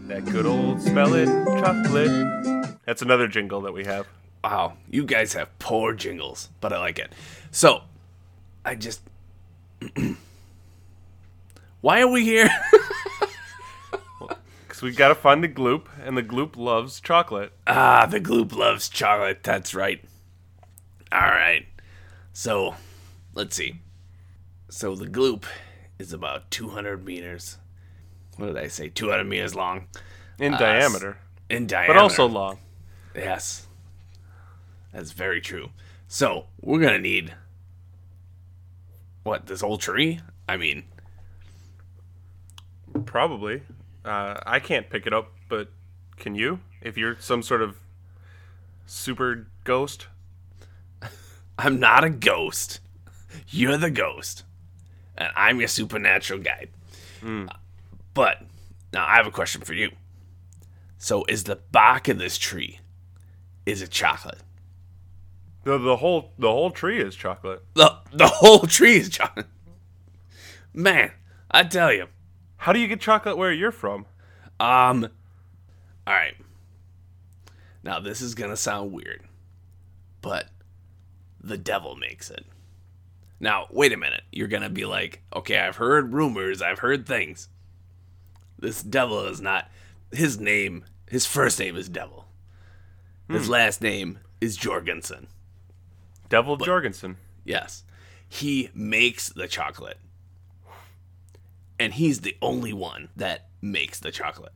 That 0.06 0.24
good 0.24 0.46
old 0.46 0.80
smelling 0.80 1.26
chocolate. 1.60 2.78
That's 2.86 3.02
another 3.02 3.28
jingle 3.28 3.60
that 3.62 3.72
we 3.72 3.84
have. 3.84 4.06
Wow, 4.42 4.76
you 4.88 5.04
guys 5.04 5.34
have 5.34 5.56
poor 5.58 5.92
jingles, 5.92 6.48
but 6.60 6.72
I 6.72 6.78
like 6.78 6.98
it. 6.98 7.12
So, 7.50 7.82
I 8.64 8.74
just. 8.76 9.02
Why 11.82 12.00
are 12.00 12.08
we 12.08 12.24
here? 12.24 12.48
Because 14.80 14.92
we 14.92 14.96
gotta 14.96 15.14
find 15.14 15.44
the 15.44 15.48
gloop, 15.48 15.88
and 16.02 16.16
the 16.16 16.22
gloop 16.22 16.56
loves 16.56 17.02
chocolate. 17.02 17.52
ah, 17.66 18.06
the 18.06 18.18
Gloop 18.18 18.56
loves 18.56 18.88
chocolate. 18.88 19.42
That's 19.42 19.74
right. 19.74 20.02
All 21.12 21.20
right. 21.20 21.66
So, 22.32 22.76
let's 23.34 23.54
see. 23.56 23.82
So, 24.70 24.94
the 24.94 25.04
Gloop 25.04 25.44
is 25.98 26.14
about 26.14 26.50
200 26.50 27.04
meters. 27.04 27.58
What 28.38 28.46
did 28.46 28.56
I 28.56 28.68
say? 28.68 28.88
200 28.88 29.24
meters 29.24 29.54
long 29.54 29.86
In 30.38 30.54
Uh, 30.54 30.58
diameter. 30.58 31.18
in 31.50 31.66
diameter. 31.66 31.92
But 31.92 32.00
also 32.02 32.24
long. 32.26 32.56
Yes. 33.14 33.66
That's 34.94 35.12
very 35.12 35.42
true. 35.42 35.72
So, 36.08 36.46
we're 36.58 36.80
going 36.80 36.94
to 36.94 36.98
need. 36.98 37.34
What, 39.24 39.44
this 39.44 39.60
whole 39.60 39.76
tree? 39.76 40.20
I 40.48 40.56
mean, 40.56 40.84
Probably. 43.04 43.60
Uh, 44.04 44.38
I 44.46 44.60
can't 44.60 44.88
pick 44.88 45.06
it 45.06 45.12
up, 45.12 45.32
but 45.48 45.68
can 46.16 46.34
you? 46.34 46.60
If 46.80 46.96
you're 46.96 47.16
some 47.20 47.42
sort 47.42 47.62
of 47.62 47.76
super 48.86 49.46
ghost? 49.64 50.06
I'm 51.58 51.78
not 51.78 52.04
a 52.04 52.10
ghost. 52.10 52.80
You're 53.48 53.76
the 53.76 53.90
ghost. 53.90 54.44
And 55.16 55.28
I'm 55.36 55.58
your 55.58 55.68
supernatural 55.68 56.40
guide. 56.40 56.70
But 58.14 58.42
now 58.92 59.06
I 59.06 59.16
have 59.16 59.26
a 59.26 59.30
question 59.30 59.60
for 59.60 59.74
you. 59.74 59.90
So 60.98 61.24
is 61.28 61.44
the 61.44 61.56
bark 61.70 62.08
of 62.08 62.18
this 62.18 62.38
tree 62.38 62.80
is 63.66 63.82
it 63.82 63.90
chocolate? 63.90 64.38
The, 65.64 65.78
the 65.78 65.96
whole 65.96 66.32
the 66.38 66.50
whole 66.50 66.70
tree 66.70 67.00
is 67.00 67.14
chocolate. 67.14 67.62
The 67.74 67.98
the 68.12 68.26
whole 68.26 68.60
tree 68.60 68.96
is 68.96 69.08
chocolate. 69.10 69.46
Man, 70.72 71.12
I 71.50 71.64
tell 71.64 71.92
you. 71.92 72.06
How 72.60 72.74
do 72.74 72.78
you 72.78 72.88
get 72.88 73.00
chocolate 73.00 73.38
where 73.38 73.50
you're 73.50 73.72
from? 73.72 74.04
Um 74.58 75.08
all 76.06 76.14
right. 76.14 76.34
Now 77.82 78.00
this 78.00 78.20
is 78.20 78.34
going 78.34 78.50
to 78.50 78.56
sound 78.56 78.92
weird, 78.92 79.22
but 80.20 80.48
the 81.40 81.56
devil 81.56 81.96
makes 81.96 82.30
it. 82.30 82.44
Now, 83.38 83.66
wait 83.70 83.94
a 83.94 83.96
minute. 83.96 84.22
You're 84.30 84.48
going 84.48 84.62
to 84.62 84.68
be 84.68 84.84
like, 84.84 85.22
"Okay, 85.34 85.58
I've 85.58 85.76
heard 85.76 86.12
rumors, 86.12 86.60
I've 86.60 86.80
heard 86.80 87.06
things." 87.06 87.48
This 88.58 88.82
devil 88.82 89.24
is 89.26 89.40
not 89.40 89.70
his 90.12 90.38
name. 90.38 90.84
His 91.08 91.24
first 91.24 91.58
name 91.58 91.76
is 91.76 91.88
Devil. 91.88 92.26
His 93.28 93.48
last 93.48 93.80
name 93.80 94.18
is 94.40 94.56
Jorgensen. 94.56 95.28
Devil 96.28 96.56
Jorgensen. 96.58 97.16
Yes. 97.44 97.84
He 98.28 98.70
makes 98.74 99.30
the 99.30 99.48
chocolate. 99.48 99.98
And 101.80 101.94
he's 101.94 102.20
the 102.20 102.36
only 102.42 102.72
one 102.72 103.08
that 103.16 103.48
makes 103.62 103.98
the 103.98 104.12
chocolate. 104.12 104.52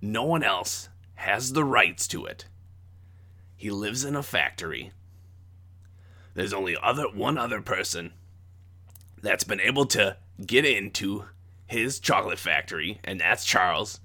No 0.00 0.24
one 0.24 0.42
else 0.42 0.88
has 1.16 1.52
the 1.52 1.62
rights 1.62 2.08
to 2.08 2.24
it. 2.24 2.46
He 3.56 3.70
lives 3.70 4.02
in 4.04 4.16
a 4.16 4.22
factory. 4.22 4.90
there's 6.34 6.54
only 6.54 6.76
other 6.82 7.04
one 7.04 7.36
other 7.36 7.60
person 7.60 8.12
that's 9.22 9.44
been 9.44 9.60
able 9.60 9.84
to 9.84 10.16
get 10.44 10.64
into 10.64 11.26
his 11.66 12.00
chocolate 12.00 12.38
factory, 12.38 12.98
and 13.04 13.20
that's 13.20 13.44
Charles. 13.44 14.00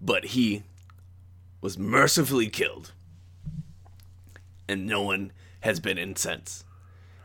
But 0.00 0.26
he 0.26 0.62
was 1.60 1.76
mercifully 1.76 2.48
killed, 2.48 2.92
and 4.68 4.86
no 4.86 5.02
one 5.02 5.32
has 5.60 5.80
been 5.80 5.98
in 5.98 6.14
since. 6.16 6.64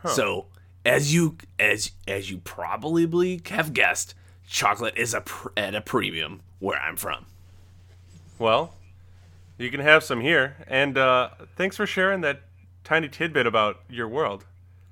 So, 0.07 0.47
as 0.83 1.13
you 1.13 1.37
as 1.59 1.91
as 2.07 2.31
you 2.31 2.39
probably 2.39 3.39
have 3.49 3.71
guessed, 3.73 4.15
chocolate 4.51 4.97
is 4.97 5.13
a 5.13 5.21
pr- 5.21 5.47
at 5.57 5.73
a 5.73 5.81
premium 5.81 6.41
where 6.59 6.79
I'm 6.79 6.97
from. 6.97 7.25
Well, 8.37 8.75
you 9.57 9.71
can 9.71 9.79
have 9.79 10.03
some 10.03 10.21
here, 10.21 10.57
and 10.67 10.97
uh, 10.97 11.29
thanks 11.55 11.77
for 11.77 11.87
sharing 11.87 12.21
that 12.21 12.41
tiny 12.83 13.07
tidbit 13.07 13.47
about 13.47 13.79
your 13.89 14.07
world. 14.07 14.45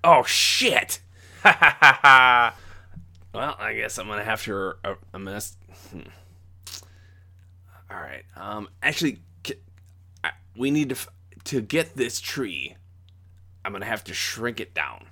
Oh 0.03 0.23
shit! 0.23 1.01
well, 1.43 1.53
I 3.33 3.73
guess 3.75 3.97
I'm 3.97 4.07
gonna 4.07 4.23
have 4.23 4.41
to. 4.43 4.73
Uh, 4.83 4.95
I'm 5.13 5.25
gonna. 5.25 5.41
Hmm. 5.91 5.99
All 7.91 7.97
right. 7.97 8.23
Um. 8.35 8.69
Actually, 8.81 9.19
we 10.55 10.71
need 10.71 10.89
to 10.89 10.95
f- 10.95 11.09
to 11.45 11.61
get 11.61 11.95
this 11.95 12.21
tree. 12.21 12.75
I'm 13.65 13.73
gonna 13.73 13.85
have 13.85 14.05
to 14.05 14.13
shrink 14.13 14.59
it 14.59 14.73
down. 14.73 15.07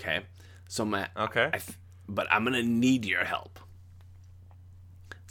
Okay. 0.00 0.20
So 0.68 0.84
my. 0.84 1.08
Okay. 1.16 1.50
I 1.52 1.60
but 2.08 2.26
I'm 2.30 2.44
gonna 2.44 2.62
need 2.62 3.04
your 3.04 3.24
help. 3.24 3.58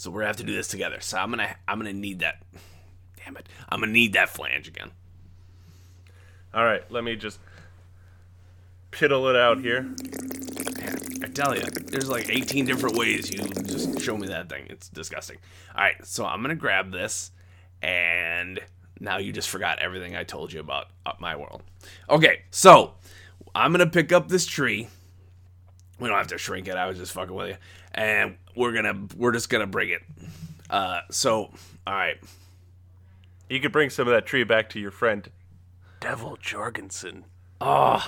So 0.04 0.12
we're 0.12 0.20
gonna 0.20 0.28
have 0.28 0.36
to 0.38 0.44
do 0.44 0.54
this 0.54 0.68
together. 0.68 0.98
So 1.00 1.18
I'm 1.18 1.30
gonna 1.30 1.56
I'm 1.66 1.80
gonna 1.80 1.94
need 1.94 2.20
that. 2.20 2.44
Damn 3.24 3.38
it! 3.38 3.48
I'm 3.70 3.80
gonna 3.80 3.94
need 3.94 4.12
that 4.12 4.28
flange 4.28 4.68
again. 4.68 4.92
All 6.54 6.66
right, 6.66 6.84
let 6.92 7.06
me 7.06 7.16
just 7.16 7.39
piddle 8.92 9.30
it 9.30 9.38
out 9.38 9.62
here. 9.62 9.84
Man, 9.84 10.98
I 11.24 11.28
tell 11.28 11.56
you, 11.56 11.63
there's 11.86 12.10
like 12.10 12.30
18 12.30 12.66
different 12.66 12.98
ways 12.98 13.32
you 13.32 13.48
just 13.63 14.02
show 14.02 14.18
me 14.18 14.28
that 14.28 14.50
thing. 14.50 14.68
It's 14.70 14.89
disgusting. 14.89 15.38
All 15.74 15.82
right, 15.82 16.06
so 16.06 16.26
I'm 16.26 16.42
gonna 16.42 16.56
grab 16.56 16.92
this, 16.92 17.32
and 17.82 18.60
now 19.00 19.20
you 19.20 19.32
just 19.32 19.50
forgot 19.50 19.80
everything 19.80 20.18
I 20.18 20.26
told 20.26 20.52
you 20.52 20.60
about 20.60 20.88
uh, 21.06 21.13
my 21.22 21.38
world. 21.38 21.63
Okay, 22.10 22.42
so 22.52 22.96
I'm 23.56 23.72
gonna 23.72 23.88
pick 23.88 24.12
up 24.12 24.28
this 24.28 24.46
tree. 24.46 24.89
We 26.04 26.10
don't 26.10 26.18
have 26.18 26.28
to 26.28 26.38
shrink 26.38 26.68
it. 26.68 26.76
I 26.76 26.86
was 26.88 26.98
just 26.98 27.13
fucking 27.13 27.34
with 27.34 27.50
you, 27.50 27.56
and 27.94 28.36
we're 28.56 28.74
gonna 28.74 29.08
we're 29.16 29.32
just 29.32 29.50
gonna 29.50 29.66
bring 29.68 29.89
it. 29.89 30.02
Uh, 30.70 31.00
so 31.10 31.52
all 31.88 31.94
right, 31.94 32.18
You 33.50 33.60
could 33.62 33.72
bring 33.72 33.89
some 33.89 34.08
of 34.08 34.13
that 34.13 34.26
tree 34.26 34.44
back 34.44 34.70
to 34.72 34.80
your 34.80 34.92
friend, 34.92 35.30
Devil 36.02 36.38
Jorgensen. 36.42 37.24
oh, 37.62 38.06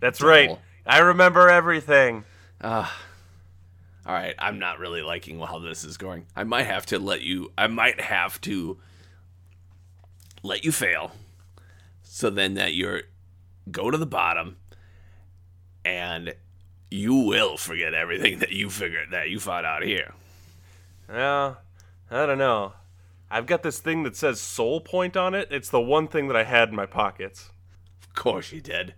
That's 0.00 0.22
right. 0.22 0.58
I 0.86 0.98
remember 0.98 1.48
everything. 1.50 2.24
Uh, 2.60 2.88
all 4.06 4.14
right. 4.14 4.34
I'm 4.38 4.58
not 4.58 4.78
really 4.78 5.02
liking 5.02 5.38
how 5.40 5.58
this 5.58 5.84
is 5.84 5.96
going. 5.96 6.26
I 6.36 6.44
might 6.44 6.64
have 6.66 6.86
to 6.86 6.98
let 6.98 7.20
you. 7.22 7.52
I 7.58 7.66
might 7.66 8.00
have 8.00 8.40
to 8.42 8.78
let 10.42 10.64
you 10.64 10.72
fail, 10.72 11.12
so 12.02 12.30
then 12.30 12.54
that 12.54 12.74
you're 12.74 13.02
go 13.70 13.90
to 13.90 13.98
the 13.98 14.06
bottom, 14.06 14.56
and 15.84 16.34
you 16.94 17.14
will 17.14 17.56
forget 17.56 17.92
everything 17.92 18.38
that 18.38 18.52
you 18.52 18.70
figured 18.70 19.08
that 19.10 19.28
you 19.28 19.40
found 19.40 19.66
out 19.66 19.82
here. 19.82 20.14
Well, 21.08 21.58
I 22.10 22.24
don't 22.24 22.38
know. 22.38 22.74
I've 23.30 23.46
got 23.46 23.64
this 23.64 23.80
thing 23.80 24.04
that 24.04 24.16
says 24.16 24.40
soul 24.40 24.80
point 24.80 25.16
on 25.16 25.34
it. 25.34 25.48
It's 25.50 25.68
the 25.68 25.80
one 25.80 26.06
thing 26.06 26.28
that 26.28 26.36
I 26.36 26.44
had 26.44 26.68
in 26.68 26.76
my 26.76 26.86
pockets. 26.86 27.50
Of 28.06 28.14
course 28.14 28.52
you 28.52 28.60
did. 28.60 28.94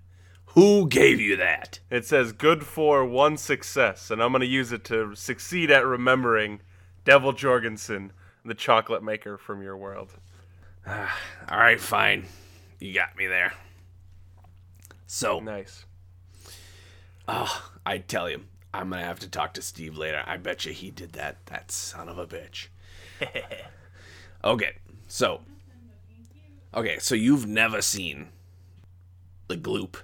Who 0.48 0.88
gave 0.88 1.20
you 1.20 1.36
that? 1.36 1.80
It 1.90 2.04
says 2.04 2.32
good 2.32 2.64
for 2.64 3.04
one 3.04 3.38
success, 3.38 4.10
and 4.10 4.22
I'm 4.22 4.32
going 4.32 4.40
to 4.40 4.46
use 4.46 4.72
it 4.72 4.84
to 4.84 5.14
succeed 5.14 5.70
at 5.70 5.86
remembering 5.86 6.60
Devil 7.04 7.32
Jorgensen, 7.32 8.12
the 8.44 8.54
chocolate 8.54 9.02
maker 9.02 9.38
from 9.38 9.62
your 9.62 9.76
world. 9.76 10.12
Ah, 10.86 11.18
all 11.50 11.58
right, 11.58 11.80
fine. 11.80 12.26
You 12.78 12.92
got 12.92 13.16
me 13.16 13.26
there. 13.26 13.54
So 15.06 15.40
Nice. 15.40 15.86
I 17.28 17.98
tell 18.06 18.30
you, 18.30 18.42
I'm 18.72 18.90
gonna 18.90 19.04
have 19.04 19.20
to 19.20 19.28
talk 19.28 19.54
to 19.54 19.62
Steve 19.62 19.96
later. 19.96 20.22
I 20.26 20.36
bet 20.36 20.64
you 20.64 20.72
he 20.72 20.90
did 20.90 21.12
that. 21.12 21.44
That 21.46 21.70
son 21.70 22.08
of 22.08 22.18
a 22.18 22.26
bitch. 22.26 22.68
okay, 24.44 24.76
so 25.08 25.40
okay, 26.74 26.98
so 26.98 27.14
you've 27.14 27.46
never 27.46 27.82
seen 27.82 28.28
the 29.48 29.56
gloop 29.56 29.96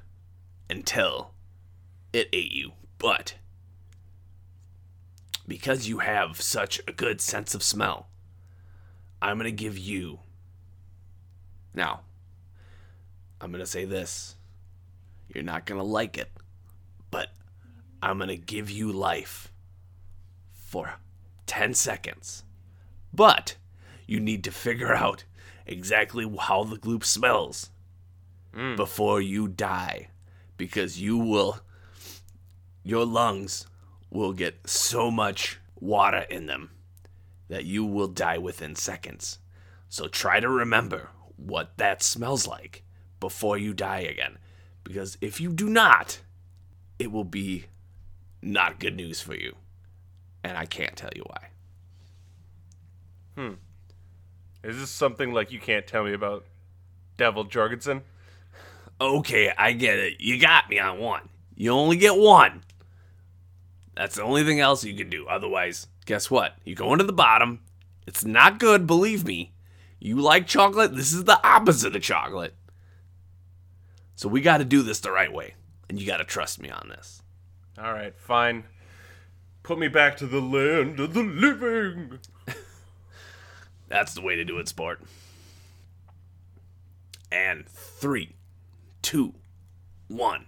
until 0.71 1.33
it 2.13 2.29
ate 2.33 2.53
you, 2.53 2.73
but 2.99 3.35
because 5.47 5.89
you 5.89 5.99
have 5.99 6.41
such 6.41 6.81
a 6.87 6.93
good 6.93 7.21
sense 7.21 7.55
of 7.55 7.63
smell, 7.63 8.09
I'm 9.21 9.37
gonna 9.37 9.51
give 9.51 9.77
you. 9.77 10.21
Now, 11.75 12.01
I'm 13.41 13.53
gonna 13.53 13.67
say 13.67 13.85
this. 13.85 14.37
You're 15.29 15.45
not 15.45 15.67
gonna 15.67 15.83
like 15.83 16.19
it, 16.19 16.31
but 17.13 17.29
I'm 18.03 18.19
gonna 18.19 18.37
give 18.37 18.69
you 18.69 18.91
life 18.91 19.53
for 20.53 20.95
10 21.47 21.75
seconds. 21.75 22.43
But 23.15 23.55
you 24.09 24.19
need 24.19 24.43
to 24.45 24.51
figure 24.51 24.93
out 24.93 25.23
exactly 25.67 26.29
how 26.41 26.65
the 26.65 26.77
gloop 26.77 27.05
smells 27.05 27.71
hmm. 28.53 28.75
before 28.75 29.21
you 29.21 29.47
die. 29.47 30.09
Because 30.57 31.01
you 31.01 31.19
will, 31.19 31.61
your 32.83 33.05
lungs 33.05 33.67
will 34.11 34.33
get 34.33 34.69
so 34.69 35.11
much 35.11 35.59
water 35.81 36.27
in 36.31 36.47
them 36.47 36.71
that 37.49 37.65
you 37.65 37.85
will 37.85 38.09
die 38.09 38.39
within 38.39 38.75
seconds. 38.75 39.39
So 39.89 40.09
try 40.09 40.41
to 40.41 40.49
remember 40.49 41.11
what 41.37 41.77
that 41.77 42.03
smells 42.03 42.47
like 42.47 42.83
before 43.21 43.59
you 43.59 43.75
die 43.75 44.01
again. 44.01 44.39
Because 44.85 45.19
if 45.21 45.41
you 45.41 45.53
do 45.53 45.69
not, 45.69 46.21
it 47.03 47.11
will 47.11 47.25
be 47.25 47.65
not 48.41 48.79
good 48.79 48.95
news 48.95 49.21
for 49.21 49.35
you. 49.35 49.57
And 50.45 50.57
I 50.57 50.67
can't 50.67 50.95
tell 50.95 51.11
you 51.17 51.25
why. 51.27 51.49
Hmm. 53.37 53.55
Is 54.63 54.79
this 54.79 54.91
something 54.91 55.33
like 55.33 55.51
you 55.51 55.59
can't 55.59 55.85
tell 55.85 56.05
me 56.05 56.13
about 56.13 56.45
Devil 57.17 57.43
Jorgensen? 57.43 58.03
Okay, 59.01 59.53
I 59.59 59.73
get 59.73 59.99
it. 59.99 60.21
You 60.21 60.39
got 60.39 60.71
me 60.71 60.79
on 60.79 61.01
one. 61.01 61.29
You 61.57 61.73
only 61.73 61.97
get 61.97 62.17
one. 62.17 62.63
That's 63.97 64.15
the 64.15 64.23
only 64.23 64.45
thing 64.45 64.61
else 64.61 64.85
you 64.85 64.95
can 64.95 65.11
do. 65.11 65.27
Otherwise, 65.27 65.89
guess 66.07 66.31
what? 66.31 66.55
You 66.65 66.77
go 66.77 66.93
into 66.93 67.05
the 67.05 67.13
bottom. 67.13 67.63
It's 68.07 68.25
not 68.25 68.61
good, 68.61 68.87
believe 68.87 69.25
me. 69.25 69.55
You 69.99 70.21
like 70.21 70.47
chocolate? 70.47 70.95
This 70.95 71.13
is 71.13 71.25
the 71.25 71.45
opposite 71.45 71.97
of 71.97 72.03
chocolate. 72.03 72.55
So 74.15 74.29
we 74.29 74.41
got 74.41 74.59
to 74.59 74.65
do 74.65 74.83
this 74.83 75.01
the 75.01 75.11
right 75.11 75.33
way. 75.33 75.55
And 75.89 76.01
you 76.01 76.07
got 76.07 76.19
to 76.19 76.25
trust 76.25 76.61
me 76.61 76.71
on 76.71 76.89
this. 76.89 77.23
All 77.79 77.93
right, 77.93 78.15
fine. 78.17 78.65
Put 79.63 79.79
me 79.79 79.89
back 79.89 80.17
to 80.19 80.27
the 80.27 80.41
land 80.41 80.99
of 81.01 81.15
the 81.15 81.23
living. 81.23 82.19
That's 83.89 84.15
the 84.15 84.21
way 84.21 84.37
to 84.37 84.45
do 84.45 84.59
it, 84.59 84.69
sport. 84.69 85.01
And 87.31 87.67
three, 87.69 88.35
two, 89.01 89.35
one. 90.09 90.47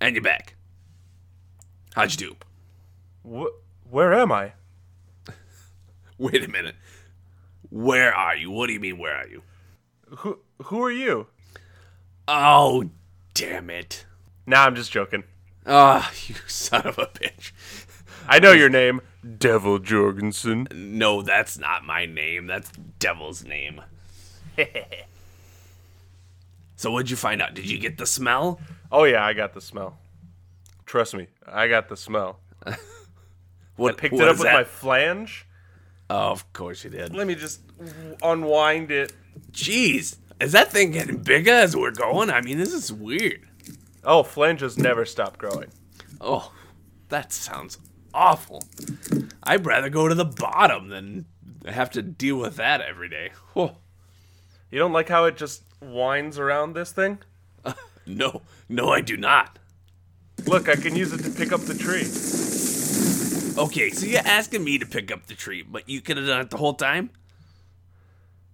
And 0.00 0.14
you're 0.14 0.22
back. 0.22 0.54
How'd 1.94 2.12
you 2.12 2.16
do? 2.16 2.36
Wh- 3.28 3.92
where 3.92 4.14
am 4.14 4.30
I? 4.32 4.52
Wait 6.32 6.44
a 6.44 6.48
minute. 6.48 6.74
Where 7.70 8.14
are 8.14 8.34
you? 8.36 8.50
What 8.50 8.66
do 8.66 8.72
you 8.72 8.80
mean, 8.80 8.98
where 8.98 9.14
are 9.14 9.26
you? 9.26 9.42
Who 10.18 10.38
who 10.64 10.82
are 10.82 10.90
you? 10.90 11.26
Oh, 12.26 12.90
damn 13.34 13.70
it. 13.70 14.04
Nah, 14.46 14.64
I'm 14.64 14.74
just 14.74 14.90
joking. 14.90 15.24
Ah, 15.66 16.10
you 16.26 16.34
son 16.46 16.86
of 16.86 16.98
a 16.98 17.06
bitch. 17.06 17.52
I 18.26 18.38
know 18.38 18.52
your 18.52 18.68
name, 18.68 19.00
Devil 19.38 19.78
Jorgensen. 19.78 20.66
No, 20.72 21.22
that's 21.22 21.58
not 21.58 21.84
my 21.84 22.04
name. 22.06 22.46
That's 22.46 22.70
Devil's 22.98 23.44
name. 23.44 23.80
so, 26.76 26.90
what'd 26.90 27.10
you 27.10 27.16
find 27.16 27.40
out? 27.40 27.54
Did 27.54 27.70
you 27.70 27.78
get 27.78 27.96
the 27.98 28.06
smell? 28.06 28.60
Oh 28.90 29.04
yeah, 29.04 29.24
I 29.24 29.34
got 29.34 29.54
the 29.54 29.60
smell. 29.60 29.98
Trust 30.86 31.14
me, 31.14 31.28
I 31.46 31.68
got 31.68 31.88
the 31.88 31.96
smell. 31.96 32.40
What, 33.76 33.96
Picked 33.96 34.14
what 34.14 34.24
it 34.24 34.28
up 34.28 34.36
with 34.36 34.44
that? 34.44 34.54
my 34.54 34.64
flange. 34.64 35.46
Oh, 36.10 36.30
of 36.30 36.52
course 36.52 36.84
you 36.84 36.90
did. 36.90 37.14
Let 37.14 37.26
me 37.26 37.34
just 37.34 37.60
unwind 38.22 38.90
it. 38.90 39.12
Jeez, 39.52 40.16
is 40.40 40.52
that 40.52 40.72
thing 40.72 40.92
getting 40.92 41.18
bigger 41.18 41.52
as 41.52 41.76
we're 41.76 41.90
going? 41.90 42.30
I 42.30 42.40
mean, 42.40 42.58
this 42.58 42.72
is 42.72 42.92
weird. 42.92 43.46
Oh, 44.04 44.22
flanges 44.22 44.78
never 44.78 45.04
stop 45.04 45.36
growing. 45.38 45.68
Oh, 46.20 46.52
that 47.08 47.32
sounds 47.32 47.78
awful. 48.14 48.64
I'd 49.42 49.66
rather 49.66 49.90
go 49.90 50.08
to 50.08 50.14
the 50.14 50.24
bottom 50.24 50.88
than 50.88 51.26
have 51.66 51.90
to 51.90 52.02
deal 52.02 52.36
with 52.36 52.56
that 52.56 52.80
every 52.80 53.08
day. 53.08 53.30
Whew. 53.52 53.72
You 54.70 54.78
don't 54.78 54.92
like 54.92 55.08
how 55.08 55.24
it 55.24 55.36
just 55.36 55.62
winds 55.80 56.38
around 56.38 56.74
this 56.74 56.92
thing? 56.92 57.18
No, 58.10 58.40
no, 58.70 58.88
I 58.88 59.02
do 59.02 59.18
not. 59.18 59.58
Look, 60.46 60.66
I 60.70 60.76
can 60.76 60.96
use 60.96 61.12
it 61.12 61.18
to 61.24 61.30
pick 61.30 61.52
up 61.52 61.60
the 61.60 61.74
tree. 61.74 62.04
Okay, 63.68 63.90
so 63.90 64.06
you're 64.06 64.20
asking 64.24 64.62
me 64.62 64.78
to 64.78 64.86
pick 64.86 65.10
up 65.10 65.26
the 65.26 65.34
tree, 65.34 65.62
but 65.62 65.88
you 65.88 66.00
could 66.00 66.16
have 66.16 66.26
done 66.26 66.40
it 66.40 66.50
the 66.50 66.56
whole 66.56 66.74
time? 66.74 67.10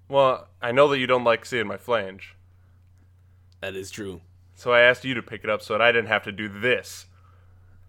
Well, 0.09 0.49
I 0.63 0.73
know 0.73 0.89
that 0.89 0.99
you 0.99 1.07
don't 1.07 1.25
like 1.25 1.45
seeing 1.45 1.67
my 1.67 1.77
flange. 1.77 2.35
That 3.61 3.75
is 3.75 3.91
true. 3.91 4.23
So 4.55 4.73
I 4.73 4.81
asked 4.81 5.05
you 5.05 5.15
to 5.15 5.23
pick 5.23 5.45
it 5.45 5.51
up 5.51 5.61
so 5.61 5.75
that 5.75 5.83
I 5.83 5.93
didn't 5.93 6.09
have 6.09 6.25
to 6.25 6.33
do 6.33 6.49
this. 6.49 7.07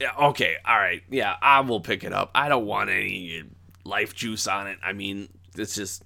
Yeah, 0.02 0.12
okay, 0.20 0.58
all 0.66 0.78
right. 0.78 1.04
Yeah, 1.10 1.36
I 1.42 1.62
will 1.62 1.80
pick 1.80 2.04
it 2.04 2.12
up. 2.12 2.32
I 2.36 2.50
don't 2.50 2.66
want 2.66 2.90
any 2.90 3.44
life 3.86 4.14
juice 4.14 4.46
on 4.48 4.68
it. 4.68 4.78
I 4.84 4.92
mean, 4.92 5.30
it's 5.56 5.76
just 5.76 6.04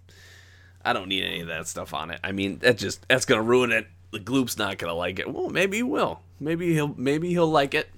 I 0.85 0.93
don't 0.93 1.07
need 1.07 1.23
any 1.23 1.41
of 1.41 1.47
that 1.47 1.67
stuff 1.67 1.93
on 1.93 2.11
it. 2.11 2.19
I 2.23 2.31
mean, 2.33 2.59
that 2.59 2.77
just 2.77 3.07
that's 3.07 3.25
gonna 3.25 3.41
ruin 3.41 3.71
it. 3.71 3.87
The 4.11 4.19
gloop's 4.19 4.57
not 4.57 4.77
gonna 4.77 4.93
like 4.93 5.17
it. 5.17 5.31
Well, 5.31 5.49
maybe 5.49 5.77
he 5.77 5.83
will. 5.83 6.21
Maybe 6.39 6.73
he'll 6.73 6.93
maybe 6.95 7.29
he'll 7.29 7.49
like 7.49 7.73
it. 7.73 7.89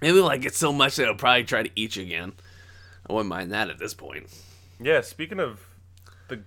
Maybe 0.00 0.20
like 0.20 0.44
it 0.44 0.54
so 0.54 0.72
much 0.72 0.96
that 0.96 1.04
he'll 1.04 1.14
probably 1.14 1.44
try 1.44 1.62
to 1.62 1.70
eat 1.76 1.96
you 1.96 2.02
again. 2.02 2.32
I 3.08 3.12
wouldn't 3.12 3.28
mind 3.28 3.52
that 3.52 3.70
at 3.70 3.78
this 3.78 3.94
point. 3.94 4.26
Yeah, 4.80 5.02
speaking 5.02 5.40
of 5.40 5.60
the 6.28 6.42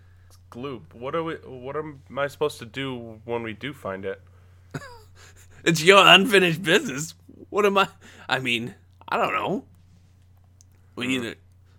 gloop, 0.49 0.93
what 0.93 1.15
are 1.15 1.23
we 1.23 1.35
what 1.35 1.75
am 1.75 2.01
I 2.17 2.27
supposed 2.27 2.59
to 2.59 2.65
do 2.65 3.19
when 3.25 3.43
we 3.43 3.53
do 3.53 3.73
find 3.73 4.05
it? 4.05 4.21
It's 5.63 5.81
your 5.81 6.05
unfinished 6.05 6.61
business. 6.61 7.13
What 7.49 7.65
am 7.65 7.77
I? 7.77 7.87
I 8.27 8.39
mean, 8.39 8.75
I 9.07 9.15
don't 9.15 9.33
know. 9.33 9.63
We 10.95 11.07
need 11.07 11.21
uh. 11.21 11.31
to 11.31 11.35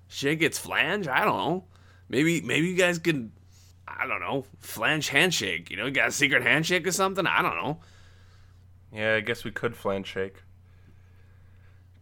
shake 0.09 0.43
its 0.43 0.59
flange. 0.59 1.07
I 1.07 1.25
don't 1.25 1.37
know. 1.37 1.65
Maybe 2.09 2.41
maybe 2.41 2.69
you 2.69 2.77
guys 2.77 2.99
could. 2.99 3.31
I 3.87 4.07
don't 4.07 4.21
know. 4.21 4.47
Flange 4.61 5.09
handshake. 5.09 5.71
You 5.71 5.77
know, 5.77 5.87
you 5.87 5.93
got 5.93 6.09
a 6.09 6.13
secret 6.13 6.43
handshake 6.43 6.87
or 6.87 6.93
something. 6.93 7.27
I 7.27 7.43
don't 7.43 7.57
know. 7.57 7.81
Yeah, 8.93 9.17
I 9.17 9.21
guess 9.21 9.45
we 9.45 9.51
could 9.51 9.77
flange 9.77 10.07
shake. 10.07 10.44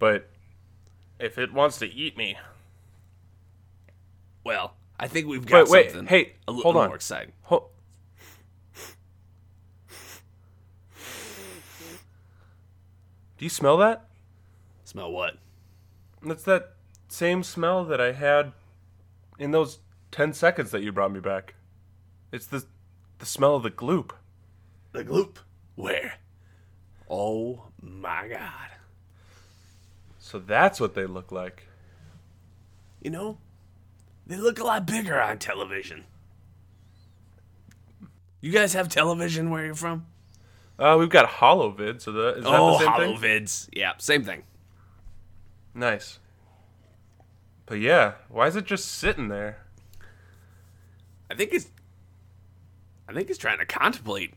But 0.03 0.29
if 1.21 1.39
it 1.39 1.53
wants 1.53 1.79
to 1.79 1.87
eat 1.87 2.17
me, 2.17 2.37
Well, 4.43 4.75
I 4.99 5.07
think 5.07 5.29
we've 5.29 5.47
got 5.47 5.69
Wait, 5.69 5.71
wait, 5.71 5.91
something. 5.93 6.09
hey, 6.09 6.33
a 6.49 6.51
little 6.51 6.65
hold 6.73 6.77
on. 6.77 6.89
more 6.89 6.97
exciting. 6.97 7.33
ho- 7.43 7.69
Do 13.39 13.45
you 13.45 13.49
smell 13.49 13.77
that? 13.77 14.09
Smell 14.85 15.13
what? 15.13 15.37
That's 16.21 16.43
that 16.43 16.73
same 17.07 17.45
smell 17.45 17.85
that 17.85 18.01
I 18.01 18.11
had 18.11 18.51
in 19.39 19.53
those 19.53 19.79
10 20.11 20.33
seconds 20.33 20.73
that 20.73 20.83
you 20.83 20.91
brought 20.91 21.13
me 21.13 21.21
back. 21.21 21.55
It's 22.33 22.47
the 22.49 22.65
the 23.21 23.27
smell 23.27 23.55
of 23.55 23.63
the 23.63 23.71
gloop. 23.71 24.11
The 24.91 25.05
gloop. 25.05 25.37
Where? 25.77 26.15
Oh 27.09 27.67
my 27.81 28.27
god. 28.27 28.72
So 30.33 30.39
that's 30.39 30.81
what 30.81 30.95
they 30.95 31.05
look 31.05 31.31
like. 31.31 31.69
You 33.03 33.11
know, 33.11 33.37
they 34.27 34.37
look 34.37 34.59
a 34.59 34.65
lot 34.65 34.87
bigger 34.87 35.21
on 35.21 35.39
television. 35.39 36.05
You 38.41 38.51
guys 38.51 38.73
have 38.73 38.89
television 38.89 39.51
where 39.51 39.67
you're 39.67 39.75
from? 39.75 40.07
Uh, 40.79 40.97
we've 40.99 41.11
got 41.11 41.29
HoloVid, 41.29 42.01
so 42.01 42.13
that 42.13 42.39
is 42.39 42.45
that 42.45 42.51
oh, 42.51 42.79
the 42.79 42.79
same 42.79 42.95
thing? 42.95 43.17
holovids. 43.19 43.69
Yeah, 43.75 43.93
same 43.99 44.25
thing. 44.25 44.45
Nice. 45.75 46.19
But 47.67 47.81
yeah, 47.81 48.15
why 48.31 48.47
is 48.47 48.57
it 48.57 48.65
just 48.65 48.87
sitting 48.87 49.29
there? 49.29 49.59
I 51.31 51.35
think 51.35 51.53
it's. 51.53 51.71
I 53.07 53.13
think 53.13 53.29
it's 53.29 53.39
trying 53.39 53.59
to 53.59 53.67
contemplate, 53.67 54.33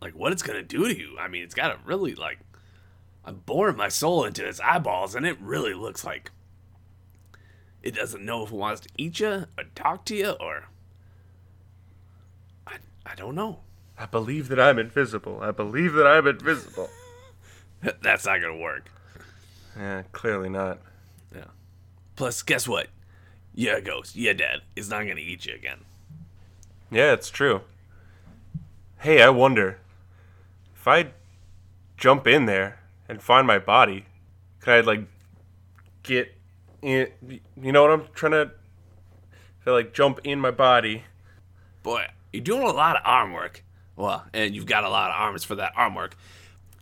like 0.00 0.14
what 0.14 0.30
it's 0.30 0.44
gonna 0.44 0.62
do 0.62 0.86
to 0.86 0.96
you. 0.96 1.18
I 1.18 1.26
mean, 1.26 1.42
it's 1.42 1.56
got 1.56 1.70
to 1.70 1.78
really 1.84 2.14
like. 2.14 2.38
I'm 3.26 3.36
boring 3.46 3.76
my 3.76 3.88
soul 3.88 4.24
into 4.24 4.46
its 4.46 4.60
eyeballs, 4.60 5.14
and 5.14 5.26
it 5.26 5.40
really 5.40 5.74
looks 5.74 6.04
like. 6.04 6.30
It 7.82 7.94
doesn't 7.94 8.24
know 8.24 8.44
if 8.44 8.50
it 8.50 8.56
wants 8.56 8.80
to 8.82 8.88
eat 8.96 9.20
you 9.20 9.46
or 9.58 9.64
talk 9.74 10.04
to 10.06 10.16
you 10.16 10.30
or. 10.30 10.68
I 12.66 12.76
I 13.04 13.14
don't 13.14 13.34
know. 13.34 13.60
I 13.98 14.06
believe 14.06 14.48
that 14.48 14.58
I'm 14.58 14.78
invisible. 14.78 15.40
I 15.42 15.50
believe 15.50 15.92
that 15.94 16.06
I'm 16.06 16.26
invisible. 16.26 16.88
That's 18.02 18.26
not 18.26 18.40
gonna 18.40 18.56
work. 18.56 18.90
yeah, 19.76 20.02
clearly 20.12 20.48
not. 20.48 20.78
Yeah. 21.34 21.44
Plus, 22.16 22.42
guess 22.42 22.66
what? 22.66 22.88
You're 23.54 23.80
ghost. 23.80 24.16
You're 24.16 24.34
dead. 24.34 24.62
It's 24.74 24.88
not 24.88 25.06
gonna 25.06 25.20
eat 25.20 25.46
you 25.46 25.54
again. 25.54 25.80
Yeah, 26.90 27.12
it's 27.12 27.30
true. 27.30 27.62
Hey, 28.98 29.22
I 29.22 29.28
wonder 29.28 29.78
if 30.74 30.88
I 30.88 31.08
jump 31.96 32.26
in 32.26 32.46
there 32.46 32.78
and 33.08 33.22
find 33.22 33.46
my 33.46 33.58
body, 33.58 34.06
could 34.60 34.74
I 34.74 34.80
like 34.80 35.06
get 36.02 36.34
in? 36.82 37.08
You 37.60 37.72
know 37.72 37.82
what 37.82 37.90
I'm 37.90 38.08
trying 38.14 38.32
to? 38.32 38.50
I 39.66 39.70
like 39.70 39.94
jump 39.94 40.20
in 40.24 40.40
my 40.40 40.50
body, 40.50 41.04
Boy, 41.84 42.06
you're 42.32 42.42
doing 42.42 42.62
a 42.62 42.72
lot 42.72 42.96
of 42.96 43.02
arm 43.04 43.34
work. 43.34 43.62
Well, 43.94 44.24
and 44.32 44.54
you've 44.56 44.66
got 44.66 44.84
a 44.84 44.88
lot 44.88 45.10
of 45.10 45.16
arms 45.16 45.44
for 45.44 45.54
that 45.56 45.72
arm 45.76 45.94
work. 45.94 46.16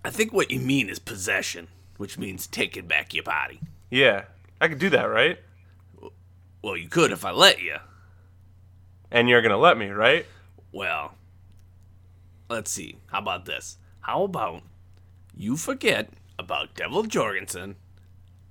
I 0.04 0.10
think 0.10 0.32
what 0.32 0.50
you 0.50 0.60
mean 0.60 0.88
is 0.88 1.00
possession, 1.00 1.66
which 1.96 2.16
means 2.16 2.46
taking 2.46 2.86
back 2.86 3.12
your 3.12 3.24
body. 3.24 3.60
yeah, 3.90 4.24
I 4.60 4.68
could 4.68 4.78
do 4.78 4.88
that, 4.90 5.04
right? 5.04 5.38
Well, 6.62 6.76
you 6.76 6.88
could 6.88 7.10
if 7.10 7.24
I 7.24 7.32
let 7.32 7.60
you. 7.60 7.76
And 9.10 9.28
you're 9.28 9.42
gonna 9.42 9.58
let 9.58 9.76
me, 9.76 9.88
right? 9.88 10.24
Well, 10.70 11.14
let's 12.48 12.70
see. 12.70 12.96
How 13.06 13.18
about 13.18 13.44
this? 13.44 13.78
How 14.00 14.22
about 14.22 14.62
you 15.36 15.56
forget 15.56 16.10
about 16.38 16.74
Devil 16.74 17.04
Jorgensen 17.04 17.76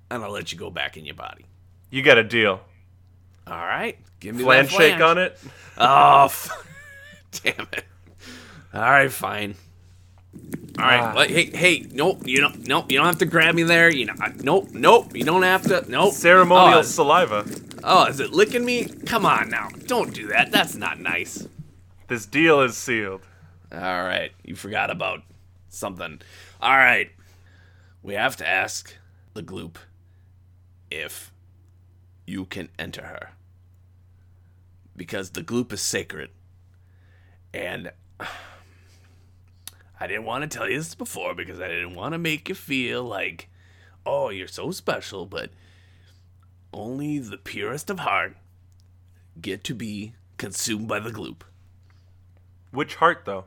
and 0.10 0.24
I'll 0.24 0.32
let 0.32 0.52
you 0.52 0.58
go 0.58 0.70
back 0.70 0.98
in 0.98 1.06
your 1.06 1.16
body? 1.16 1.46
You 1.90 2.02
got 2.04 2.18
a 2.18 2.24
deal. 2.24 2.62
All 3.48 3.54
right? 3.58 3.98
Give 4.20 4.36
me 4.36 4.44
Flan 4.44 4.66
that 4.66 4.72
shake 4.72 4.98
flange. 4.98 5.02
on 5.02 5.18
it. 5.18 5.40
Oh, 5.78 6.26
f- 6.26 6.50
damn 7.44 7.68
it. 7.74 7.86
All 8.74 8.82
right, 8.82 9.12
fine. 9.12 9.56
All 10.80 10.86
right, 10.86 11.02
Ah. 11.02 11.14
but 11.14 11.30
hey, 11.30 11.46
hey, 11.54 11.86
nope, 11.92 12.22
you 12.26 12.40
don't, 12.40 12.66
nope, 12.68 12.90
you 12.90 12.98
don't 12.98 13.06
have 13.08 13.18
to 13.18 13.26
grab 13.26 13.54
me 13.56 13.64
there. 13.64 13.92
You 13.92 14.06
know, 14.06 14.14
I- 14.22 14.32
nope, 14.42 14.70
nope, 14.72 15.16
you 15.16 15.26
don't 15.26 15.44
have 15.44 15.64
to, 15.64 15.84
nope. 15.90 16.14
Ceremonial 16.14 16.80
Oh, 16.80 16.84
saliva. 16.84 17.46
oh, 17.84 18.06
is 18.06 18.22
it 18.22 18.32
licking 18.32 18.64
me? 18.64 18.86
Come 18.86 19.26
on 19.26 19.50
now, 19.50 19.70
don't 19.88 20.14
do 20.14 20.28
that. 20.28 20.52
That's 20.52 20.76
not 20.76 21.00
nice. 21.02 21.46
This 22.08 22.26
deal 22.26 22.62
is 22.62 22.78
sealed. 22.78 23.22
All 23.74 23.80
right, 24.04 24.32
you 24.46 24.56
forgot 24.56 24.90
about 24.90 25.22
something. 25.72 26.22
All 26.62 26.78
right, 26.78 27.12
we 28.04 28.14
have 28.14 28.36
to 28.38 28.48
ask 28.48 28.96
the 29.34 29.42
gloop 29.42 29.76
if 30.92 31.32
you 32.28 32.46
can 32.46 32.70
enter 32.78 33.04
her. 33.04 33.32
Because 34.96 35.32
the 35.32 35.44
gloop 35.44 35.74
is 35.74 35.82
sacred. 35.82 36.30
And 37.54 37.92
I 40.00 40.08
didn't 40.08 40.26
want 40.26 40.44
to 40.44 40.58
tell 40.58 40.70
you 40.70 40.78
this 40.78 40.96
before 40.96 41.34
because 41.34 41.60
I 41.60 41.68
didn't 41.68 41.96
want 41.96 42.14
to 42.14 42.18
make 42.18 42.50
you 42.50 42.56
feel 42.56 43.04
like, 43.04 43.50
oh, 44.06 44.30
you're 44.30 44.48
so 44.48 44.72
special, 44.72 45.26
but 45.26 45.52
only 46.74 47.20
the 47.20 47.38
purest 47.38 47.90
of 47.90 48.00
heart 48.00 48.36
get 49.40 49.64
to 49.66 49.76
be 49.76 50.14
consumed 50.38 50.88
by 50.88 51.00
the 51.00 51.12
gloop. 51.12 51.42
Which 52.72 52.96
heart, 52.96 53.24
though? 53.26 53.46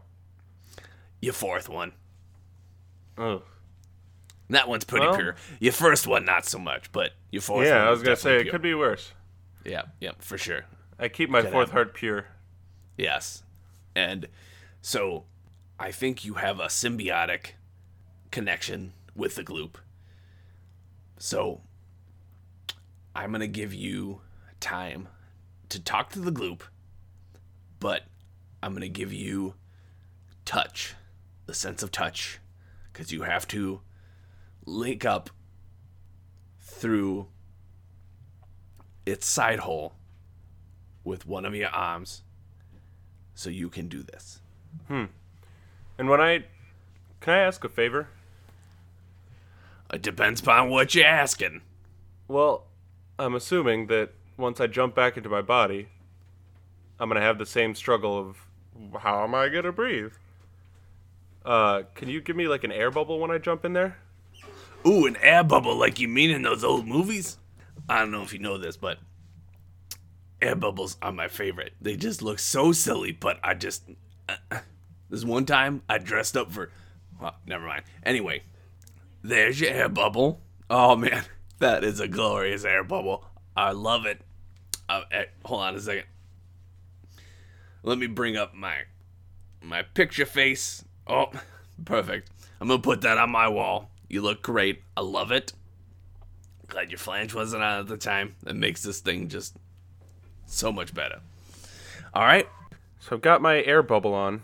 Your 1.20 1.32
fourth 1.32 1.68
one. 1.68 1.92
Oh. 3.18 3.42
That 4.50 4.68
one's 4.68 4.84
pretty 4.84 5.06
Well- 5.06 5.16
pure. 5.16 5.36
Your 5.58 5.72
first 5.72 6.06
one, 6.06 6.24
not 6.24 6.44
so 6.44 6.58
much, 6.58 6.92
but 6.92 7.12
your 7.30 7.42
fourth 7.42 7.58
one. 7.58 7.66
Yeah, 7.66 7.86
I 7.86 7.90
was 7.90 8.02
gonna 8.02 8.16
say 8.16 8.30
definitely 8.30 8.48
it 8.48 8.50
could 8.50 8.62
be 8.62 8.74
worse. 8.74 9.12
Yeah, 9.64 9.82
yeah, 10.00 10.12
for 10.18 10.36
sure. 10.36 10.66
I 10.98 11.08
keep 11.08 11.30
my 11.30 11.42
fourth 11.42 11.70
heart 11.70 11.94
pure. 11.94 12.26
Yes. 12.96 13.42
And 13.96 14.28
so 14.82 15.24
I 15.78 15.90
think 15.90 16.24
you 16.24 16.34
have 16.34 16.60
a 16.60 16.66
symbiotic 16.66 17.52
connection 18.30 18.92
with 19.14 19.34
the 19.36 19.42
gloop. 19.44 19.76
So 21.18 21.62
I'm 23.14 23.30
going 23.30 23.40
to 23.40 23.48
give 23.48 23.72
you 23.72 24.20
time 24.60 25.08
to 25.68 25.80
talk 25.82 26.10
to 26.10 26.18
the 26.20 26.32
gloop, 26.32 26.62
but 27.80 28.02
I'm 28.62 28.72
going 28.72 28.82
to 28.82 28.88
give 28.88 29.12
you 29.12 29.54
touch, 30.44 30.94
the 31.46 31.54
sense 31.54 31.82
of 31.82 31.90
touch, 31.90 32.38
because 32.94 33.10
you 33.10 33.22
have 33.22 33.46
to 33.48 33.80
link 34.64 35.04
up 35.04 35.28
through 36.60 37.26
its 39.04 39.26
side 39.26 39.58
hole 39.58 39.94
with 41.02 41.26
one 41.26 41.44
of 41.44 41.54
your 41.54 41.68
arms 41.68 42.22
so 43.34 43.50
you 43.50 43.68
can 43.68 43.88
do 43.88 44.02
this. 44.02 44.40
Hmm. 44.88 45.06
And 45.98 46.08
when 46.08 46.20
I 46.20 46.44
can 47.20 47.34
I 47.34 47.38
ask 47.38 47.64
a 47.64 47.68
favor? 47.68 48.08
It 49.92 50.00
depends 50.00 50.40
upon 50.40 50.70
what 50.70 50.94
you're 50.94 51.04
asking. 51.04 51.62
Well, 52.28 52.66
I'm 53.18 53.34
assuming 53.34 53.88
that 53.88 54.12
once 54.36 54.60
I 54.60 54.66
jump 54.66 54.94
back 54.94 55.16
into 55.16 55.28
my 55.28 55.42
body, 55.42 55.88
I'm 56.98 57.08
gonna 57.08 57.20
have 57.20 57.38
the 57.38 57.46
same 57.46 57.74
struggle 57.74 58.18
of 58.18 58.36
how 59.00 59.24
am 59.24 59.34
I 59.34 59.48
gonna 59.48 59.72
breathe? 59.72 60.12
Uh, 61.44 61.82
can 61.94 62.08
you 62.08 62.20
give 62.20 62.36
me 62.36 62.48
like 62.48 62.64
an 62.64 62.72
air 62.72 62.90
bubble 62.90 63.18
when 63.18 63.30
I 63.30 63.38
jump 63.38 63.64
in 63.64 63.74
there? 63.74 63.98
Ooh, 64.86 65.06
an 65.06 65.16
air 65.20 65.44
bubble 65.44 65.76
like 65.76 65.98
you 65.98 66.08
mean 66.08 66.30
in 66.30 66.42
those 66.42 66.64
old 66.64 66.86
movies? 66.86 67.38
I 67.88 67.98
don't 67.98 68.10
know 68.10 68.22
if 68.22 68.32
you 68.32 68.38
know 68.38 68.58
this, 68.58 68.76
but 68.76 68.98
air 70.40 70.54
bubbles 70.54 70.96
are 71.02 71.12
my 71.12 71.28
favorite. 71.28 71.72
They 71.80 71.96
just 71.96 72.22
look 72.22 72.38
so 72.38 72.72
silly, 72.72 73.12
but 73.12 73.38
I 73.42 73.54
just. 73.54 73.84
Uh, 74.28 74.58
this 75.10 75.24
one 75.24 75.44
time 75.44 75.82
I 75.88 75.98
dressed 75.98 76.36
up 76.36 76.50
for. 76.50 76.70
Well, 77.20 77.36
never 77.46 77.66
mind. 77.66 77.84
Anyway, 78.04 78.42
there's 79.22 79.60
your 79.60 79.70
air 79.70 79.88
bubble. 79.88 80.40
Oh 80.68 80.96
man, 80.96 81.24
that 81.58 81.84
is 81.84 82.00
a 82.00 82.08
glorious 82.08 82.64
air 82.64 82.84
bubble. 82.84 83.24
I 83.56 83.72
love 83.72 84.06
it. 84.06 84.20
Uh, 84.88 85.02
eh, 85.10 85.24
hold 85.44 85.62
on 85.62 85.74
a 85.74 85.80
second. 85.80 86.04
Let 87.82 87.98
me 87.98 88.06
bring 88.06 88.36
up 88.36 88.54
my 88.54 88.82
my 89.62 89.82
picture 89.82 90.26
face. 90.26 90.84
Oh, 91.06 91.30
perfect. 91.84 92.30
I'm 92.60 92.68
gonna 92.68 92.80
put 92.80 93.02
that 93.02 93.18
on 93.18 93.30
my 93.30 93.48
wall. 93.48 93.90
You 94.08 94.22
look 94.22 94.42
great. 94.42 94.82
I 94.96 95.00
love 95.02 95.30
it. 95.32 95.52
Glad 96.68 96.90
your 96.90 96.98
flange 96.98 97.34
wasn't 97.34 97.62
on 97.62 97.80
at 97.80 97.86
the 97.88 97.96
time. 97.96 98.36
That 98.42 98.56
makes 98.56 98.82
this 98.82 99.00
thing 99.00 99.28
just 99.28 99.56
so 100.46 100.72
much 100.72 100.94
better. 100.94 101.20
All 102.14 102.22
right, 102.24 102.48
So 103.00 103.16
I've 103.16 103.22
got 103.22 103.42
my 103.42 103.62
air 103.62 103.82
bubble 103.82 104.14
on. 104.14 104.42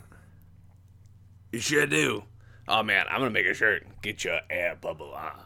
you 1.52 1.60
sure 1.60 1.86
do. 1.86 2.24
Oh 2.68 2.82
man, 2.82 3.06
I'm 3.08 3.20
gonna 3.20 3.30
make 3.30 3.46
a 3.46 3.54
shirt. 3.54 3.86
Get 4.02 4.24
your 4.24 4.40
air 4.50 4.76
bubble 4.80 5.12
on. 5.14 5.40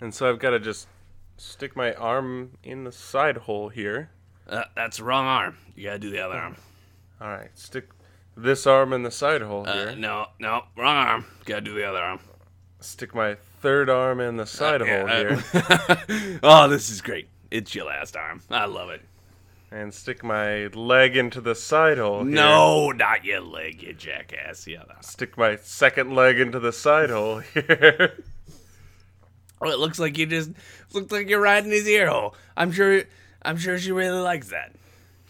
And 0.00 0.12
so 0.14 0.28
I've 0.28 0.38
got 0.40 0.50
to 0.50 0.58
just 0.58 0.88
stick 1.36 1.76
my 1.76 1.94
arm 1.94 2.58
in 2.64 2.82
the 2.84 2.90
side 2.92 3.36
hole 3.36 3.68
here. 3.68 4.10
Uh, 4.48 4.64
that's 4.74 4.96
the 4.98 5.04
wrong 5.04 5.26
arm. 5.26 5.56
You 5.76 5.84
gotta 5.84 5.98
do 6.00 6.10
the 6.10 6.18
other 6.20 6.34
arm. 6.34 6.56
All 7.20 7.28
right, 7.28 7.50
stick 7.56 7.88
this 8.36 8.66
arm 8.66 8.92
in 8.92 9.02
the 9.02 9.10
side 9.10 9.42
hole 9.42 9.64
Uh, 9.68 9.72
here. 9.88 9.96
no, 9.96 10.26
no, 10.38 10.64
wrong 10.76 10.96
arm. 10.96 11.24
Gotta 11.44 11.60
do 11.62 11.74
the 11.74 11.84
other 11.88 11.98
arm. 11.98 12.20
Stick 12.80 13.14
my 13.14 13.36
third 13.60 13.88
arm 13.88 14.20
in 14.20 14.36
the 14.36 14.46
side 14.46 14.80
hole 14.80 14.88
Yeah, 14.88 15.16
here. 15.16 15.44
uh, 15.54 15.96
oh, 16.42 16.68
this 16.68 16.90
is 16.90 17.00
great. 17.00 17.28
It's 17.50 17.74
your 17.74 17.86
last 17.86 18.16
arm. 18.16 18.42
I 18.50 18.64
love 18.64 18.90
it. 18.90 19.02
and 19.70 19.92
stick 19.94 20.22
my 20.24 20.66
leg 20.68 21.16
into 21.16 21.40
the 21.40 21.54
side 21.54 21.96
hole 21.98 22.24
here. 22.24 22.34
No, 22.34 22.90
not 22.90 23.24
your 23.24 23.40
leg, 23.40 23.82
you 23.82 23.92
jackass. 23.92 24.66
Yeah. 24.66 24.82
Stick 25.00 25.38
my 25.38 25.56
second 25.56 26.14
leg 26.14 26.38
into 26.40 26.58
the 26.60 26.72
side 26.72 27.10
hole 27.10 27.38
here. 27.54 28.22
Oh, 29.60 29.70
it 29.70 29.78
looks 29.78 29.98
like 30.00 30.18
you 30.18 30.26
just 30.26 30.50
looks 30.92 31.12
like 31.12 31.28
you're 31.28 31.40
riding 31.40 31.70
his 31.70 31.86
ear 31.88 32.08
hole. 32.08 32.34
I'm 32.56 32.72
sure. 32.72 33.04
I'm 33.44 33.56
sure 33.56 33.78
she 33.78 33.92
really 33.92 34.20
likes 34.20 34.48
that. 34.50 34.72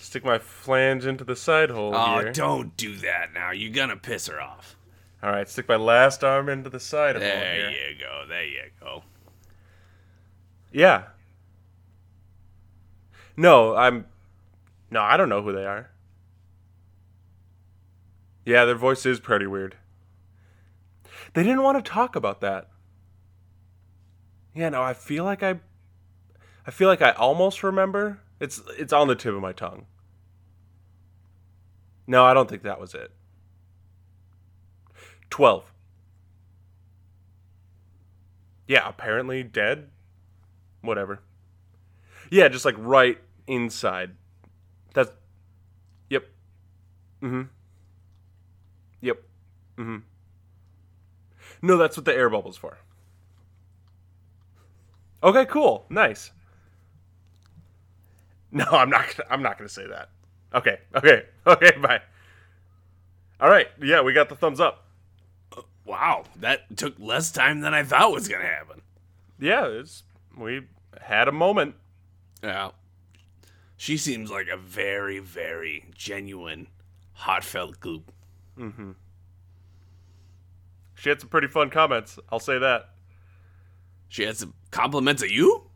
Stick 0.02 0.24
my 0.24 0.38
flange 0.38 1.06
into 1.06 1.24
the 1.24 1.36
side 1.36 1.70
hole 1.70 1.94
Oh, 1.94 2.20
here. 2.20 2.32
don't 2.32 2.76
do 2.76 2.96
that 2.96 3.32
now. 3.32 3.50
You're 3.52 3.72
gonna 3.72 3.96
piss 3.96 4.26
her 4.26 4.40
off. 4.40 4.76
All 5.22 5.30
right, 5.30 5.48
stick 5.48 5.68
my 5.68 5.76
last 5.76 6.24
arm 6.24 6.48
into 6.48 6.68
the 6.68 6.80
side 6.80 7.14
hole 7.14 7.20
There 7.20 7.70
you 7.70 7.98
go. 7.98 8.24
There 8.28 8.44
you 8.44 8.62
go. 8.80 9.04
Yeah. 10.72 11.04
No, 13.36 13.76
I'm. 13.76 14.06
No, 14.90 15.00
I 15.00 15.16
don't 15.16 15.28
know 15.28 15.42
who 15.42 15.52
they 15.52 15.64
are. 15.64 15.90
Yeah, 18.44 18.64
their 18.64 18.74
voice 18.74 19.06
is 19.06 19.20
pretty 19.20 19.46
weird. 19.46 19.76
They 21.34 21.42
didn't 21.42 21.62
want 21.62 21.82
to 21.82 21.88
talk 21.90 22.16
about 22.16 22.40
that. 22.40 22.68
Yeah, 24.54 24.68
no, 24.70 24.82
I 24.82 24.92
feel 24.92 25.24
like 25.24 25.42
I. 25.42 25.60
I 26.66 26.70
feel 26.70 26.88
like 26.88 27.00
I 27.02 27.12
almost 27.12 27.62
remember. 27.62 28.20
It's 28.40 28.60
it's 28.78 28.92
on 28.92 29.08
the 29.08 29.14
tip 29.14 29.34
of 29.34 29.40
my 29.40 29.52
tongue. 29.52 29.86
No, 32.06 32.24
I 32.24 32.34
don't 32.34 32.48
think 32.48 32.62
that 32.62 32.80
was 32.80 32.94
it. 32.94 33.10
Twelve. 35.30 35.72
Yeah, 38.66 38.88
apparently 38.88 39.42
dead. 39.42 39.88
Whatever. 40.80 41.20
Yeah, 42.30 42.48
just 42.48 42.64
like 42.64 42.74
right 42.78 43.18
inside. 43.46 44.12
That's. 44.94 45.10
Yep. 46.10 46.24
Mm 47.22 47.30
hmm. 47.30 47.42
Yep. 49.00 49.22
Mm 49.78 49.84
hmm. 49.84 49.96
No, 51.62 51.76
that's 51.76 51.96
what 51.96 52.04
the 52.04 52.14
air 52.14 52.28
bubble's 52.28 52.56
for. 52.56 52.78
Okay, 55.22 55.46
cool. 55.46 55.86
Nice. 55.88 56.32
No, 58.50 58.64
I'm 58.70 58.90
not. 58.90 59.06
Gonna, 59.16 59.28
I'm 59.30 59.42
not 59.42 59.56
going 59.56 59.68
to 59.68 59.72
say 59.72 59.86
that. 59.86 60.10
Okay. 60.54 60.78
Okay. 60.94 61.22
Okay. 61.46 61.72
Bye. 61.80 62.00
All 63.40 63.48
right. 63.50 63.68
Yeah, 63.82 64.02
we 64.02 64.12
got 64.12 64.28
the 64.28 64.36
thumbs 64.36 64.60
up. 64.60 64.84
Wow, 65.84 66.24
that 66.36 66.76
took 66.76 66.94
less 67.00 67.32
time 67.32 67.60
than 67.60 67.74
I 67.74 67.82
thought 67.82 68.12
was 68.12 68.28
gonna 68.28 68.44
happen. 68.44 68.82
Yeah, 69.40 69.66
it's 69.66 70.04
we 70.36 70.62
had 71.00 71.26
a 71.26 71.32
moment. 71.32 71.74
Yeah. 72.42 72.70
She 73.76 73.96
seems 73.96 74.30
like 74.30 74.46
a 74.46 74.56
very, 74.56 75.18
very 75.18 75.86
genuine, 75.96 76.68
heartfelt 77.14 77.80
goop. 77.80 78.12
Mhm. 78.56 78.94
She 80.94 81.08
had 81.08 81.20
some 81.20 81.28
pretty 81.30 81.48
fun 81.48 81.68
comments. 81.68 82.16
I'll 82.30 82.38
say 82.38 82.58
that. 82.60 82.90
She 84.08 84.22
had 84.22 84.36
some 84.36 84.54
compliments 84.70 85.22
of 85.24 85.30
you? 85.30 85.68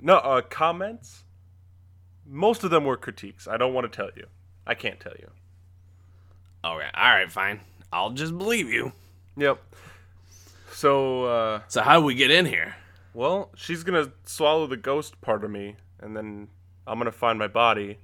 No, 0.00 0.16
uh, 0.16 0.40
comments. 0.42 1.22
Most 2.28 2.62
of 2.64 2.70
them 2.70 2.84
were 2.84 2.96
critiques. 2.96 3.48
I 3.48 3.56
don't 3.56 3.72
want 3.72 3.90
to 3.90 3.96
tell 3.96 4.10
you. 4.16 4.26
I 4.66 4.74
can't 4.74 5.00
tell 5.00 5.14
you. 5.18 5.30
Okay, 6.64 6.86
alright, 6.96 7.30
fine. 7.32 7.60
I'll 7.92 8.10
just 8.10 8.36
believe 8.36 8.68
you. 8.68 8.92
Yep. 9.36 9.58
So, 10.72 11.24
uh, 11.24 11.60
So 11.68 11.82
how 11.82 11.98
do 12.00 12.04
we 12.04 12.14
get 12.14 12.30
in 12.30 12.44
here? 12.46 12.76
well, 13.14 13.50
she's 13.56 13.82
gonna 13.82 14.12
swallow 14.24 14.66
the 14.66 14.76
ghost 14.76 15.20
part 15.20 15.42
of 15.42 15.50
me, 15.50 15.76
and 16.00 16.16
then 16.16 16.48
I'm 16.86 16.98
gonna 16.98 17.10
find 17.10 17.38
my 17.38 17.48
body, 17.48 17.98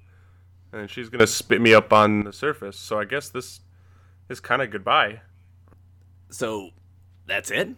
and 0.73 0.81
then 0.81 0.89
she's 0.89 1.09
gonna 1.09 1.27
spit 1.27 1.61
me 1.61 1.75
up 1.75 1.93
on 1.93 2.25
the 2.25 2.33
surface. 2.33 2.79
So 2.79 2.99
I 2.99 3.05
guess 3.05 3.29
this 3.29 3.61
is 4.29 4.41
kind 4.41 4.63
of 4.63 4.71
goodbye. 4.71 5.21
So 6.31 6.71
that's 7.27 7.51
it? 7.51 7.71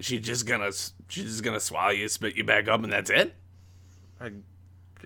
She's 0.00 0.20
just 0.20 0.46
gonna 0.46 0.70
she's 1.08 1.24
just 1.24 1.42
gonna 1.42 1.60
swallow 1.60 1.90
you, 1.90 2.08
spit 2.08 2.36
you 2.36 2.44
back 2.44 2.68
up, 2.68 2.82
and 2.84 2.92
that's 2.92 3.10
it? 3.10 3.34
I, 4.20 4.30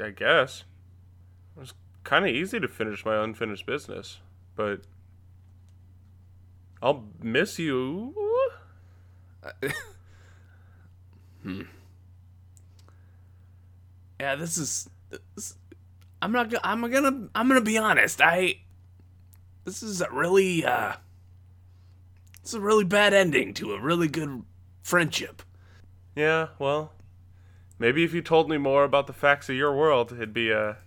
I 0.03 0.11
guess. 0.11 0.64
Kind 2.09 2.24
of 2.24 2.30
easy 2.30 2.59
to 2.59 2.66
finish 2.68 3.04
my 3.04 3.22
unfinished 3.22 3.66
business, 3.66 4.20
but 4.56 4.80
I'll 6.80 7.04
miss 7.22 7.59
you. 7.59 8.14
hmm. 11.42 11.61
Yeah, 14.18 14.36
this 14.36 14.56
is. 14.56 14.88
This, 15.34 15.56
I'm 16.22 16.32
not. 16.32 16.48
go- 16.48 16.56
I'm 16.64 16.80
gonna. 16.80 17.28
I'm 17.34 17.46
gonna 17.46 17.61
be 17.61 17.76
honest. 17.76 18.22
I. 18.22 18.61
This 19.66 19.82
is 19.82 20.00
a 20.00 20.11
really. 20.11 20.64
uh 20.64 20.94
It's 22.40 22.54
a 22.54 22.61
really 22.61 22.84
bad 22.84 23.12
ending 23.12 23.52
to 23.52 23.74
a 23.74 23.80
really 23.82 24.09
good 24.09 24.44
friendship. 24.82 25.42
Yeah, 26.16 26.48
well, 26.59 26.94
maybe 27.78 28.02
if 28.02 28.14
you 28.14 28.22
told 28.22 28.48
me 28.48 28.56
more 28.56 28.84
about 28.84 29.09
the 29.09 29.12
facts 29.12 29.50
of 29.50 29.56
your 29.56 29.76
world, 29.76 30.11
it'd 30.12 30.32
be 30.32 30.50
a, 30.50 30.78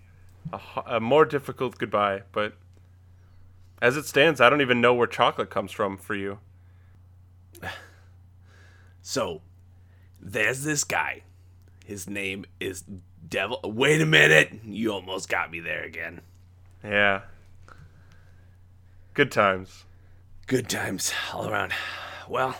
a, 0.53 0.59
a 0.85 0.99
more 0.99 1.25
difficult 1.25 1.77
goodbye. 1.77 2.23
But 2.31 2.53
as 3.81 3.97
it 3.97 4.05
stands, 4.05 4.39
I 4.39 4.49
don't 4.49 4.61
even 4.61 4.81
know 4.81 4.93
where 4.93 5.07
chocolate 5.07 5.49
comes 5.49 5.71
from 5.71 5.97
for 5.97 6.15
you. 6.15 6.39
So, 9.03 9.41
there's 10.21 10.63
this 10.63 10.83
guy. 10.83 11.23
His 11.83 12.07
name 12.07 12.45
is 12.59 12.83
Devil. 13.27 13.59
Wait 13.63 13.99
a 13.99 14.05
minute. 14.05 14.59
You 14.63 14.93
almost 14.93 15.27
got 15.27 15.49
me 15.49 15.59
there 15.59 15.83
again. 15.83 16.21
Yeah. 16.83 17.21
Good 19.15 19.31
times. 19.31 19.85
Good 20.45 20.69
times 20.69 21.13
all 21.33 21.49
around. 21.49 21.73
Well, 22.29 22.55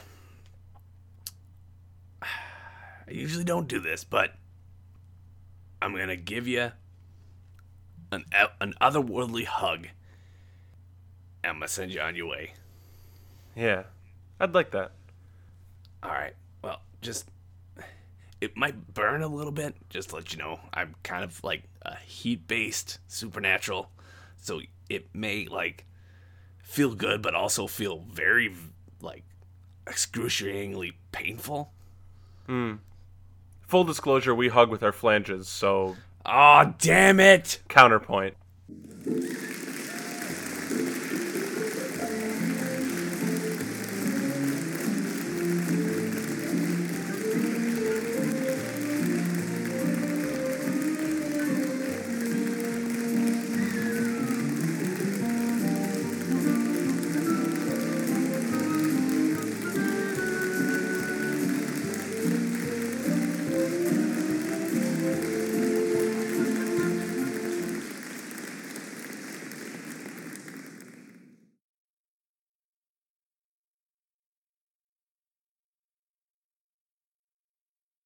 I 2.24 3.12
usually 3.12 3.44
don't 3.44 3.68
do 3.68 3.80
this, 3.80 4.04
but 4.04 4.34
I'm 5.82 5.96
gonna 5.96 6.16
give 6.16 6.48
you 6.48 6.72
an 8.12 8.26
an 8.60 8.74
otherworldly 8.82 9.46
hug. 9.46 9.88
I'm 11.44 11.56
gonna 11.56 11.68
send 11.68 11.92
you 11.92 12.02
on 12.02 12.16
your 12.16 12.28
way. 12.28 12.54
Yeah. 13.56 13.84
I'd 14.40 14.54
like 14.54 14.72
that. 14.72 14.92
All 16.04 16.12
right. 16.12 16.34
Well, 16.64 16.82
just 17.02 17.30
it 18.40 18.58
might 18.58 18.94
burn 18.94 19.22
a 19.22 19.28
little 19.28 19.52
bit. 19.52 19.76
Just 19.90 20.10
to 20.10 20.16
let 20.16 20.34
you 20.34 20.40
know, 20.40 20.60
I'm 20.74 20.96
kind 21.04 21.24
of 21.24 21.44
like 21.44 21.64
a 21.84 21.98
heat-based 21.98 23.00
supernatural, 23.08 23.92
so 24.38 24.62
it 24.90 25.14
may 25.14 25.46
like 25.46 25.86
feel 26.64 26.96
good, 26.96 27.22
but 27.22 27.36
also 27.36 27.68
feel 27.68 28.06
very 28.12 28.54
like 29.02 29.24
excruciatingly 29.88 30.94
painful. 31.12 31.72
Hmm. 32.48 32.76
Full 33.68 33.84
disclosure: 33.84 34.34
we 34.34 34.50
hug 34.50 34.70
with 34.70 34.84
our 34.84 34.92
flanges, 34.92 35.48
so 35.48 35.96
Ah, 36.26 36.68
oh, 36.68 36.76
damn 36.80 37.20
it! 37.20 37.60
Counterpoint. 37.68 38.36